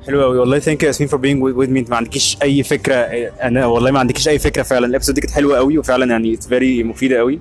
حلو 0.07 0.23
قوي 0.23 0.37
والله 0.37 0.59
thank 0.59 0.83
you 0.83 0.87
ياسمين 0.87 1.09
for 1.09 1.19
being 1.19 1.43
with 1.43 1.69
me 1.69 1.85
ما 1.89 1.95
عندكيش 1.95 2.37
أي 2.41 2.63
فكرة 2.63 2.95
أنا 2.95 3.65
والله 3.65 3.91
ما 3.91 3.99
عندكيش 3.99 4.27
أي 4.27 4.39
فكرة. 4.39 4.63
فعلا 4.63 4.85
ال 4.85 4.89
episode 4.89 5.15
دي 5.15 5.21
كانت 5.21 5.33
حلوة 5.33 5.57
قوي 5.57 5.77
وفعلا 5.77 6.05
يعني 6.11 6.33
it's 6.33 6.47
very 6.47 6.83
مفيدة 6.83 7.17
قوي 7.17 7.39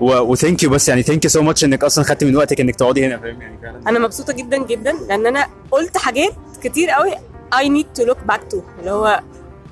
و 0.00 0.10
thank 0.10 0.62
you 0.62 0.70
بس 0.70 0.88
يعني 0.88 1.02
thank 1.02 1.24
you 1.24 1.30
so 1.30 1.42
much 1.42 1.64
إنك 1.64 1.84
أصلا 1.84 2.04
خدت 2.04 2.24
من 2.24 2.36
وقتك 2.36 2.60
إنك 2.60 2.76
تقعدي 2.76 3.06
هنا 3.06 3.18
فاهم؟ 3.18 3.40
يعني 3.42 3.58
فعلا. 3.62 3.80
أنا 3.88 3.98
مبسوطة 3.98 4.32
جدا 4.32 4.66
جدا 4.66 4.92
لأن 5.08 5.26
أنا 5.26 5.46
قلت 5.70 5.96
حاجات 5.96 6.32
كتير 6.62 6.90
قوي 6.90 7.10
I 7.54 7.64
need 7.68 8.00
to 8.02 8.06
look 8.06 8.32
back 8.32 8.40
to. 8.54 8.56
اللي 8.80 8.90
هو 8.90 9.20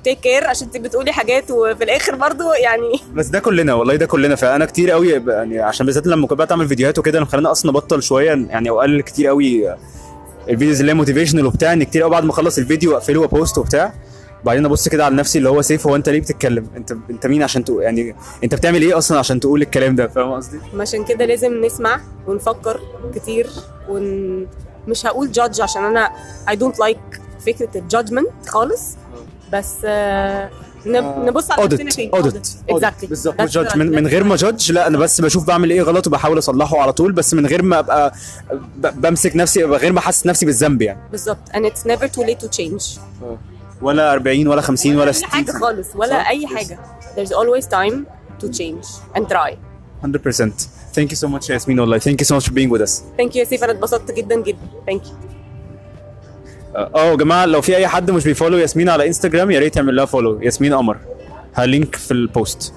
take 0.09 0.17
care 0.27 0.45
عشان 0.49 0.67
انت 0.67 0.77
بتقولي 0.77 1.11
حاجات 1.11 1.51
وفي 1.51 1.83
الآخر 1.83 2.15
برضو 2.15 2.51
يعني 2.63 2.99
بس 3.15 3.27
ده 3.27 3.39
كلنا 3.39 3.73
والله 3.73 3.95
ده 3.95 4.05
كلنا. 4.05 4.35
فأنا 4.35 4.65
كتير 4.65 4.91
قوي 4.91 5.09
يعني 5.09 5.59
عشان 5.59 5.85
بالذات 5.85 6.07
لما 6.07 6.27
كنت 6.27 6.41
بعمل 6.41 6.67
فيديوهات 6.67 6.99
وكده 6.99 7.17
اللي 7.17 7.29
خلاني 7.29 7.47
أصلا 7.47 7.71
أبطل 7.71 8.03
شوية 8.03 8.27
يعني 8.27 8.69
أو 8.69 8.79
أقلل 8.79 9.01
كتير 9.01 9.27
قوي 9.27 9.75
ال 10.49 10.53
videos 10.53 10.79
اللي 10.79 10.91
هي 10.91 10.95
motivational 10.95 11.45
وبتاع 11.45 11.73
إن 11.73 11.83
كتير 11.83 12.01
قوي 12.01 12.11
بعد 12.11 12.23
ما 12.23 12.31
أخلص 12.31 12.57
الفيديو 12.57 12.93
أقفله 12.93 13.21
و 13.21 13.28
post 13.28 13.57
وبتاع. 13.57 13.93
بعدين 14.45 14.65
أبص 14.65 14.89
كده 14.89 15.05
على 15.05 15.15
نفسي 15.15 15.37
اللي 15.37 15.49
هو 15.49 15.61
سيف 15.61 15.87
هو 15.87 15.95
أنت 15.95 16.09
ليه 16.09 16.19
بتتكلم؟ 16.21 16.67
أنت 16.77 16.95
أنت 17.09 17.27
مين 17.27 17.43
عشان 17.43 17.63
تقول 17.63 17.83
يعني 17.83 18.15
أنت 18.43 18.55
بتعمل 18.55 18.81
إيه 18.81 18.97
أصلا 18.97 19.19
عشان 19.19 19.39
تقول 19.39 19.61
الكلام 19.61 19.95
ده؟ 19.95 20.07
فاهم 20.07 20.31
قصدي؟ 20.33 20.59
عشان 20.79 21.05
كده 21.05 21.25
لازم 21.25 21.65
نسمع 21.65 21.99
ونفكر 22.27 22.79
كتير 23.15 23.49
ون 23.89 24.47
مش 24.87 25.05
هقول 25.05 25.31
judge 25.31 25.61
عشان 25.61 25.83
أنا 25.83 26.11
I 26.49 26.53
don't 26.55 26.77
like 26.85 27.19
فكرة 27.45 27.69
ال 27.75 27.83
judgment 27.83 28.47
خالص. 28.47 28.83
بس 29.53 29.73
آه، 29.85 30.49
نب- 30.85 31.25
نبص 31.25 31.51
على 31.51 31.63
نفسنا 31.65 31.89
فين؟ 31.91 32.11
audit 32.13 32.47
exactly 32.69 33.07
بالظبط. 33.09 33.41
judge 33.41 33.77
من, 33.77 33.91
من 33.91 34.07
غير 34.07 34.23
ما 34.23 34.35
judge 34.35 34.71
لا 34.71 34.87
أنا 34.87 34.97
بس 34.97 35.21
بشوف 35.21 35.47
بعمل 35.47 35.71
إيه 35.71 35.81
غلط 35.81 36.07
وبحاول 36.07 36.37
أصلحه 36.37 36.79
على 36.81 36.93
طول 36.93 37.11
بس 37.11 37.33
من 37.33 37.45
غير 37.45 37.61
ما 37.61 37.79
أبقى 37.79 38.13
بمسك 38.77 39.35
نفسي 39.35 39.63
من 39.65 39.73
غير 39.73 39.91
ما 39.93 39.99
أحس 39.99 40.25
نفسي 40.25 40.45
بالذنب 40.45 40.81
يعني. 40.81 40.99
بالظبط. 41.11 41.37
And 41.53 41.59
it's 41.65 41.85
never 41.89 42.07
too 42.07 42.23
late 42.23 42.45
to 42.45 42.49
change. 42.59 42.99
ولا 43.81 44.13
40 44.13 44.47
ولا 44.47 44.61
50 44.61 44.95
ولا 44.95 45.07
أي 45.07 45.13
60 45.13 45.29
حاجة 45.29 45.51
خالص 45.51 45.87
ولا؟ 45.95 46.29
أي 46.29 46.47
حاجة. 46.47 46.79
There's 47.15 47.29
always 47.31 47.65
time 47.65 47.95
to 48.43 48.47
change 48.49 48.87
and 49.17 49.23
try. 49.27 49.53
100% 50.03 50.51
Thank 50.97 51.09
you 51.11 51.15
so 51.15 51.27
much 51.27 51.49
ياسمين 51.49 51.79
والله. 51.79 51.99
Thank 51.99 52.17
you 52.21 52.25
so 52.25 52.33
much 52.39 52.47
for 52.47 52.53
being 52.53 52.69
with 52.77 52.81
us. 52.87 52.91
Thank 53.19 53.31
you 53.33 53.37
يا 53.37 53.43
سيف. 53.43 53.63
أنا 53.63 53.71
اتبسطت 53.71 54.11
جدا 54.11 54.35
جدا. 54.41 54.57
Thank 54.89 55.01
you. 55.01 55.36
آه 56.77 57.09
يا 57.11 57.15
جماعة 57.15 57.45
لو 57.45 57.61
في 57.61 57.75
أي 57.75 57.87
حد 57.87 58.11
مش 58.11 58.23
بي 58.23 58.32
follow 58.32 58.57
ياسمين 58.57 58.89
على 58.89 59.07
انستجرام 59.07 59.51
يا 59.51 59.59
ريت 59.59 59.75
يعمل 59.75 59.95
لها 59.95 60.05
follow 60.05 60.41
ياسمين 60.41 60.73
قمر 60.73 60.97
هلينك 61.53 61.95
في 61.95 62.11
ال 62.11 62.21
post. 62.21 62.73